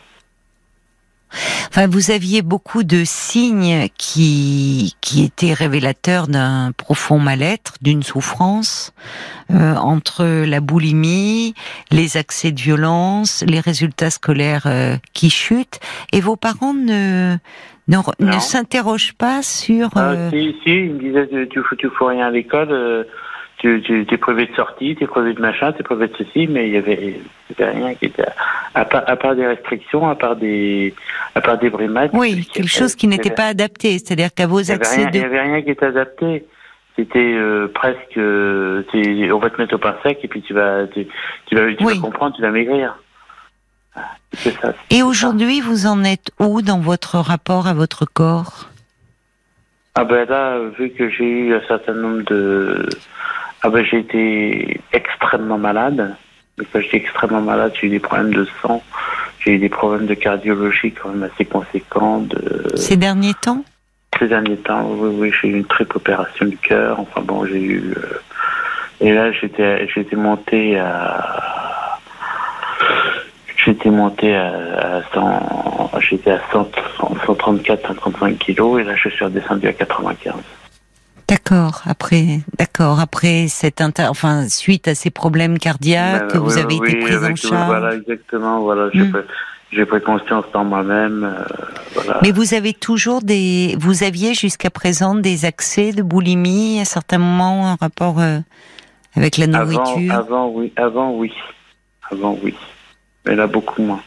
Enfin, 1.69 1.87
vous 1.87 2.11
aviez 2.11 2.41
beaucoup 2.41 2.83
de 2.83 3.03
signes 3.05 3.87
qui, 3.97 4.95
qui 4.99 5.23
étaient 5.23 5.53
révélateurs 5.53 6.27
d'un 6.27 6.73
profond 6.75 7.19
mal-être, 7.19 7.75
d'une 7.81 8.03
souffrance, 8.03 8.93
euh, 9.51 9.75
entre 9.75 10.45
la 10.45 10.59
boulimie, 10.59 11.53
les 11.89 12.17
accès 12.17 12.51
de 12.51 12.59
violence, 12.59 13.45
les 13.47 13.61
résultats 13.61 14.09
scolaires 14.09 14.63
euh, 14.65 14.97
qui 15.13 15.29
chutent, 15.29 15.79
et 16.11 16.19
vos 16.19 16.35
parents 16.35 16.73
ne, 16.73 17.37
ne, 17.87 17.97
ne 18.19 18.39
s'interrogent 18.39 19.13
pas 19.13 19.41
sur... 19.41 19.91
Ah, 19.95 20.11
euh... 20.11 20.29
si, 20.29 20.55
si, 20.63 20.71
ils 20.71 20.93
me 20.93 20.99
disaient 20.99 21.27
tu, 21.27 21.47
tu, 21.47 21.77
tu 21.77 21.89
fous 21.89 22.07
rien 22.07 22.27
à 22.27 22.31
l'école, 22.31 22.71
euh, 22.71 23.03
tu, 23.61 23.81
tu 23.83 24.07
es 24.11 24.17
prévu 24.17 24.47
de 24.47 24.55
sortie, 24.55 24.95
tu 24.95 25.03
es 25.03 25.07
prévu 25.07 25.33
de 25.35 25.39
machin, 25.39 25.71
tu 25.71 25.81
es 25.81 25.83
prévu 25.83 26.07
de 26.07 26.13
ceci, 26.17 26.47
mais 26.47 26.67
il 26.67 26.73
y 26.73 26.77
avait, 26.77 27.19
rien 27.59 27.93
qui 27.93 28.05
était 28.05 28.25
à, 28.73 28.85
part, 28.85 29.03
à 29.07 29.15
part 29.15 29.35
des 29.35 29.45
restrictions, 29.45 30.09
à 30.09 30.15
part 30.15 30.35
des 30.35 30.95
à 31.35 31.41
part 31.41 31.59
des 31.59 31.69
brimades. 31.69 32.09
Oui, 32.13 32.45
quelque 32.51 32.67
chose 32.67 32.95
qui 32.95 33.07
n'était 33.07 33.29
pas 33.29 33.45
adapté, 33.45 33.99
c'est-à-dire 33.99 34.33
qu'à 34.33 34.47
vos 34.47 34.71
accès 34.71 35.03
Il 35.13 35.19
n'y 35.19 35.25
avait 35.25 35.41
rien 35.41 35.61
qui 35.61 35.69
était 35.69 35.85
adapté. 35.85 36.45
C'était 36.95 37.19
euh, 37.19 37.67
presque, 37.73 38.17
euh, 38.17 38.83
on 39.31 39.37
va 39.37 39.49
te 39.49 39.61
mettre 39.61 39.75
au 39.75 39.77
pain 39.77 39.95
sec 40.03 40.19
et 40.23 40.27
puis 40.27 40.41
tu 40.41 40.53
vas, 40.53 40.87
tu, 40.87 41.05
vas, 41.55 41.73
tu 41.73 41.85
vas 41.85 41.95
comprendre, 41.95 42.35
tu 42.35 42.41
vas 42.41 42.51
maigrir. 42.51 42.97
Ça. 44.33 44.73
Et 44.89 45.03
aujourd'hui, 45.03 45.61
vous 45.61 45.85
en 45.85 46.03
êtes 46.03 46.31
où 46.39 46.61
dans 46.61 46.79
votre 46.79 47.17
rapport 47.17 47.67
à 47.67 47.73
votre 47.73 48.05
corps? 48.05 48.67
Ah 49.95 50.05
ben 50.05 50.27
là, 50.27 50.57
vu 50.77 50.89
que 50.91 51.09
j'ai 51.09 51.25
eu 51.25 51.53
un 51.53 51.61
certain 51.67 51.93
nombre 51.93 52.23
de... 52.23 52.87
Ah 53.63 53.69
ben 53.69 53.85
j'ai 53.85 53.99
été 53.99 54.81
extrêmement 54.91 55.57
malade. 55.57 56.15
Quand 56.71 56.79
j'étais 56.81 56.97
extrêmement 56.97 57.41
malade, 57.41 57.73
j'ai 57.79 57.87
eu 57.87 57.89
des 57.91 57.99
problèmes 57.99 58.33
de 58.33 58.45
sang, 58.61 58.83
j'ai 59.39 59.53
eu 59.53 59.57
des 59.59 59.69
problèmes 59.69 60.05
de 60.05 60.13
cardiologie 60.13 60.91
quand 60.91 61.09
même 61.09 61.23
assez 61.31 61.45
conséquents. 61.45 62.19
De... 62.21 62.71
Ces 62.75 62.97
derniers 62.97 63.33
temps? 63.35 63.63
Ces 64.19 64.27
derniers 64.27 64.57
temps, 64.57 64.85
oui, 64.89 65.09
oui, 65.17 65.31
j'ai 65.41 65.47
eu 65.47 65.57
une 65.57 65.65
triple 65.65 65.97
opération 65.97 66.45
du 66.45 66.57
cœur. 66.57 66.99
Enfin 66.99 67.21
bon, 67.21 67.45
j'ai 67.45 67.61
eu... 67.61 67.93
euh, 67.97 68.19
Et 68.99 69.13
là, 69.13 69.31
j'étais 69.31 69.87
j'étais 69.87 70.15
monté 70.15 70.77
à... 70.79 71.97
J'étais 73.63 73.89
monté 73.89 74.35
à, 74.35 74.97
à 74.97 75.01
100... 75.13 75.91
J'étais 75.99 76.31
à 76.31 76.41
100, 76.51 76.69
134, 77.25 77.87
135 77.87 78.37
kilos 78.39 78.81
et 78.81 78.83
là, 78.83 78.95
je 78.95 79.09
suis 79.09 79.23
redescendu 79.23 79.67
à 79.67 79.73
95. 79.73 80.33
D'accord. 81.31 81.81
Après, 81.85 82.41
d'accord. 82.59 82.99
Après 82.99 83.47
cette 83.47 83.79
inter... 83.79 84.07
enfin 84.09 84.49
suite 84.49 84.89
à 84.89 84.95
ces 84.95 85.11
problèmes 85.11 85.57
cardiaques, 85.59 86.33
Ben, 86.33 86.39
vous 86.39 86.55
oui, 86.57 86.61
avez 86.61 86.75
oui, 86.77 86.89
été 86.89 86.99
pris 86.99 87.15
en 87.15 87.35
charge. 87.37 87.65
Voilà, 87.67 87.95
exactement. 87.95 88.59
Voilà, 88.59 88.89
j'ai 88.93 89.05
pris- 89.05 89.21
j'ai 89.71 89.85
pris 89.85 90.01
conscience 90.01 90.43
dans 90.53 90.65
moi-même. 90.65 91.23
euh, 91.23 91.43
voilà. 91.93 92.19
Mais 92.21 92.31
vous 92.33 92.53
avez 92.53 92.73
toujours 92.73 93.21
des, 93.21 93.77
vous 93.79 94.03
aviez 94.03 94.33
jusqu'à 94.33 94.69
présent 94.69 95.15
des 95.15 95.45
accès 95.45 95.93
de 95.93 96.01
boulimie 96.03 96.81
à 96.81 96.85
certains 96.85 97.19
moments 97.19 97.61
en 97.71 97.75
rapport 97.79 98.19
euh, 98.19 98.39
avec 99.15 99.37
la 99.37 99.47
nourriture? 99.47 100.13
avant, 100.13 100.49
oui, 100.49 100.73
avant, 100.75 101.11
oui, 101.15 101.31
avant, 102.11 102.37
oui. 102.43 102.53
Mais 103.25 103.35
là, 103.37 103.47
beaucoup 103.47 103.81
moins. 103.81 104.01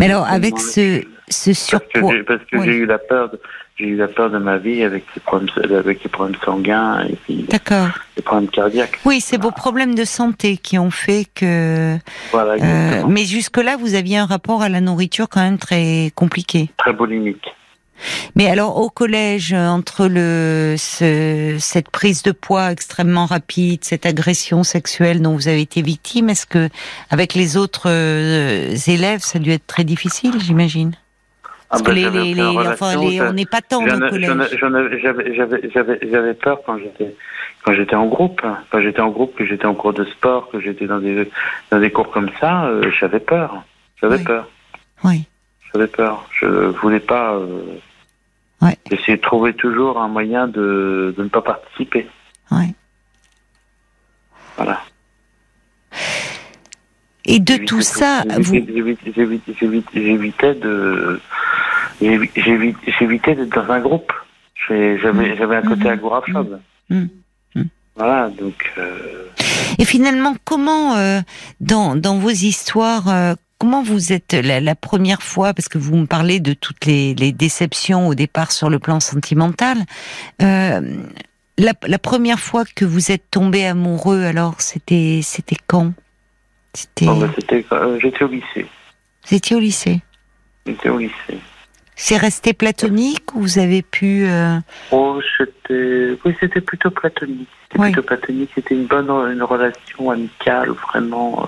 Mais 0.00 0.06
alors 0.06 0.26
avec 0.26 0.58
ce, 0.58 1.04
ce 1.28 1.50
Parce 1.50 1.84
que 1.84 1.98
surpoids, 2.00 2.12
j'ai, 2.14 2.22
parce 2.24 2.42
que 2.50 2.56
Oui. 2.56 2.64
j'ai 2.64 2.74
eu 2.78 2.86
la 2.86 2.98
peur, 2.98 3.30
de, 3.30 3.40
j'ai 3.76 3.86
eu 3.86 3.96
la 3.96 4.08
peur 4.08 4.30
de 4.30 4.38
ma 4.38 4.58
vie 4.58 4.82
avec 4.82 5.04
les 5.14 5.20
problèmes, 5.20 5.48
avec 5.76 6.02
les 6.04 6.08
problèmes 6.10 6.38
sanguins 6.44 7.04
et 7.08 7.16
puis 7.24 7.46
d'accord. 7.48 7.88
les 8.16 8.22
problèmes 8.22 8.48
cardiaques. 8.50 8.98
Oui, 9.04 9.20
c'est 9.20 9.40
vos 9.40 9.50
problèmes 9.50 9.94
de 9.94 10.04
santé 10.04 10.56
qui 10.56 10.78
ont 10.78 10.90
fait 10.90 11.26
que. 11.34 11.96
Voilà, 12.32 12.62
euh, 12.62 13.04
mais 13.08 13.24
jusque-là, 13.24 13.76
vous 13.76 13.94
aviez 13.94 14.18
un 14.18 14.26
rapport 14.26 14.62
à 14.62 14.68
la 14.68 14.80
nourriture 14.80 15.28
quand 15.28 15.40
même 15.40 15.58
très 15.58 16.12
compliqué. 16.14 16.70
Très 16.76 16.92
boulimique. 16.92 17.46
Mais 18.34 18.48
alors 18.50 18.78
au 18.78 18.90
collège, 18.90 19.52
entre 19.52 20.08
le 20.08 20.74
ce- 20.76 21.56
cette 21.60 21.88
prise 21.88 22.22
de 22.24 22.32
poids 22.32 22.72
extrêmement 22.72 23.26
rapide, 23.26 23.84
cette 23.84 24.06
agression 24.06 24.64
sexuelle 24.64 25.22
dont 25.22 25.34
vous 25.34 25.46
avez 25.46 25.60
été 25.60 25.82
victime, 25.82 26.28
est-ce 26.28 26.44
que 26.46 26.68
avec 27.10 27.34
les 27.34 27.56
autres 27.56 27.84
euh, 27.86 28.74
élèves, 28.88 29.20
ça 29.20 29.38
a 29.38 29.40
dû 29.40 29.50
être 29.52 29.66
très 29.68 29.84
difficile, 29.84 30.32
j'imagine? 30.40 30.92
Parce 31.72 31.82
Ah 31.82 31.86
que 31.88 31.94
ben, 31.94 31.94
les, 31.96 32.02
les, 32.02 32.32
aucune 32.32 32.34
les- 32.34 32.68
enfin, 32.68 32.86
relation, 32.92 33.00
les- 33.08 33.18
ça- 33.18 33.28
on 33.30 33.32
n'est 33.32 33.46
pas 33.46 33.60
tant 33.62 33.82
au 33.82 33.86
collège. 33.88 35.00
J'avais 36.10 36.34
peur 36.34 36.60
quand 36.66 36.76
j'étais 36.78 37.14
quand 37.64 37.72
j'étais 37.72 37.94
en 37.96 38.06
groupe, 38.06 38.42
quand 38.70 38.80
j'étais 38.82 39.00
en 39.00 39.08
groupe, 39.08 39.34
que 39.36 39.46
j'étais 39.46 39.64
en 39.64 39.74
cours 39.74 39.94
de 39.94 40.04
sport, 40.04 40.50
que 40.50 40.60
j'étais 40.60 40.86
dans 40.86 40.98
des 40.98 41.30
dans 41.70 41.80
des 41.80 41.90
cours 41.90 42.10
comme 42.10 42.28
ça, 42.38 42.66
euh, 42.66 42.90
j'avais 43.00 43.20
peur, 43.20 43.64
j'avais 44.02 44.16
Oui. 44.18 44.24
peur, 44.24 44.48
Oui. 45.04 45.24
j'avais 45.72 45.86
peur. 45.86 46.28
Je 46.38 46.46
voulais 46.46 47.00
pas. 47.00 47.32
Euh, 47.34 47.62
Ouais. 48.60 48.76
J'essayais 48.88 49.16
de 49.16 49.22
trouver 49.22 49.54
toujours 49.54 49.98
un 50.00 50.06
moyen 50.06 50.46
de, 50.46 51.12
de 51.18 51.22
ne 51.24 51.28
pas 51.28 51.40
participer. 51.42 52.06
Ouais. 52.52 52.68
Voilà. 54.56 54.78
Et 57.24 57.40
de 57.40 57.56
tout 57.64 57.80
ça, 57.82 58.22
vous, 58.38 58.54
J'évitais 59.94 60.54
de. 60.54 61.20
J'évi- 62.00 62.30
j'évi- 62.36 62.76
J'évitais 62.98 63.34
d'être 63.34 63.54
dans 63.54 63.70
un 63.72 63.80
groupe. 63.80 64.12
J'ai- 64.68 64.98
J'avais 64.98 65.56
un 65.56 65.62
côté 65.62 65.84
Mhm. 65.84 65.90
agoraphobe. 65.90 66.60
Mhm. 66.90 67.08
Voilà, 67.96 68.30
donc. 68.30 68.72
euh, 68.78 69.26
Et 69.78 69.84
finalement, 69.84 70.34
comment 70.44 70.96
euh, 70.96 71.20
dans 71.60 71.94
dans 71.96 72.16
vos 72.18 72.30
histoires, 72.30 73.08
euh, 73.08 73.34
comment 73.58 73.82
vous 73.82 74.12
êtes 74.14 74.32
la, 74.32 74.60
la 74.60 74.74
première 74.74 75.22
fois, 75.22 75.52
parce 75.52 75.68
que 75.68 75.76
vous 75.78 75.96
me 75.96 76.06
parlez 76.06 76.40
de 76.40 76.54
toutes 76.54 76.86
les, 76.86 77.14
les 77.14 77.32
déceptions 77.32 78.08
au 78.08 78.14
départ 78.14 78.50
sur 78.50 78.70
le 78.70 78.78
plan 78.78 78.98
sentimental, 79.00 79.78
la, 81.58 81.72
la 81.86 81.98
première 81.98 82.40
fois 82.40 82.64
que 82.74 82.84
vous 82.84 83.12
êtes 83.12 83.30
tombé 83.30 83.66
amoureux, 83.66 84.22
alors 84.24 84.60
c'était 84.60 85.20
c'était 85.22 85.56
quand? 85.66 85.92
C'était 86.74 87.04
bon, 87.06 87.18
bah, 87.20 87.28
J'étais 87.36 88.24
au 88.24 88.28
lycée. 88.28 88.66
vous 89.28 89.34
étiez 89.34 89.56
au 89.56 89.60
lycée? 89.60 90.00
J'étais 90.66 90.88
au 90.88 90.98
lycée. 90.98 91.38
C'est 92.04 92.16
resté 92.16 92.52
platonique 92.52 93.32
ou 93.36 93.42
vous 93.42 93.58
avez 93.60 93.80
pu 93.82 94.26
euh, 94.26 94.58
Oh, 94.90 95.20
c'était. 95.38 96.18
Oui, 96.24 96.34
c'était 96.40 96.60
plutôt 96.60 96.90
platonique. 96.90 97.48
C'était 97.68 97.78
Oui. 97.80 97.92
plutôt 97.92 98.02
platonique. 98.08 98.50
C'était 98.56 98.74
une 98.74 98.86
bonne 98.86 99.08
une 99.08 99.42
relation 99.44 100.10
amicale, 100.10 100.70
vraiment 100.70 101.44
euh, 101.44 101.46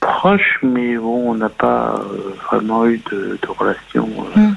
proche, 0.00 0.58
mais 0.64 0.96
bon, 0.96 1.30
on 1.30 1.34
n'a 1.36 1.48
pas 1.48 1.94
euh, 2.02 2.34
vraiment 2.48 2.84
eu 2.84 2.98
de, 3.12 3.38
de 3.40 3.48
relation 3.48 4.08
euh, 4.36 4.40
Mm. 4.40 4.56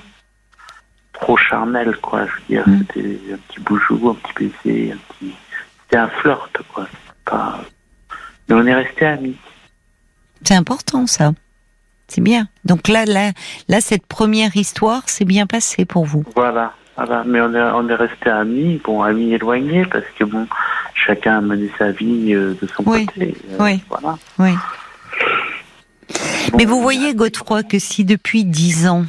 trop 1.14 1.38
charnelle, 1.38 1.96
quoi. 1.98 2.26
Je 2.26 2.32
veux 2.32 2.48
dire, 2.50 2.68
Mm. 2.68 2.80
c'était 2.80 3.20
un 3.34 3.38
petit 3.38 3.60
boujou, 3.60 4.10
un 4.10 4.16
petit 4.16 4.50
baiser, 4.64 4.92
un 4.94 4.98
petit. 5.14 5.34
C'était 5.84 5.98
un 5.98 6.08
flirt, 6.08 6.58
quoi. 6.74 6.88
Pas... 7.26 7.60
Mais 8.50 8.56
on 8.56 8.66
est 8.66 8.74
restés 8.74 9.06
amis. 9.06 9.38
C'est 10.44 10.56
important 10.56 11.06
ça. 11.06 11.34
C'est 12.08 12.22
bien. 12.22 12.48
Donc 12.66 12.88
là, 12.88 13.06
là, 13.06 13.32
là, 13.70 13.82
cette 13.82 14.06
première 14.06 14.56
histoire 14.56 15.08
s'est 15.10 15.26
bien 15.26 15.48
passée 15.48 15.86
pour 15.86 16.06
vous. 16.06 16.24
Voilà. 16.36 16.74
Voilà, 16.96 17.24
mais 17.26 17.42
on 17.42 17.52
est, 17.56 17.62
on 17.74 17.90
est 17.90 17.96
resté 17.96 18.30
amis, 18.30 18.80
bon, 18.84 19.02
amis 19.02 19.34
éloignés, 19.34 19.84
parce 19.86 20.06
que 20.20 20.26
bon, 20.26 20.46
chacun 20.94 21.40
a 21.40 21.42
mené 21.42 21.72
sa 21.80 21.90
vie 21.90 22.36
euh, 22.36 22.56
de 22.62 22.68
son 22.68 22.84
Oui, 22.86 23.08
côté. 23.08 23.36
euh, 23.54 23.58
oui. 23.60 23.82
Voilà. 23.90 24.16
Oui. 24.38 24.52
Bon, 26.52 26.58
Mais 26.60 26.66
vous 26.66 26.80
voyez, 26.82 27.16
Godefroy, 27.16 27.64
que 27.64 27.80
si 27.80 28.06
depuis 28.06 28.46
dix 28.46 28.88
ans, 28.88 29.06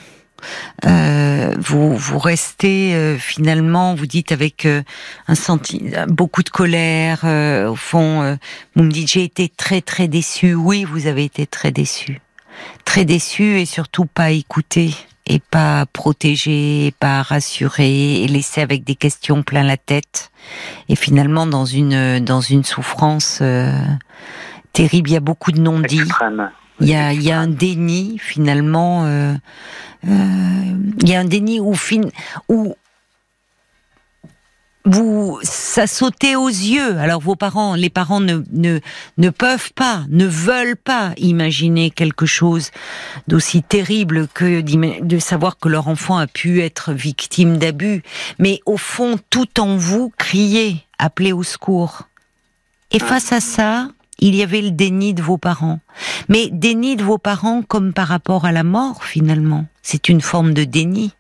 euh, 0.87 1.55
vous 1.59 1.95
vous 1.95 2.19
restez 2.19 2.95
euh, 2.95 3.19
finalement, 3.19 3.95
vous 3.95 4.07
dites 4.07 4.33
avec 4.33 4.65
euh, 4.67 4.83
un 5.29 5.35
senti 5.35 5.91
beaucoup 6.09 6.43
de 6.43 6.51
colère, 6.51 7.21
au 7.69 7.77
fond, 7.77 8.39
vous 8.77 8.83
me 8.83 8.91
dites 8.91 9.11
j'ai 9.11 9.25
été 9.25 9.51
très 9.51 9.83
très 9.83 10.09
déçu. 10.09 10.55
Oui, 10.55 10.85
vous 10.85 11.07
avez 11.07 11.25
été 11.25 11.47
très 11.47 11.71
déçu, 11.71 12.21
très 12.85 13.05
déçu 13.05 13.61
et 13.61 13.67
surtout 13.67 14.07
pas 14.07 14.31
écouté 14.31 14.95
et 15.27 15.39
pas 15.39 15.87
protégé, 15.87 16.87
et 16.87 16.93
pas 16.93 17.23
rassuré 17.23 18.23
et 18.23 18.29
laissé 18.29 18.61
avec 18.61 18.85
des 18.85 18.95
questions 18.95 19.43
plein 19.43 19.63
la 19.63 19.77
tête 19.77 20.31
et 20.89 20.97
finalement 20.97 21.47
dans 21.47 21.65
une 21.65 22.21
dans 22.21 22.41
une 22.43 22.65
souffrance 22.65 23.39
euh, 23.41 23.73
terrible. 24.73 25.11
Il 25.11 25.13
y 25.15 25.17
a 25.17 25.21
beaucoup 25.21 25.53
de 25.53 25.61
non-dits. 25.61 26.03
Il 26.81 26.89
y 26.89 26.95
a, 26.95 27.13
il 27.13 27.23
y 27.23 27.31
a 27.31 27.39
un 27.39 27.47
déni 27.47 28.19
finalement. 28.19 29.05
euh, 29.07 29.35
euh, 30.07 30.65
il 31.01 31.09
y 31.09 31.15
a 31.15 31.21
un 31.21 31.25
déni 31.25 31.61
où, 31.61 31.75
fin, 31.75 32.01
où 32.49 32.75
vous, 34.85 35.39
ça 35.43 35.87
sautait 35.87 36.37
aux 36.37 36.49
yeux. 36.49 36.99
Alors 36.99 37.21
vos 37.21 37.37
parents, 37.37 37.75
les 37.75 37.91
parents 37.91 38.21
ne, 38.21 38.43
ne, 38.53 38.81
ne 39.17 39.31
peuvent 39.31 39.73
pas, 39.73 40.05
ne 40.11 40.27
veulent 40.27 40.77
pas 40.77 41.13
imaginer 41.17 41.91
quelque 41.91 42.27
chose 42.27 42.71
d'aussi 43.27 43.63
terrible 43.63 44.29
que 44.29 44.61
de 44.61 45.19
savoir 45.19 45.59
que 45.59 45.69
leur 45.69 45.89
enfant 45.89 46.19
a 46.19 46.27
pu 46.27 46.61
être 46.61 46.93
victime 46.93 47.57
d'abus. 47.57 48.03
Mais 48.39 48.61
au 48.67 48.77
fond, 48.77 49.19
tout 49.31 49.61
en 49.61 49.77
vous 49.77 50.13
criait, 50.19 50.77
appelez 50.99 51.33
au 51.33 51.43
secours. 51.43 52.03
Et 52.91 52.99
face 52.99 53.33
à 53.33 53.41
ça, 53.41 53.89
il 54.19 54.35
y 54.35 54.43
avait 54.43 54.63
le 54.63 54.71
déni 54.71 55.15
de 55.15 55.23
vos 55.23 55.39
parents. 55.39 55.81
Mais 56.29 56.49
déni 56.51 56.97
de 56.97 57.03
vos 57.03 57.19
parents 57.19 57.63
comme 57.63 57.93
par 57.93 58.09
rapport 58.09 58.45
à 58.45 58.53
la 58.53 58.63
mort, 58.65 59.05
finalement. 59.05 59.67
C'est 59.83 60.09
une 60.09 60.21
forme 60.21 60.55
de 60.55 60.65
déni. 60.65 61.13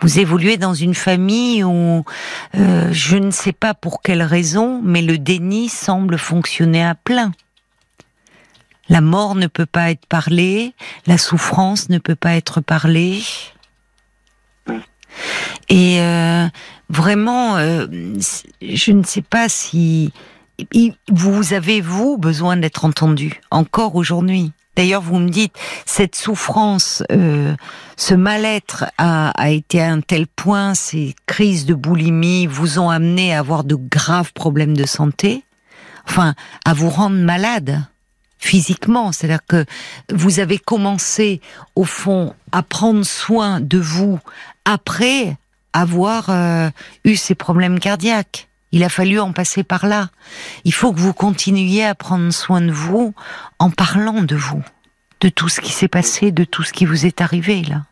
Vous 0.00 0.20
évoluez 0.20 0.56
dans 0.56 0.74
une 0.74 0.94
famille 0.94 1.64
où 1.64 2.04
euh, 2.54 2.88
je 2.92 3.16
ne 3.16 3.32
sais 3.32 3.52
pas 3.52 3.74
pour 3.74 4.00
quelle 4.00 4.22
raison, 4.22 4.80
mais 4.84 5.02
le 5.02 5.18
déni 5.18 5.68
semble 5.68 6.18
fonctionner 6.18 6.84
à 6.84 6.94
plein. 6.94 7.32
La 8.88 9.00
mort 9.00 9.34
ne 9.34 9.48
peut 9.48 9.66
pas 9.66 9.90
être 9.90 10.06
parlée, 10.06 10.72
la 11.06 11.18
souffrance 11.18 11.88
ne 11.88 11.98
peut 11.98 12.14
pas 12.14 12.36
être 12.36 12.60
parlée. 12.60 13.22
Et 15.68 16.00
euh, 16.00 16.46
vraiment, 16.88 17.56
euh, 17.56 17.86
je 18.62 18.92
ne 18.92 19.02
sais 19.02 19.22
pas 19.22 19.48
si 19.48 20.12
vous 21.10 21.52
avez 21.52 21.80
vous 21.80 22.18
besoin 22.18 22.56
d'être 22.56 22.84
entendu 22.84 23.40
encore 23.50 23.96
aujourd'hui? 23.96 24.52
D'ailleurs, 24.78 25.02
vous 25.02 25.18
me 25.18 25.28
dites 25.28 25.54
cette 25.86 26.14
souffrance, 26.14 27.02
euh, 27.10 27.56
ce 27.96 28.14
mal-être 28.14 28.84
a, 28.96 29.30
a 29.30 29.50
été 29.50 29.82
à 29.82 29.90
un 29.90 30.00
tel 30.00 30.28
point, 30.28 30.74
ces 30.74 31.16
crises 31.26 31.66
de 31.66 31.74
boulimie 31.74 32.46
vous 32.46 32.78
ont 32.78 32.88
amené 32.88 33.34
à 33.34 33.40
avoir 33.40 33.64
de 33.64 33.74
graves 33.74 34.32
problèmes 34.32 34.76
de 34.76 34.86
santé, 34.86 35.42
enfin 36.06 36.36
à 36.64 36.74
vous 36.74 36.90
rendre 36.90 37.16
malade. 37.16 37.82
physiquement. 38.38 39.10
C'est-à-dire 39.10 39.44
que 39.46 39.64
vous 40.12 40.38
avez 40.38 40.58
commencé, 40.58 41.40
au 41.74 41.84
fond, 41.84 42.34
à 42.52 42.62
prendre 42.62 43.04
soin 43.04 43.60
de 43.60 43.78
vous 43.78 44.20
après 44.64 45.36
avoir 45.72 46.30
euh, 46.30 46.70
eu 47.04 47.16
ces 47.16 47.34
problèmes 47.34 47.80
cardiaques. 47.80 48.47
Il 48.72 48.84
a 48.84 48.88
fallu 48.88 49.18
en 49.18 49.32
passer 49.32 49.64
par 49.64 49.86
là. 49.86 50.10
Il 50.64 50.74
faut 50.74 50.92
que 50.92 51.00
vous 51.00 51.14
continuiez 51.14 51.84
à 51.84 51.94
prendre 51.94 52.30
soin 52.32 52.60
de 52.60 52.70
vous 52.70 53.14
en 53.58 53.70
parlant 53.70 54.22
de 54.22 54.36
vous, 54.36 54.62
de 55.20 55.28
tout 55.28 55.48
ce 55.48 55.60
qui 55.60 55.72
s'est 55.72 55.88
passé, 55.88 56.32
de 56.32 56.44
tout 56.44 56.62
ce 56.62 56.72
qui 56.72 56.84
vous 56.84 57.06
est 57.06 57.20
arrivé 57.20 57.62
là. 57.62 57.84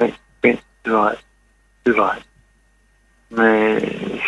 Oui, 0.00 0.12
oui, 0.42 0.58
c'est 0.84 0.90
vrai. 0.90 1.16
C'est 1.86 1.92
vrai. 1.92 2.16
Mais 3.30 3.78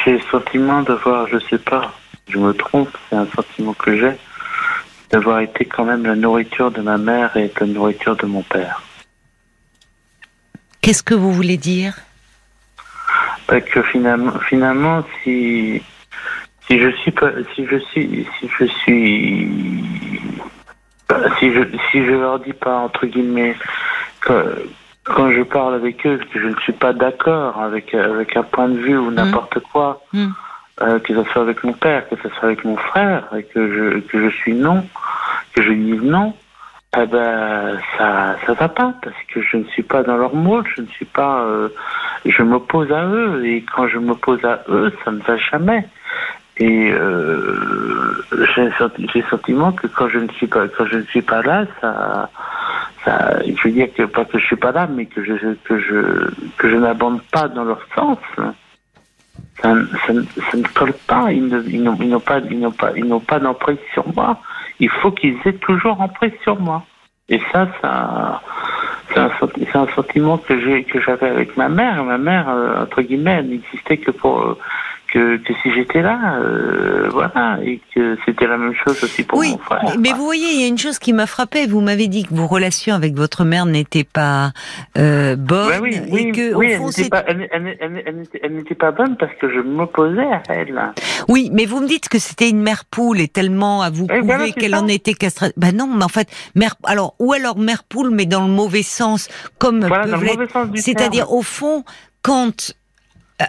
j'ai 0.04 0.12
le 0.12 0.20
sentiment 0.30 0.82
d'avoir, 0.82 1.26
je 1.28 1.38
sais 1.50 1.58
pas, 1.58 1.92
je 2.28 2.38
me 2.38 2.52
trompe, 2.52 2.90
c'est 3.08 3.16
un 3.16 3.26
sentiment 3.34 3.72
que 3.74 3.96
j'ai, 3.96 4.16
d'avoir 5.10 5.40
été 5.40 5.64
quand 5.64 5.84
même 5.84 6.04
la 6.04 6.16
nourriture 6.16 6.70
de 6.70 6.82
ma 6.82 6.98
mère 6.98 7.36
et 7.36 7.52
la 7.60 7.66
nourriture 7.66 8.16
de 8.16 8.26
mon 8.26 8.42
père. 8.42 8.82
Qu'est-ce 10.80 11.02
que 11.02 11.14
vous 11.14 11.32
voulez 11.32 11.56
dire? 11.56 11.98
Bah, 13.48 13.60
Que 13.60 13.82
finalement, 13.82 14.38
finalement, 14.48 15.04
si 15.22 15.82
si 16.66 16.78
je 16.80 16.90
suis 16.96 17.12
pas, 17.12 17.30
si 17.54 17.66
je 17.66 17.76
suis, 17.76 18.26
si 18.38 18.48
je 18.58 18.64
suis, 18.64 19.48
bah, 21.08 21.20
si 21.38 21.52
je 21.52 21.62
si 21.90 22.04
je 22.04 22.12
leur 22.12 22.40
dis 22.40 22.52
pas 22.52 22.76
entre 22.78 23.06
guillemets 23.06 23.54
que 24.20 24.66
quand 25.06 25.30
je 25.30 25.42
parle 25.42 25.74
avec 25.74 26.04
eux, 26.04 26.18
que 26.32 26.40
je 26.40 26.48
ne 26.48 26.56
suis 26.56 26.72
pas 26.72 26.92
d'accord 26.92 27.60
avec, 27.60 27.94
avec 27.94 28.36
un 28.36 28.42
point 28.42 28.68
de 28.68 28.78
vue 28.78 28.98
ou 28.98 29.10
n'importe 29.10 29.60
quoi, 29.72 30.02
mm. 30.12 30.26
euh, 30.82 30.98
que 30.98 31.14
ce 31.14 31.30
soit 31.30 31.42
avec 31.42 31.62
mon 31.62 31.72
père, 31.72 32.08
que 32.08 32.16
ce 32.16 32.28
soit 32.30 32.44
avec 32.44 32.64
mon 32.64 32.76
frère, 32.76 33.28
et 33.36 33.44
que 33.44 33.72
je, 33.72 34.00
que 34.00 34.18
je 34.18 34.34
suis 34.36 34.54
non, 34.54 34.84
que 35.54 35.62
je 35.62 35.72
dise 35.72 36.02
non, 36.02 36.34
eh 36.98 37.06
ben, 37.06 37.78
ça, 37.98 38.36
ça 38.46 38.52
va 38.54 38.68
pas, 38.68 38.94
parce 39.02 39.16
que 39.32 39.42
je 39.42 39.58
ne 39.58 39.64
suis 39.64 39.82
pas 39.82 40.02
dans 40.02 40.16
leur 40.16 40.34
mode, 40.34 40.64
je 40.74 40.82
ne 40.82 40.86
suis 40.86 41.04
pas, 41.04 41.42
euh, 41.42 41.68
je 42.24 42.42
m'oppose 42.42 42.90
à 42.92 43.06
eux, 43.06 43.44
et 43.44 43.64
quand 43.74 43.86
je 43.88 43.98
m'oppose 43.98 44.44
à 44.44 44.62
eux, 44.68 44.92
ça 45.04 45.10
ne 45.10 45.20
va 45.20 45.36
jamais. 45.36 45.86
Et 46.58 46.90
euh, 46.90 48.24
j'ai 48.54 48.64
le 48.64 49.22
sentiment 49.28 49.72
que 49.72 49.86
quand 49.88 50.08
je 50.08 50.18
ne 50.18 50.28
suis 50.28 50.46
pas, 50.46 50.68
quand 50.68 50.86
je 50.86 50.96
ne 50.96 51.02
suis 51.04 51.20
pas 51.20 51.42
là, 51.42 51.66
ça, 51.82 52.30
je 53.06 53.62
veux 53.62 53.72
dire 53.72 53.88
que 53.94 54.04
pas 54.04 54.24
que 54.24 54.38
je 54.38 54.46
suis 54.46 54.56
pas 54.56 54.72
là, 54.72 54.88
mais 54.90 55.04
que 55.04 55.22
je 55.22 55.34
que 55.64 55.78
je 55.78 56.30
que 56.56 56.70
je 56.70 56.76
n'abonde 56.76 57.20
pas 57.30 57.48
dans 57.48 57.64
leur 57.64 57.80
sens. 57.94 58.18
Ça, 59.62 59.72
ne 59.72 60.68
colle 60.74 60.92
pas. 61.06 61.32
Ils 61.32 61.82
n'ont 61.82 62.20
pas 62.20 62.40
pas 62.40 63.20
pas 63.26 63.38
d'emprise 63.38 63.78
sur 63.92 64.06
moi. 64.14 64.40
Il 64.80 64.90
faut 64.90 65.10
qu'ils 65.10 65.36
aient 65.44 65.54
toujours 65.54 66.00
emprise 66.00 66.32
sur 66.42 66.60
moi. 66.60 66.84
Et 67.28 67.40
ça, 67.52 67.66
c'est 67.80 67.86
un, 69.18 69.88
sentiment 69.94 70.38
que 70.38 71.00
j'avais 71.00 71.28
avec 71.28 71.56
ma 71.56 71.68
mère. 71.68 72.04
Ma 72.04 72.18
mère, 72.18 72.48
euh, 72.48 72.82
entre 72.82 73.02
guillemets, 73.02 73.42
n'existait 73.42 73.96
que 73.96 74.10
pour 74.10 74.58
que, 75.12 75.40
si 75.62 75.72
j'étais 75.72 76.02
là, 76.02 76.38
euh, 76.38 77.08
voilà, 77.10 77.58
et 77.62 77.80
que 77.94 78.16
c'était 78.24 78.46
la 78.46 78.56
même 78.56 78.74
chose 78.74 79.02
aussi 79.02 79.22
pour 79.22 79.42
mon 79.42 79.58
frère. 79.58 79.94
Mais 79.98 80.12
vous 80.12 80.24
voyez, 80.24 80.46
il 80.52 80.60
y 80.60 80.64
a 80.64 80.68
une 80.68 80.78
chose 80.78 80.98
qui 80.98 81.12
m'a 81.12 81.26
frappé. 81.26 81.66
Vous 81.66 81.80
m'avez 81.80 82.08
dit 82.08 82.24
que 82.24 82.34
vos 82.34 82.46
relations 82.46 82.94
avec 82.94 83.14
votre 83.14 83.44
mère 83.44 83.66
n'étaient 83.66 84.04
pas 84.04 84.52
euh, 84.98 85.36
bonnes. 85.36 85.80
oui, 85.82 86.00
oui, 86.10 86.32
que, 86.32 86.54
oui 86.54 86.72
elle 86.72 88.54
n'était 88.54 88.74
pas, 88.74 88.90
bonne 88.90 89.16
parce 89.16 89.32
que 89.40 89.48
je 89.48 89.60
m'opposais 89.60 90.26
à 90.26 90.42
elle. 90.48 90.92
Oui, 91.28 91.50
mais 91.52 91.66
vous 91.66 91.80
me 91.80 91.88
dites 91.88 92.08
que 92.08 92.18
c'était 92.18 92.50
une 92.50 92.62
mère 92.62 92.84
poule 92.84 93.20
et 93.20 93.28
tellement 93.28 93.82
à 93.82 93.90
vous 93.90 94.06
prouver 94.06 94.52
qu'elle 94.52 94.74
en 94.74 94.88
était 94.88 95.14
castrée. 95.14 95.52
Ben 95.56 95.74
non, 95.74 95.86
mais 95.86 96.04
en 96.04 96.08
fait, 96.08 96.28
mère, 96.54 96.74
alors 96.84 97.14
ou 97.18 97.32
alors 97.32 97.58
mère 97.58 97.84
poule, 97.84 98.10
mais 98.10 98.26
dans 98.26 98.46
le 98.46 98.52
mauvais 98.52 98.82
sens, 98.82 99.28
comme 99.58 99.86
c'est-à-dire 100.74 101.32
au 101.32 101.42
fond 101.42 101.84
quand 102.22 102.74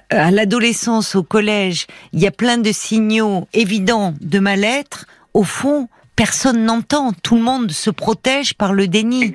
à 0.10 0.32
l'adolescence, 0.32 1.16
au 1.16 1.24
collège, 1.24 1.88
il 2.14 2.20
y 2.20 2.28
a 2.28 2.32
plein 2.32 2.58
de 2.58 2.72
signaux 2.72 3.48
évidents 3.54 4.14
de 4.20 4.40
mal-être, 4.40 5.06
au 5.34 5.44
fond, 5.44 5.88
personne 6.16 6.66
n'entend. 6.66 7.14
Tout 7.14 7.36
le 7.36 7.44
monde 7.44 7.72
se 7.72 7.90
protège 7.90 8.56
par 8.56 8.74
le 8.74 8.88
déni. 8.88 9.34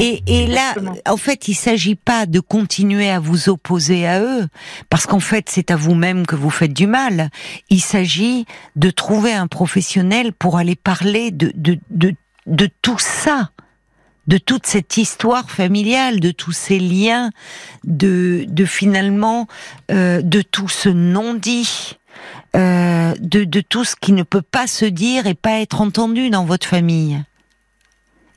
Et, 0.00 0.22
et 0.26 0.46
là, 0.46 0.74
en 1.08 1.16
fait, 1.16 1.48
il 1.48 1.54
s'agit 1.54 1.94
pas 1.94 2.26
de 2.26 2.40
continuer 2.40 3.08
à 3.08 3.20
vous 3.20 3.48
opposer 3.48 4.06
à 4.06 4.20
eux, 4.20 4.46
parce 4.90 5.06
qu'en 5.06 5.20
fait, 5.20 5.48
c'est 5.48 5.70
à 5.70 5.76
vous-même 5.76 6.26
que 6.26 6.36
vous 6.36 6.50
faites 6.50 6.74
du 6.74 6.86
mal. 6.86 7.30
Il 7.70 7.80
s'agit 7.80 8.44
de 8.74 8.90
trouver 8.90 9.32
un 9.32 9.46
professionnel 9.46 10.32
pour 10.32 10.58
aller 10.58 10.76
parler 10.76 11.30
de, 11.30 11.52
de, 11.54 11.78
de, 11.90 12.14
de 12.46 12.68
tout 12.82 12.98
ça 12.98 13.50
de 14.26 14.38
toute 14.38 14.66
cette 14.66 14.96
histoire 14.96 15.50
familiale, 15.50 16.20
de 16.20 16.30
tous 16.30 16.52
ces 16.52 16.78
liens, 16.78 17.30
de, 17.84 18.46
finalement, 18.66 19.46
euh, 19.90 20.22
de 20.22 20.42
tout 20.42 20.68
ce 20.68 20.88
non-dit, 20.88 21.96
euh, 22.56 23.14
de, 23.20 23.44
de 23.44 23.60
tout 23.60 23.84
ce 23.84 23.94
qui 24.00 24.12
ne 24.12 24.22
peut 24.22 24.42
pas 24.42 24.66
se 24.66 24.84
dire 24.84 25.26
et 25.26 25.34
pas 25.34 25.60
être 25.60 25.80
entendu 25.80 26.30
dans 26.30 26.44
votre 26.44 26.66
famille. 26.66 27.22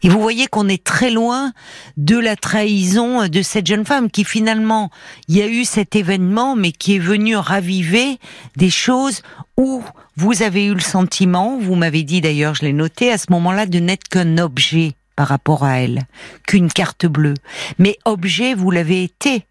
Et 0.02 0.10
vous 0.10 0.22
voyez 0.22 0.48
qu'on 0.48 0.70
est 0.70 0.84
très 0.84 1.12
loin 1.12 1.52
de 1.98 2.18
la 2.18 2.38
trahison 2.38 3.28
de 3.28 3.42
cette 3.42 3.68
jeune 3.68 3.86
femme 3.86 4.10
qui 4.10 4.24
finalement, 4.24 4.90
il 5.28 5.36
y 5.36 5.42
a 5.42 5.48
eu 5.48 5.66
cet 5.66 5.96
événement, 5.96 6.56
mais 6.56 6.72
qui 6.72 6.96
est 6.96 7.00
venu 7.00 7.36
raviver 7.36 8.18
des 8.56 8.70
choses 8.70 9.22
où 9.58 9.84
vous 10.16 10.42
avez 10.42 10.66
eu 10.66 10.74
le 10.74 10.80
sentiment, 10.80 11.58
vous 11.60 11.76
m'avez 11.76 12.04
dit 12.04 12.22
d'ailleurs, 12.22 12.56
je 12.56 12.64
l'ai 12.64 12.74
noté 12.74 13.12
à 13.12 13.18
ce 13.18 13.26
moment-là, 13.32 13.66
de 13.66 13.80
n'être 13.80 14.08
qu'un 14.08 14.38
objet 14.38 14.94
par 15.20 15.28
rapport 15.28 15.66
à 15.66 15.82
elle 15.82 16.04
qu'une 16.48 16.72
carte 16.72 17.06
bleue. 17.06 17.34
Mais 17.78 17.98
objet, 18.06 18.54
vous 18.54 18.72
l'avez 18.72 19.04
été. 19.04 19.46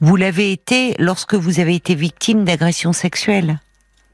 Vous 0.00 0.14
l'avez 0.14 0.52
été 0.52 0.94
lorsque 1.00 1.34
vous 1.34 1.58
avez 1.58 1.74
été 1.74 1.96
victime 1.96 2.44
d'agression 2.44 2.92
sexuelle. 2.92 3.58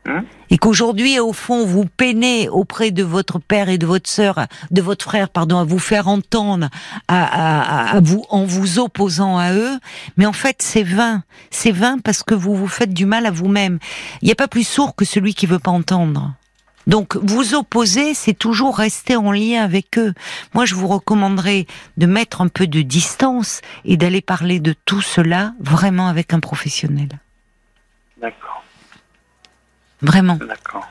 Hein? 0.07 0.25
Et 0.49 0.57
qu'aujourd'hui, 0.57 1.20
au 1.20 1.35
fond, 1.35 1.66
vous 1.66 1.85
peinez 1.85 2.49
auprès 2.49 2.91
de 2.91 3.03
votre 3.03 3.39
père 3.39 3.68
et 3.68 3.77
de 3.77 3.85
votre 3.85 4.09
sœur, 4.09 4.47
de 4.70 4.81
votre 4.81 5.05
frère, 5.05 5.29
pardon, 5.29 5.59
à 5.59 5.64
vous 5.64 5.79
faire 5.79 6.09
entendre, 6.09 6.70
à, 7.07 8.01
vous, 8.03 8.25
en 8.31 8.47
vous 8.47 8.79
opposant 8.79 9.37
à 9.37 9.53
eux. 9.53 9.79
Mais 10.16 10.25
en 10.25 10.33
fait, 10.33 10.62
c'est 10.62 10.85
vain. 10.85 11.23
C'est 11.51 11.70
vain 11.70 11.99
parce 11.99 12.23
que 12.23 12.35
vous 12.35 12.57
vous 12.57 12.66
faites 12.66 12.95
du 12.95 13.05
mal 13.05 13.27
à 13.27 13.31
vous-même. 13.31 13.79
Il 14.23 14.25
n'y 14.25 14.33
a 14.33 14.37
pas 14.37 14.49
plus 14.49 14.66
sourd 14.66 14.97
que 14.97 15.05
celui 15.05 15.35
qui 15.35 15.45
veut 15.45 15.59
pas 15.59 15.70
entendre. 15.70 16.33
Donc 16.87 17.16
vous 17.16 17.55
opposer, 17.55 18.14
c'est 18.14 18.35
toujours 18.35 18.76
rester 18.76 19.16
en 19.16 19.33
lien 19.33 19.62
avec 19.62 19.99
eux. 19.99 20.14
Moi, 20.55 20.64
je 20.64 20.74
vous 20.74 20.89
recommanderais 20.89 21.66
de 21.97 22.07
mettre 22.07 22.41
un 22.41 22.49
peu 22.49 22.66
de 22.66 22.83
distance 22.83 23.61
et 23.85 23.97
d'aller 23.97 24.20
parler 24.20 24.61
de 24.61 24.74
tout 24.85 25.03
cela 25.03 25.55
vraiment 25.61 26.09
avec 26.09 26.33
un 26.33 26.41
professionnel. 26.41 27.09
D'accord. 28.20 28.64
Vraiment. 30.01 30.37
D'accord. 30.37 30.89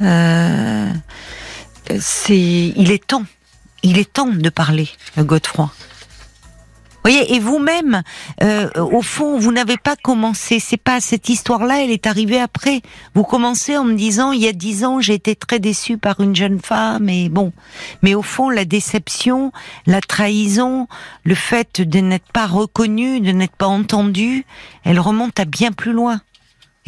Euh, 0.00 0.92
c'est, 1.98 2.38
il 2.38 2.90
est 2.92 3.06
temps. 3.06 3.24
Il 3.82 3.98
est 3.98 4.12
temps 4.12 4.26
de 4.26 4.48
parler, 4.50 4.88
Godefroy 5.16 5.70
voyez, 7.02 7.34
et 7.34 7.38
vous-même, 7.38 8.02
euh, 8.42 8.68
au 8.76 9.02
fond, 9.02 9.38
vous 9.38 9.52
n'avez 9.52 9.76
pas 9.76 9.96
commencé. 9.96 10.58
C'est 10.60 10.76
pas 10.76 11.00
cette 11.00 11.28
histoire-là, 11.28 11.84
elle 11.84 11.90
est 11.90 12.06
arrivée 12.06 12.40
après. 12.40 12.82
Vous 13.14 13.24
commencez 13.24 13.76
en 13.76 13.84
me 13.84 13.94
disant, 13.94 14.32
il 14.32 14.40
y 14.40 14.48
a 14.48 14.52
dix 14.52 14.84
ans, 14.84 15.00
j'ai 15.00 15.14
été 15.14 15.34
très 15.36 15.58
déçue 15.58 15.98
par 15.98 16.20
une 16.20 16.36
jeune 16.36 16.60
femme, 16.60 17.08
et 17.08 17.28
bon. 17.28 17.52
Mais 18.02 18.14
au 18.14 18.22
fond, 18.22 18.50
la 18.50 18.64
déception, 18.64 19.52
la 19.86 20.00
trahison, 20.00 20.88
le 21.24 21.34
fait 21.34 21.80
de 21.80 22.00
n'être 22.00 22.30
pas 22.32 22.46
reconnu, 22.46 23.20
de 23.20 23.32
n'être 23.32 23.56
pas 23.56 23.66
entendu, 23.66 24.44
elle 24.84 25.00
remonte 25.00 25.38
à 25.40 25.44
bien 25.44 25.72
plus 25.72 25.92
loin. 25.92 26.20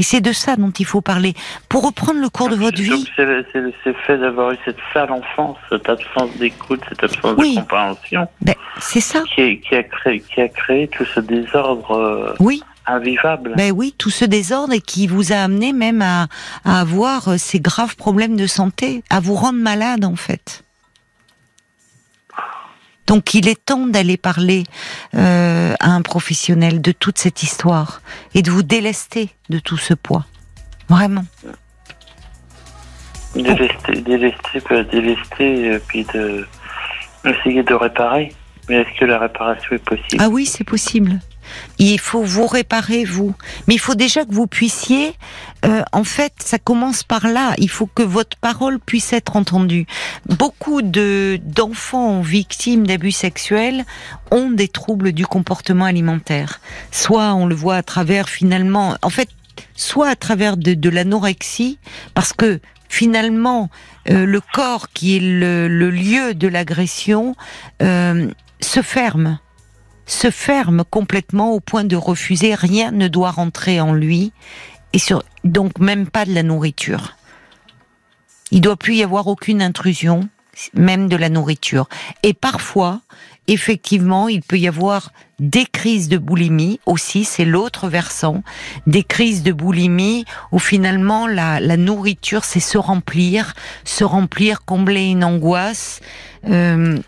Et 0.01 0.03
c'est 0.03 0.23
de 0.23 0.33
ça 0.33 0.57
dont 0.57 0.71
il 0.71 0.87
faut 0.87 1.03
parler. 1.03 1.35
Pour 1.69 1.85
reprendre 1.85 2.23
le 2.23 2.31
cours 2.31 2.49
de 2.49 2.55
votre 2.55 2.81
vie. 2.81 3.05
C'est 3.17 3.27
le 3.27 3.75
fait 4.07 4.17
d'avoir 4.17 4.53
eu 4.53 4.57
cette 4.65 4.79
sale 4.95 5.13
enfance, 5.13 5.59
cette 5.69 5.87
absence 5.91 6.35
d'écoute, 6.39 6.81
cette 6.89 7.05
absence 7.05 7.37
de 7.37 7.55
compréhension. 7.57 8.27
Ben, 8.41 8.55
c'est 8.79 9.01
ça. 9.01 9.23
Qui, 9.35 9.61
a 9.73 9.83
créé, 9.83 10.21
qui 10.21 10.41
a 10.41 10.49
créé 10.49 10.89
tout 10.89 11.05
ce 11.05 11.21
désordre. 11.21 11.91
Euh, 11.91 12.35
oui. 12.41 12.63
Invivable. 12.87 13.53
Ben 13.59 13.73
oui, 13.73 13.95
tout 13.99 14.09
ce 14.09 14.25
désordre 14.25 14.73
et 14.73 14.81
qui 14.81 15.07
vous 15.07 15.35
a 15.35 15.37
amené 15.37 15.75
même 15.75 16.01
à, 16.01 16.29
à 16.65 16.81
avoir 16.81 17.29
euh, 17.29 17.37
ces 17.37 17.61
graves 17.61 17.95
problèmes 17.95 18.37
de 18.37 18.47
santé, 18.47 19.05
à 19.11 19.21
vous 19.21 19.35
rendre 19.35 19.59
malade 19.59 20.07
en 20.07 20.17
fait. 20.17 20.65
Donc 23.11 23.35
il 23.35 23.49
est 23.49 23.65
temps 23.65 23.89
d'aller 23.89 24.17
parler 24.17 24.63
euh, 25.17 25.75
à 25.81 25.91
un 25.91 26.01
professionnel 26.01 26.81
de 26.81 26.93
toute 26.93 27.19
cette 27.19 27.43
histoire 27.43 28.03
et 28.37 28.43
de 28.43 28.53
vous 28.53 28.63
délester 28.63 29.31
de 29.49 29.59
tout 29.59 29.77
ce 29.77 29.95
poids. 29.95 30.27
Vraiment. 30.89 31.25
Délester, 33.35 34.01
délester, 34.03 34.63
délester, 34.93 35.81
puis 35.89 36.07
de 36.15 36.47
essayer 37.25 37.65
de 37.65 37.75
réparer. 37.75 38.33
Mais 38.69 38.77
est-ce 38.77 39.01
que 39.01 39.07
la 39.07 39.19
réparation 39.19 39.75
est 39.75 39.85
possible? 39.85 40.19
Ah 40.21 40.29
oui, 40.29 40.47
c'est 40.47 40.63
possible. 40.63 41.19
Il 41.79 41.99
faut 41.99 42.23
vous 42.23 42.47
réparer 42.47 43.05
vous, 43.05 43.35
mais 43.67 43.75
il 43.75 43.79
faut 43.79 43.95
déjà 43.95 44.25
que 44.25 44.33
vous 44.33 44.47
puissiez. 44.47 45.15
Euh, 45.65 45.83
en 45.93 46.05
fait, 46.05 46.33
ça 46.39 46.59
commence 46.59 47.03
par 47.03 47.29
là. 47.29 47.55
Il 47.59 47.71
faut 47.71 47.87
que 47.87 48.03
votre 48.03 48.37
parole 48.37 48.79
puisse 48.79 49.13
être 49.13 49.37
entendue. 49.37 49.87
Beaucoup 50.29 50.83
de 50.83 51.39
d'enfants 51.45 52.21
victimes 52.21 52.87
d'abus 52.87 53.13
sexuels 53.13 53.85
ont 54.31 54.51
des 54.51 54.69
troubles 54.69 55.13
du 55.13 55.27
comportement 55.27 55.85
alimentaire. 55.85 56.61
Soit 56.91 57.35
on 57.35 57.47
le 57.47 57.55
voit 57.55 57.77
à 57.77 57.83
travers 57.83 58.29
finalement, 58.29 58.97
en 59.03 59.11
fait, 59.11 59.29
soit 59.75 60.09
à 60.09 60.17
travers 60.17 60.57
de, 60.57 60.75
de 60.75 60.89
l'anorexie, 60.89 61.79
parce 62.15 62.33
que 62.33 62.61
finalement, 62.89 63.71
euh, 64.11 64.27
le 64.27 64.41
corps 64.41 64.91
qui 64.93 65.17
est 65.17 65.21
le, 65.21 65.69
lieu 65.91 66.35
de 66.35 66.49
l'agression 66.49 67.35
euh, 67.83 68.29
se 68.61 68.83
ferme, 68.83 69.39
se 70.11 70.31
ferme 70.31 70.85
complètement 70.89 71.53
au 71.53 71.61
point 71.61 71.85
de 71.85 71.97
refuser. 71.97 72.55
Rien 72.55 72.91
ne 72.91 73.09
doit 73.09 73.31
rentrer 73.31 73.81
en 73.81 73.93
lui, 73.93 74.33
et 74.93 74.99
sur, 74.99 75.23
donc 75.45 75.79
même 75.79 76.07
pas 76.07 76.25
de 76.25 76.35
la 76.35 76.43
nourriture. 76.43 77.17
Il 78.51 78.61
doit 78.61 78.77
plus 78.77 78.97
y 78.97 79.03
avoir 79.03 79.29
aucune 79.29 79.63
intrusion, 79.63 80.29
même 80.75 81.09
de 81.09 81.17
la 81.17 81.29
nourriture. 81.29 81.89
Et 82.25 82.35
parfois, 82.35 83.01
effectivement, 83.47 84.29
il 84.29 84.43
peut 84.43 84.59
y 84.59 84.67
avoir 84.67 85.13
des 85.39 85.65
crises 85.65 86.09
de 86.09 86.19
boulimie 86.19 86.81
aussi, 86.87 87.25
c'est 87.25 87.45
l'autre 87.45 87.89
versant, 87.89 88.43
des 88.89 89.05
crises 89.05 89.45
de 89.45 89.53
boulimie 89.53 90.25
où 90.51 90.59
finalement 90.59 91.29
la, 91.29 91.61
nourriture 91.77 92.45
c'est 92.45 92.61
se 92.61 92.77
remplir, 92.77 93.55
se 93.85 94.05
remplir, 94.05 94.65
combler 94.65 95.05
une 95.05 95.25
angoisse. 95.25 96.01
Euh, 96.49 96.99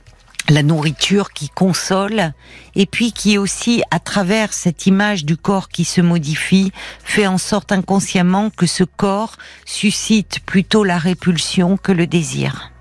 la 0.48 0.62
nourriture 0.62 1.32
qui 1.32 1.48
console 1.48 2.32
et 2.74 2.86
puis 2.86 3.12
qui 3.12 3.38
aussi 3.38 3.82
à 3.90 3.98
travers 3.98 4.52
cette 4.52 4.86
image 4.86 5.24
du 5.24 5.36
corps 5.36 5.68
qui 5.68 5.84
se 5.84 6.00
modifie 6.00 6.72
fait 7.04 7.26
en 7.26 7.38
sorte 7.38 7.72
inconsciemment 7.72 8.50
que 8.50 8.66
ce 8.66 8.84
corps 8.84 9.36
suscite 9.64 10.40
plutôt 10.44 10.84
la 10.84 10.98
répulsion 10.98 11.76
que 11.76 11.92
le 11.92 12.06
désir. 12.06 12.72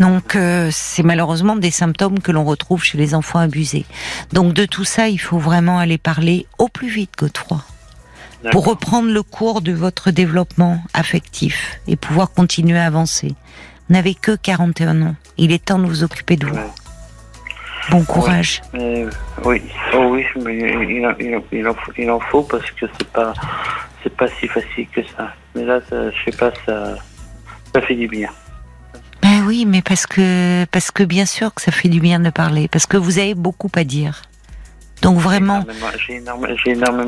Donc 0.00 0.34
euh, 0.34 0.70
c'est 0.72 1.02
malheureusement 1.02 1.56
des 1.56 1.70
symptômes 1.70 2.20
que 2.20 2.32
l'on 2.32 2.44
retrouve 2.44 2.82
chez 2.82 2.96
les 2.96 3.14
enfants 3.14 3.38
abusés. 3.38 3.84
Donc 4.32 4.54
de 4.54 4.64
tout 4.64 4.84
ça, 4.84 5.08
il 5.08 5.18
faut 5.18 5.38
vraiment 5.38 5.78
aller 5.78 5.98
parler 5.98 6.46
au 6.58 6.68
plus 6.68 6.88
vite, 6.88 7.12
Godefroy, 7.18 7.62
pour 8.50 8.64
reprendre 8.64 9.10
le 9.10 9.22
cours 9.22 9.60
de 9.60 9.72
votre 9.72 10.10
développement 10.10 10.82
affectif 10.94 11.80
et 11.86 11.96
pouvoir 11.96 12.30
continuer 12.30 12.78
à 12.78 12.86
avancer. 12.86 13.34
N'avez 13.90 14.14
que 14.14 14.36
41 14.36 15.02
ans. 15.02 15.16
Il 15.36 15.52
est 15.52 15.64
temps 15.64 15.78
de 15.78 15.86
vous 15.86 16.04
occuper 16.04 16.36
de 16.36 16.46
vous. 16.46 16.56
Bon 17.90 18.04
courage. 18.04 18.62
oui, 18.72 19.62
oh 19.94 20.08
oui, 20.10 20.24
mais 20.44 20.58
il, 20.58 21.04
en, 21.66 21.74
faut, 21.74 21.92
il, 21.98 22.10
en, 22.10 22.20
faut, 22.20 22.42
parce 22.42 22.70
que 22.70 22.86
c'est 22.96 23.08
pas 23.08 23.32
c'est 24.02 24.16
pas 24.16 24.28
si 24.28 24.46
facile 24.46 24.86
que 24.94 25.00
ça. 25.16 25.34
Mais 25.54 25.64
là, 25.64 25.80
ça, 25.90 26.10
je 26.10 26.24
sais 26.24 26.36
pas, 26.36 26.52
ça, 26.64 26.94
ça 27.74 27.82
fait 27.82 27.96
du 27.96 28.06
bien. 28.06 28.30
Ben 29.22 29.44
oui, 29.44 29.66
mais 29.66 29.82
parce 29.82 30.06
que, 30.06 30.64
parce 30.66 30.92
que 30.92 31.02
bien 31.02 31.26
sûr 31.26 31.52
que 31.52 31.60
ça 31.60 31.72
fait 31.72 31.88
du 31.88 32.00
bien 32.00 32.20
de 32.20 32.30
parler, 32.30 32.68
parce 32.68 32.86
que 32.86 32.96
vous 32.96 33.18
avez 33.18 33.34
beaucoup 33.34 33.70
à 33.74 33.82
dire. 33.82 34.22
Donc 35.02 35.18
vraiment, 35.18 35.64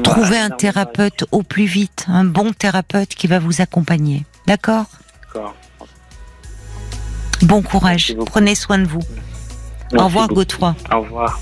trouvez 0.03 0.39
un 0.39 0.51
thérapeute 0.51 1.26
au 1.30 1.43
plus 1.43 1.66
vite, 1.66 2.07
un 2.09 2.24
bon 2.24 2.53
thérapeute 2.53 3.11
qui 3.11 3.26
va 3.26 3.39
vous 3.39 3.61
accompagner. 3.61 4.24
D'accord? 4.47 4.87
D'accord. 5.26 5.55
Bon 7.53 7.61
courage, 7.61 8.14
prenez 8.24 8.55
soin 8.55 8.78
de 8.78 8.86
vous. 8.86 9.03
au 9.92 10.05
revoir 10.05 10.26
Godefroy. 10.26 10.74
Au 10.90 11.03
revoir. 11.03 11.38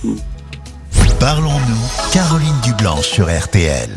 Parlons-nous, 1.21 2.11
Caroline 2.13 2.61
Dublanche 2.65 3.07
sur 3.07 3.27
RTL. 3.31 3.89